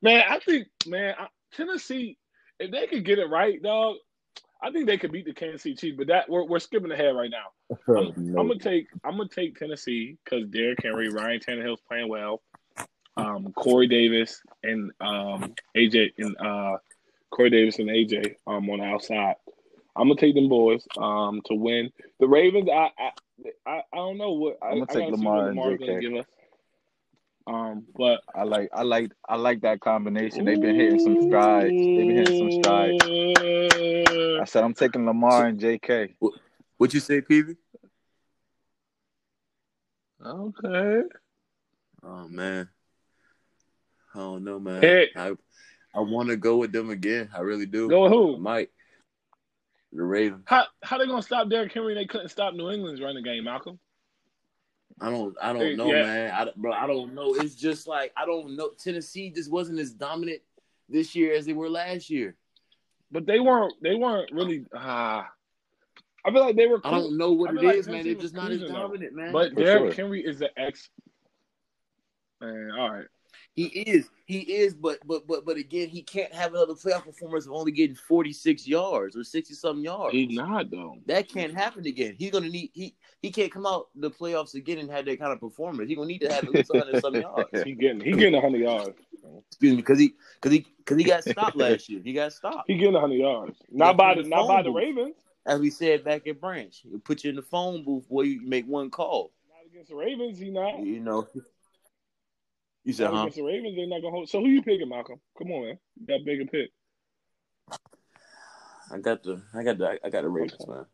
[0.00, 2.16] Man, I think man, I, Tennessee,
[2.58, 3.96] if they could get it right, dog,
[4.62, 5.96] I think they could beat the Kansas City Chiefs.
[5.98, 7.76] But that we're we're skipping ahead right now.
[7.88, 8.40] I'm, No.
[8.40, 12.40] I'm gonna take I'm gonna take Tennessee because Derrick Henry, Ryan Tannehill's playing well.
[13.20, 16.78] Um, Corey Davis and um, AJ and uh,
[17.30, 19.36] Corey Davis and AJ um, on the outside.
[19.96, 21.90] I'm gonna take them boys um, to win.
[22.20, 23.10] The Ravens, I I,
[23.66, 25.58] I, I don't know what I, I'm gonna I take gotta see Lamar what and
[25.58, 26.00] Lamar's gonna JK.
[26.00, 26.26] give us.
[27.46, 30.44] Um, but I like I like I like that combination.
[30.44, 31.72] They've been hitting some strides.
[31.72, 33.02] They've been hitting some strides.
[34.40, 36.14] I said I'm taking Lamar and JK.
[36.76, 37.56] What you say, Peavy?
[40.24, 41.02] Okay.
[42.02, 42.68] Oh man,
[44.14, 44.82] I don't know, man.
[44.82, 45.08] Hey.
[45.16, 45.32] I
[45.94, 47.28] I want to go with them again.
[47.34, 47.88] I really do.
[47.88, 48.36] Go with I who?
[48.38, 48.70] might.
[49.92, 50.44] The Ravens.
[50.46, 51.94] How how they gonna stop Derrick Henry?
[51.94, 53.78] They couldn't stop New England's running game, Malcolm.
[55.00, 55.34] I don't.
[55.40, 56.02] I don't Hey, know, yeah.
[56.02, 56.30] man.
[56.32, 57.34] I, bro, I don't know.
[57.34, 58.70] It's just like I don't know.
[58.78, 60.42] Tennessee just wasn't as dominant
[60.88, 62.36] this year as they were last year.
[63.10, 63.74] But they weren't.
[63.82, 64.64] They weren't really.
[64.74, 65.28] Ah,
[66.24, 66.80] I feel like they were.
[66.84, 68.04] I don't know what I it like is, man.
[68.04, 68.82] They're just not as cruising, though.
[68.82, 69.32] dominant, man.
[69.32, 70.04] But For Derrick sure.
[70.04, 70.88] Henry is the ex.
[72.40, 73.06] Man, all right.
[73.56, 74.08] He is.
[74.26, 74.74] He is.
[74.74, 78.32] But but but but again, he can't have another playoff performance of only getting forty
[78.32, 80.14] six yards or sixty something yards.
[80.14, 80.96] He's not though.
[81.06, 82.14] That can't happen again.
[82.18, 85.32] He's gonna need he he can't come out the playoffs again and have that kind
[85.32, 85.88] of performance.
[85.88, 87.62] He's gonna need to have at least hundred some yards.
[87.64, 88.00] He getting.
[88.00, 88.96] He getting hundred yards.
[89.48, 92.00] Excuse me, because he because he because he got stopped last year.
[92.02, 92.64] He got stopped.
[92.66, 93.58] He getting hundred yards.
[93.70, 94.22] Not by the.
[94.22, 94.70] Not by the.
[94.70, 95.14] Ravens.
[95.46, 98.42] As we said back at Branch, he put you in the phone booth where you
[98.42, 99.32] make one call.
[99.48, 100.38] Not against the Ravens.
[100.38, 100.78] He not.
[100.80, 101.26] You know.
[102.90, 103.20] You said, huh?
[103.20, 103.76] against the Ravens.
[103.76, 104.28] They're not gonna hold.
[104.28, 105.20] So who you picking, Malcolm?
[105.38, 105.78] Come on, man.
[106.00, 106.70] You got bigger pick.
[108.92, 110.86] I got the I got the I got the Ravens, man.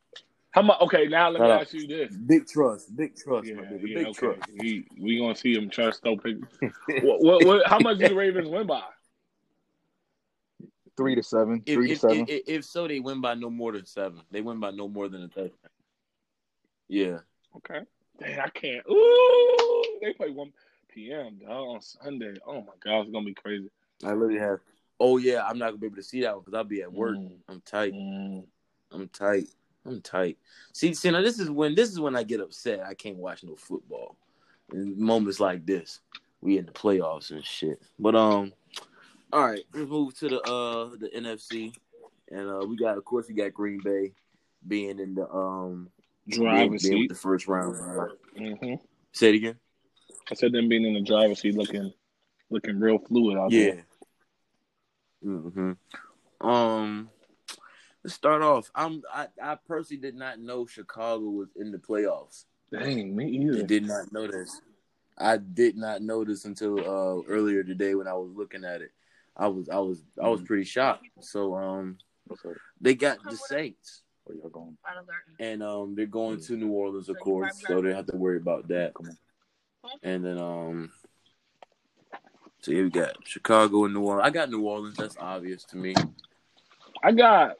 [0.51, 0.79] How much?
[0.83, 1.61] Okay, now let me Shout out.
[1.63, 2.15] ask you this.
[2.15, 4.13] Big trust, big trust, Yeah, my yeah, big okay.
[4.13, 4.41] trust.
[4.61, 6.37] He, we gonna see him trust no pick.
[7.03, 8.83] what, what, what, how much did the Ravens win by?
[10.99, 11.63] Three to seven.
[11.65, 12.27] If, Three if, to seven.
[12.29, 14.21] if, if so, they win by no more than seven.
[14.31, 15.71] They win by no more than a touchdown.
[16.89, 17.19] Yeah.
[17.57, 17.81] Okay.
[18.19, 18.85] Dang, I can't.
[18.91, 20.53] Ooh, they play one
[20.97, 21.39] p.m.
[21.47, 22.35] dog, on Sunday.
[22.47, 23.71] Oh my god, it's gonna be crazy.
[24.03, 24.61] I literally have.
[24.99, 26.93] Oh yeah, I'm not gonna be able to see that one because I'll be at
[26.93, 27.17] work.
[27.19, 27.37] Mm.
[27.49, 27.93] I'm tight.
[27.93, 28.45] Mm.
[28.91, 29.49] I'm tight.
[29.85, 30.39] I'm tight.
[30.73, 32.81] See, see, now this is when this is when I get upset.
[32.81, 34.17] I can't watch no football.
[34.73, 36.01] In moments like this,
[36.41, 37.81] we in the playoffs and shit.
[37.99, 38.55] But um,
[39.33, 41.75] all right, let's move to the uh the NFC,
[42.31, 44.13] and uh we got of course we got Green Bay
[44.67, 45.91] being in the um
[46.27, 47.09] being, Driver's being with seat.
[47.11, 47.77] the first round.
[48.35, 48.75] hmm
[49.13, 49.57] Say it again.
[50.31, 51.93] I said them being in the driver's seat, looking,
[52.51, 53.75] looking real fluid out Yeah.
[53.75, 53.87] there.
[55.23, 55.73] hmm
[56.41, 57.11] Um,
[58.03, 58.71] let's start off.
[58.75, 62.45] I'm I, I personally did not know Chicago was in the playoffs.
[62.73, 64.61] Dang, me I did not know this.
[65.19, 68.93] I did not know this until uh, earlier today when I was looking at it.
[69.37, 71.07] I was I was I was pretty shocked.
[71.21, 71.99] So um,
[72.81, 74.77] they got the Saints, Where y'all going?
[75.39, 78.39] and um, they're going to New Orleans, of course, so they don't have to worry
[78.39, 78.95] about that.
[78.95, 79.19] Come on.
[80.03, 80.93] And then um,
[82.61, 84.27] so here we got Chicago and New Orleans.
[84.27, 84.97] I got New Orleans.
[84.97, 85.95] That's obvious to me.
[87.03, 87.57] I got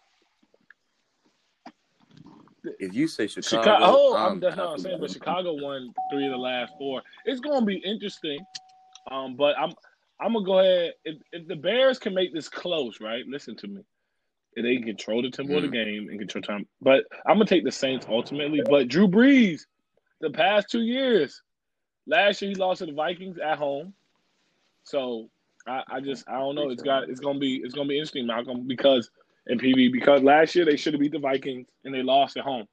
[2.79, 3.85] If you say Chicago, Chicago.
[3.85, 4.99] Oh, I'm I'm, that's not saying.
[5.01, 5.11] But.
[5.11, 7.03] Chicago won three of the last four.
[7.25, 8.39] It's going to be interesting.
[9.11, 9.73] Um, but I'm
[10.21, 10.95] I'm gonna go ahead.
[11.05, 13.25] If, if the Bears can make this close, right?
[13.29, 13.83] Listen to me.
[14.55, 17.45] If they can control the tempo of the game and control time, but I'm gonna
[17.45, 18.63] take the Saints ultimately.
[18.69, 19.67] But Drew Brees,
[20.21, 21.43] the past two years,
[22.07, 23.93] last year he lost to the Vikings at home.
[24.85, 25.29] So
[25.67, 26.69] I, I just I don't know.
[26.71, 29.11] It's got it's gonna be it's gonna be interesting, Malcolm, because
[29.47, 32.45] in PV because last year they should have beat the Vikings and they lost at
[32.45, 32.67] home.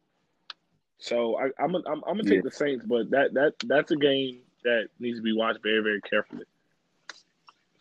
[0.99, 2.41] So I, I'm gonna- I'm, I'm gonna take Yeah.
[2.43, 6.01] the Saints, but that that that's a game that needs to be watched very very
[6.01, 6.45] carefully.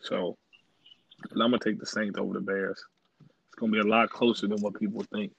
[0.01, 0.37] So
[1.31, 2.83] I'm gonna take the Saints over the Bears.
[3.47, 5.31] It's gonna be a lot closer than what people think.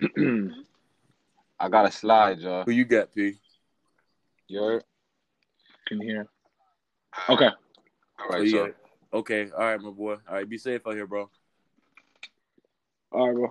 [1.58, 2.64] I got a slide, y'all.
[2.64, 3.36] Who you got, P?
[4.48, 4.84] You heard?
[5.86, 6.28] Can you hear?
[7.28, 7.48] Okay.
[8.18, 8.50] All right, Oh, yeah.
[8.50, 8.72] so
[9.12, 9.50] Okay.
[9.50, 10.16] All right, my boy.
[10.28, 11.30] All right, be safe out here, bro.
[13.12, 13.50] All right,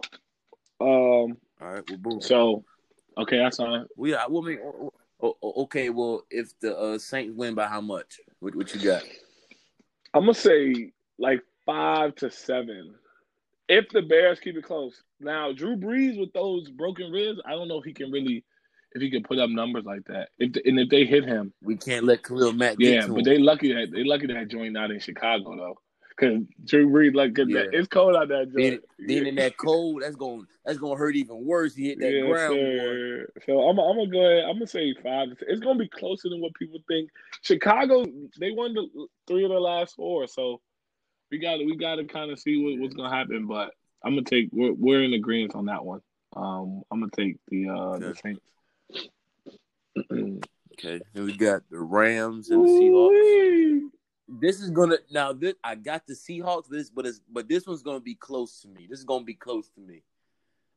[0.80, 1.24] bro.
[1.26, 1.38] Um.
[1.62, 2.22] All right, well, boom.
[2.22, 2.64] So,
[3.18, 3.86] okay, that's fine.
[3.98, 5.90] We, I, well, I mean, oh, oh, oh, okay.
[5.90, 8.20] Well, if the uh, Saints win by how much?
[8.40, 9.04] What, what you got?
[10.14, 12.96] I'm gonna say like five to seven.
[13.68, 15.02] If the Bears keep it close.
[15.20, 18.44] Now, Drew Brees with those broken ribs, I don't know if he can really,
[18.96, 20.30] if he could put up numbers like that.
[20.40, 23.08] If the, and if they hit him, We can't let Khalil Mack get yeah.
[23.08, 23.24] But him.
[23.26, 25.76] they lucky that they lucky that joint not in Chicago though,
[26.10, 27.64] because Drew Brees like 'cause Yeah.
[27.64, 28.84] that, it's cold out that Then, joint.
[28.98, 31.76] then in that cold, that's going that's gonna hurt even worse.
[31.76, 32.54] He hit that Yes, ground.
[32.56, 33.28] sir.
[33.46, 34.46] So I'm, I'm gonna go ahead.
[34.46, 35.28] I'm gonna say five.
[35.42, 37.10] It's gonna be closer than what people think.
[37.42, 38.06] Chicago,
[38.40, 38.88] they won the
[39.28, 40.62] three of the last four, so
[41.32, 43.46] we got we got to kind of see what, what's gonna happen.
[43.46, 43.72] But
[44.06, 44.50] I'm gonna take.
[44.54, 46.00] We're, we're in agreement on that one.
[46.34, 48.16] Um, I'm gonna take the uh the.
[48.24, 48.40] Saints.
[49.98, 53.90] Okay, and we got the Rams and the Seahawks.
[54.28, 55.32] This is gonna now.
[55.34, 56.68] This I got the Seahawks.
[56.70, 58.88] This, but it's but this one's gonna be close to me.
[58.90, 60.02] This is gonna be close to me.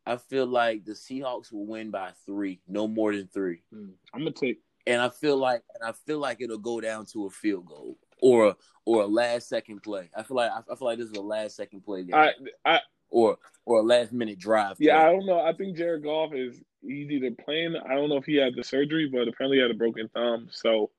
[0.06, 3.62] I feel like the Seahawks will win by three, no more than three.
[3.74, 4.60] Mm, I'm gonna take.
[4.86, 7.98] and I feel like and I feel like it'll go down to a field goal
[8.20, 10.10] or a, or a last second play.
[10.16, 12.32] I feel like I feel like this is a last second play game I
[12.64, 12.80] I
[13.10, 14.76] or or a last minute drive.
[14.78, 14.98] yeah.
[14.98, 15.40] I don't know.
[15.40, 17.76] I think Jared Goff is he's either playing.
[17.76, 20.48] I don't know if he had the surgery, but apparently he had a broken thumb.
[20.50, 20.90] So.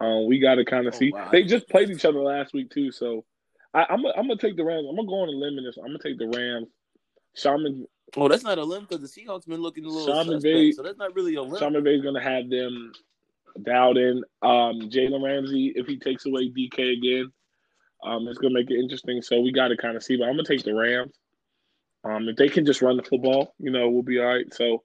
[0.00, 1.12] Um, we got to kind of Oh, see.
[1.12, 1.28] wow.
[1.30, 3.24] They just played each other last week too, so
[3.72, 4.88] I, I'm gonna- I'm gonna take the Rams.
[4.90, 5.76] I'm gonna go on a limb in this.
[5.78, 6.66] I'm gonna take the Rams.
[7.44, 10.44] Mc- Oh, that's not a limb because the Seahawks been looking a little Sean suspect,
[10.44, 11.60] McVay- so that's not really a limb.
[11.60, 12.92] Sean McVay's gonna have them
[13.62, 14.24] dialed in.
[14.42, 17.32] Um, Jalen Ramsey, if he takes away DK again,
[18.02, 19.22] um, it's gonna make it interesting.
[19.22, 20.16] So we got to kind of see.
[20.16, 21.12] But I'm gonna take the Rams.
[22.04, 24.52] Um, if they can just run the football, you know, we'll be all right.
[24.52, 24.82] So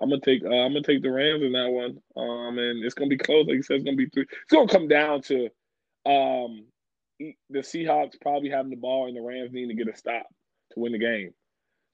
[0.00, 1.98] I'm gonna take uh, I'm gonna take the Rams in that one.
[2.16, 3.46] Um, and it's gonna be close.
[3.46, 4.22] Like you said, it's gonna be three.
[4.22, 5.48] It's gonna come down to
[6.06, 6.66] um
[7.50, 10.26] the Seahawks probably having the ball and the Rams needing to get a stop
[10.72, 11.32] to win the game.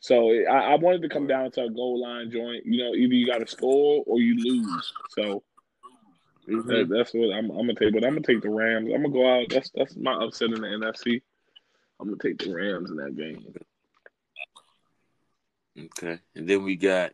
[0.00, 2.64] So I, I wanted to come down to a goal line joint.
[2.64, 4.92] You know, either you got to score or you lose.
[5.10, 5.42] So
[6.46, 7.92] that, that's what I'm, I'm gonna take.
[7.92, 8.90] But I'm gonna take the Rams.
[8.94, 9.46] I'm gonna go out.
[9.50, 11.20] That's that's my upset in the NFC.
[12.00, 13.44] I'm gonna take the Rams in that game.
[15.78, 17.12] Okay, and then we got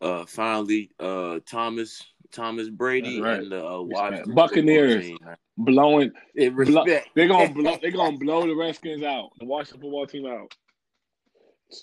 [0.00, 3.40] uh finally uh Thomas Thomas Brady right.
[3.40, 5.04] and the uh, Washington Buccaneers.
[5.06, 5.36] football team.
[5.56, 6.12] Blowing.
[6.34, 7.76] it Blow, respect, they're gonna blow.
[7.82, 9.30] They're gonna blow the Redskins out.
[9.38, 10.52] The Washington football team out.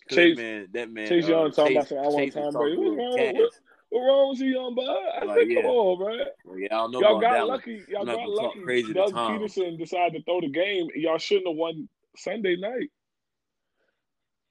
[0.10, 1.08] Chase, man, that man.
[1.08, 1.98] Chase uh, Young talking about Chase- some.
[2.00, 2.78] I want Chase was Tom Brady.
[2.78, 3.34] What's wrong?
[3.36, 3.52] What,
[3.90, 4.88] what wrong with you, young bud?
[5.22, 5.62] I Like, said, yeah.
[5.62, 6.26] come on, man.
[6.46, 7.48] Well, yeah, I don't know Y'all about got that one.
[7.48, 7.82] lucky.
[7.90, 8.62] Y'all I'm got lucky.
[8.62, 9.40] crazy to Doug Tom.
[9.40, 10.88] Pederson decided to throw the game.
[10.96, 12.90] Y'all shouldn't have won Sunday night.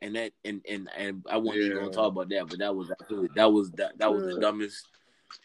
[0.03, 2.91] And that and and and I wasn't even gonna talk about that, but that was
[2.91, 4.87] absolutely that was that that was the dumbest.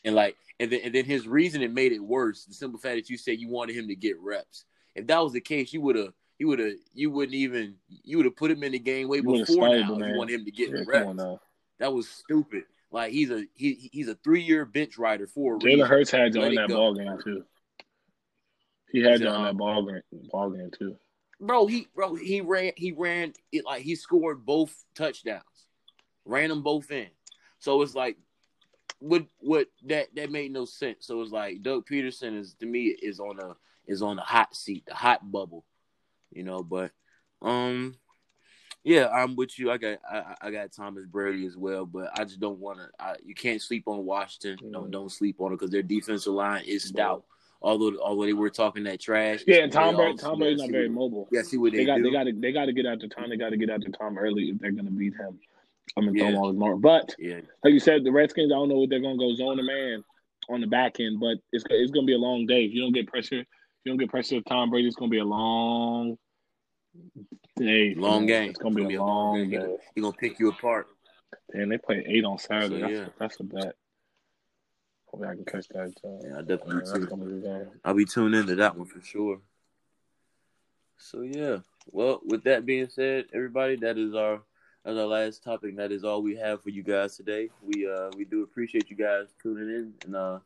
[0.04, 2.46] And like and then and then his reasoning made it worse.
[2.46, 4.66] The simple fact that you said you wanted him to get reps.
[4.96, 8.18] If that was the case, you would have you would have you wouldn't even you
[8.18, 9.94] would have put him in the game way You before now.
[9.98, 11.40] If you wanted him to get Yeah, reps.
[11.80, 12.64] That was stupid.
[12.92, 15.88] Like he's a he he's a three year bench rider for a Jalen.
[15.88, 16.76] Hurts had Let on that go.
[16.76, 17.44] ball game too.
[18.92, 19.32] He had Yeah.
[19.32, 20.02] on that ball game,
[20.32, 20.96] ball game too.
[21.40, 25.44] Bro, he bro he ran he ran it like he scored both touchdowns,
[26.24, 27.08] ran them both in.
[27.60, 28.18] So it's like,
[29.00, 31.08] what what that that made no sense.
[31.08, 33.56] So it's like Doug Pederson is to me is on a
[33.86, 35.66] is on the hot seat, the hot bubble,
[36.32, 36.64] you know.
[36.64, 36.92] But
[37.42, 37.96] um,
[38.84, 39.72] yeah, I'm with you.
[39.72, 43.18] I got I, I got Thomas Brady as well, but I just don't want to.
[43.26, 44.58] You can't sleep on Washington.
[44.72, 44.92] Don't Mm.
[44.92, 47.26] don't sleep on it because their defensive line is stout.
[47.62, 50.90] Although although they were talking that trash, Yeah, and Tom Brady, Tom Brady's not very
[50.90, 51.28] mobile.
[51.32, 52.04] Yeah, see what they, They got do.
[52.04, 53.30] they got to they got to get after Tom.
[53.30, 55.40] They got to get after Tom early if they're gonna beat him.
[55.98, 56.34] I'm gonna throw Yeah.
[56.34, 56.82] him all his mark.
[56.82, 58.52] But yeah, like you said, the Redskins.
[58.52, 60.04] I don't know what they're gonna go zone a man
[60.50, 62.66] on the back end, but it's it's gonna be a long day.
[62.66, 63.48] If you don't get pressure, if
[63.84, 66.18] you don't get pressure with Tom Brady, it's gonna be a long
[67.56, 67.96] day.
[67.96, 68.50] long game.
[68.50, 69.46] It's gonna be a long game.
[69.50, 69.64] He day.
[69.64, 70.88] gonna, he gonna pick you apart.
[71.54, 72.76] And they play eight on Saturday.
[72.76, 73.08] So, that's, yeah.
[73.20, 73.76] that's a bet.
[75.16, 75.94] Hopefully I can catch that.
[76.04, 77.72] Uh, Yeah, I definitely gonna be.
[77.84, 79.40] I'll be tuned into that one for sure.
[80.98, 81.60] So yeah.
[81.92, 84.42] Well, with that being said, everybody, that is our
[84.84, 85.78] that's our last topic.
[85.78, 87.50] That is all we have for you guys today.
[87.62, 90.40] We uh we do appreciate you guys tuning in and uh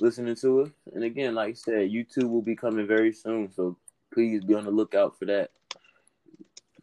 [0.00, 0.70] listening to us.
[0.92, 3.76] And again, like I said, YouTube will be coming very soon, so
[4.12, 5.50] please be on the lookout for that.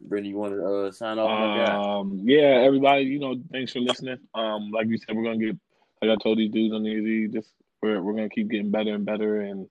[0.00, 2.00] Brittany, you want to uh, sign off?
[2.00, 4.18] Um, yeah, everybody, you know, thanks for listening.
[4.34, 5.56] Um, like you said, we're gonna get,
[6.02, 7.50] like I told these dudes on the easy, just
[7.80, 9.68] we're we're gonna keep getting better and better, and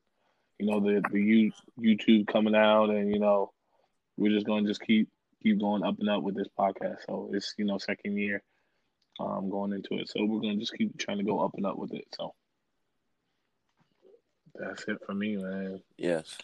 [0.60, 3.52] you know, the the you YouTube coming out, and you know,
[4.18, 5.10] we're just gonna just keep
[5.44, 7.00] keep going up and up with this podcast.
[7.06, 8.42] So it's you know second year,
[9.20, 11.78] um, going into it, so we're gonna just keep trying to go up and up
[11.78, 12.06] with it.
[12.16, 12.34] So
[14.56, 15.82] that's it for me, man.
[15.98, 16.38] Yes.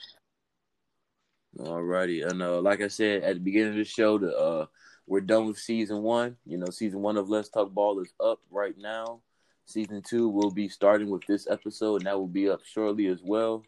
[1.58, 4.66] Alrighty, and uh, like I said at the beginning of the show, the uh,
[5.08, 6.36] we're done with season one.
[6.46, 9.22] You know, season one of Let's Talk Ball is up right now.
[9.68, 13.22] Season two will be starting with this episode, and that will be up shortly as
[13.22, 13.66] well.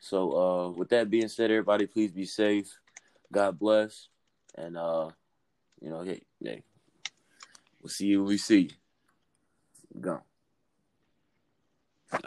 [0.00, 2.76] So, uh, with that being said, everybody, please be safe.
[3.32, 4.08] God bless,
[4.56, 5.08] and uh,
[5.80, 6.64] you know, hey, hey,
[7.80, 10.00] we'll see you when we see you.
[10.00, 10.22] Gone.